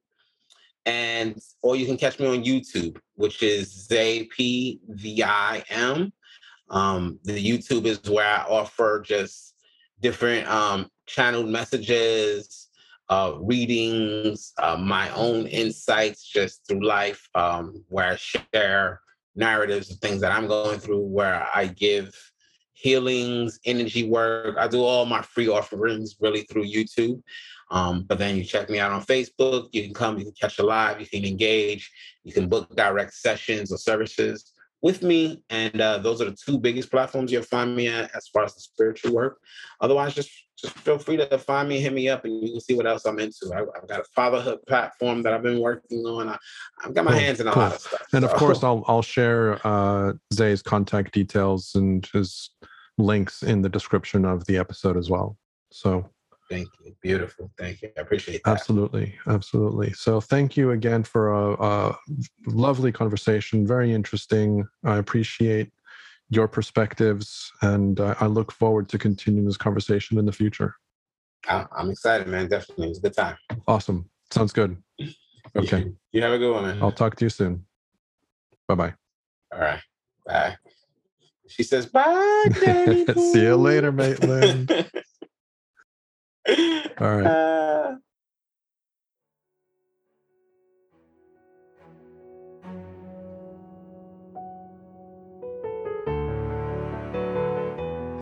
And 0.88 1.40
or 1.62 1.76
you 1.76 1.86
can 1.86 1.98
catch 1.98 2.20
me 2.20 2.26
on 2.26 2.44
YouTube, 2.44 2.98
which 3.14 3.44
is 3.44 3.88
ZayPVIM. 3.92 4.82
Um, 6.72 7.20
the 7.26 7.38
YouTube 7.48 7.86
is 7.86 8.02
where 8.10 8.26
I 8.26 8.44
offer 8.50 9.04
just 9.06 9.54
different 10.00 10.48
um, 10.48 10.90
channeled 11.06 11.48
messages, 11.48 12.70
uh, 13.12 13.36
readings, 13.42 14.54
uh, 14.58 14.78
my 14.78 15.14
own 15.14 15.46
insights 15.48 16.24
just 16.24 16.66
through 16.66 16.86
life, 16.88 17.28
um, 17.36 17.84
where 17.90 18.12
I 18.12 18.16
share 18.16 19.02
narratives 19.36 19.92
of 19.92 19.98
things 19.98 20.22
that 20.22 20.32
I'm 20.32 20.48
going 20.48 20.80
through, 20.80 21.02
where 21.02 21.46
I 21.54 21.68
give 21.68 22.16
healings, 22.72 23.60
energy 23.66 24.08
work. 24.08 24.56
I 24.58 24.70
do 24.70 24.82
all 24.82 25.06
my 25.06 25.22
free 25.22 25.50
offerings 25.50 26.16
really 26.22 26.44
through 26.44 26.64
YouTube. 26.64 27.22
Um, 27.70 28.04
but 28.04 28.18
then 28.18 28.38
you 28.38 28.46
check 28.46 28.70
me 28.70 28.80
out 28.80 28.94
on 28.94 29.04
Facebook. 29.04 29.68
You 29.74 29.84
can 29.84 29.94
come, 29.94 30.18
you 30.18 30.24
can 30.24 30.34
catch 30.40 30.60
a 30.60 30.64
live, 30.64 31.02
you 31.02 31.08
can 31.08 31.26
engage, 31.26 31.92
you 32.24 32.32
can 32.32 32.48
book 32.48 32.74
direct 32.78 33.14
sessions 33.14 33.74
or 33.74 33.78
services 33.78 34.54
with 34.82 35.04
me. 35.04 35.44
And 35.50 35.80
uh, 35.80 36.00
those 36.00 36.22
are 36.22 36.26
the 36.26 36.36
two 36.36 36.60
biggest 36.60 36.92
platforms 36.92 37.32
you'll 37.32 37.44
find 37.44 37.76
me 37.76 37.88
at 37.88 38.14
as 38.16 38.28
far 38.28 38.44
as 38.44 38.56
the 38.56 38.62
spiritual 38.62 39.14
work. 39.14 39.40
Otherwise, 39.80 40.14
just 40.14 40.32
just 40.58 40.78
feel 40.80 41.00
free 41.00 41.18
to 41.18 41.38
find 41.40 41.68
me, 41.68 41.80
hit 41.80 41.92
me 41.92 42.08
up, 42.08 42.24
and 42.24 42.44
you 42.44 42.52
can 42.52 42.62
see 42.62 42.76
what 42.76 42.86
else 42.86 43.06
I'm 43.06 43.18
into. 43.18 43.52
I, 43.54 43.60
have 43.60 43.88
got 43.88 44.00
a 44.02 44.06
fatherhood 44.16 44.60
platform 44.68 45.24
that 45.24 45.34
I've 45.34 45.42
been 45.42 45.60
working 45.60 46.06
on. 46.06 46.30
I, 46.30 46.38
have 46.84 46.94
got 46.94 47.04
my 47.04 47.12
cool, 47.12 47.20
hands 47.20 47.40
in 47.40 47.48
a 47.48 47.52
cool. 47.52 47.64
lot 47.64 47.74
of 47.74 47.82
stuff. 47.82 48.08
And 48.14 48.24
so. 48.24 48.30
of 48.30 48.38
course, 48.38 48.64
I'll 48.64 48.84
I'll 48.88 49.02
share 49.02 49.60
uh, 49.66 50.14
Zay's 50.34 50.62
contact 50.62 51.14
details 51.14 51.72
and 51.76 52.08
his 52.14 52.52
links 52.98 53.42
in 53.42 53.62
the 53.62 53.70
description 53.70 54.26
of 54.26 54.46
the 54.46 54.58
episode 54.58 54.98
as 54.98 55.10
well. 55.10 55.38
So 55.72 56.10
thank 56.52 56.70
you. 56.84 56.96
Beautiful. 57.02 57.52
Thank 57.58 57.82
you. 57.82 57.90
I 57.98 58.02
appreciate 58.02 58.42
that. 58.44 58.52
Absolutely. 58.52 59.16
Absolutely. 59.28 59.94
So 59.94 60.20
thank 60.20 60.58
you 60.58 60.72
again 60.72 61.04
for 61.04 61.32
a, 61.32 61.54
a 61.54 61.98
lovely 62.46 62.92
conversation. 62.92 63.66
Very 63.66 63.94
interesting. 63.94 64.68
I 64.84 64.98
appreciate 64.98 65.72
your 66.30 66.48
perspectives 66.48 67.52
and 67.62 68.00
uh, 68.00 68.16
I 68.20 68.28
look 68.28 68.52
forward 68.52 68.90
to 68.90 68.98
continuing 68.98 69.46
this 69.46 69.58
conversation 69.58 70.18
in 70.18 70.26
the 70.26 70.32
future. 70.32 70.76
I'm 71.48 71.90
excited, 71.90 72.28
man. 72.28 72.48
Definitely. 72.48 72.90
It's 72.90 73.00
a 73.00 73.02
good 73.02 73.16
time. 73.16 73.38
Awesome. 73.68 74.10
Sounds 74.30 74.52
good. 74.52 74.78
Okay. 75.56 75.92
You 76.14 76.22
have 76.22 76.34
a 76.34 76.38
good 76.38 76.54
one, 76.54 76.64
man. 76.64 76.78
I'll 76.82 76.92
talk 76.92 77.16
to 77.16 77.26
you 77.26 77.30
soon. 77.30 77.66
Bye 78.68 78.76
bye. 78.76 78.94
All 79.54 79.60
right. 79.60 79.80
Bye. 80.26 80.58
She 81.48 81.64
says, 81.64 81.86
bye, 81.86 82.48
Danny. 82.60 83.06
See 83.32 83.42
you 83.42 83.56
later, 83.56 83.94
Maitland. 83.94 84.72
All 86.48 87.16
right. 87.16 87.26
Uh, 87.26 87.96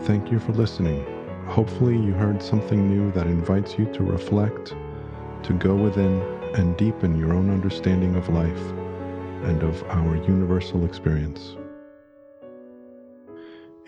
Thank 0.02 0.32
you 0.32 0.40
for 0.40 0.52
listening. 0.52 1.04
Hopefully, 1.46 1.94
you 1.94 2.12
heard 2.12 2.42
something 2.42 2.88
new 2.88 3.12
that 3.12 3.26
invites 3.26 3.78
you 3.78 3.86
to 3.92 4.02
reflect, 4.02 4.74
to 5.42 5.52
go 5.52 5.74
within, 5.76 6.20
and 6.54 6.76
deepen 6.76 7.18
your 7.18 7.32
own 7.32 7.50
understanding 7.50 8.16
of 8.16 8.28
life 8.28 8.72
and 9.44 9.62
of 9.62 9.82
our 9.84 10.16
universal 10.16 10.84
experience. 10.84 11.56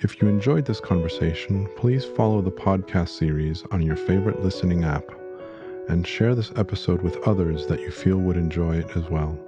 If 0.02 0.20
you 0.20 0.26
enjoyed 0.26 0.64
this 0.64 0.80
conversation, 0.80 1.68
please 1.76 2.04
follow 2.04 2.40
the 2.40 2.50
podcast 2.50 3.10
series 3.10 3.62
on 3.70 3.82
your 3.82 3.94
favorite 3.94 4.42
listening 4.42 4.82
app 4.82 5.04
and 5.88 6.04
share 6.04 6.34
this 6.34 6.50
episode 6.56 7.02
with 7.02 7.16
others 7.18 7.68
that 7.68 7.78
you 7.78 7.92
feel 7.92 8.16
would 8.16 8.36
enjoy 8.36 8.78
it 8.78 8.96
as 8.96 9.08
well. 9.08 9.38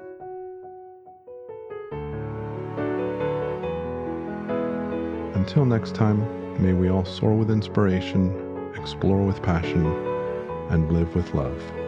Until 5.35 5.65
next 5.65 5.97
time, 5.97 6.21
may 6.63 6.73
we 6.73 6.89
all 6.89 7.05
soar 7.05 7.35
with 7.35 7.51
inspiration, 7.51 8.71
explore 8.77 9.27
with 9.27 9.43
passion, 9.43 9.85
and 10.71 10.93
live 10.93 11.17
with 11.17 11.35
love. 11.35 11.84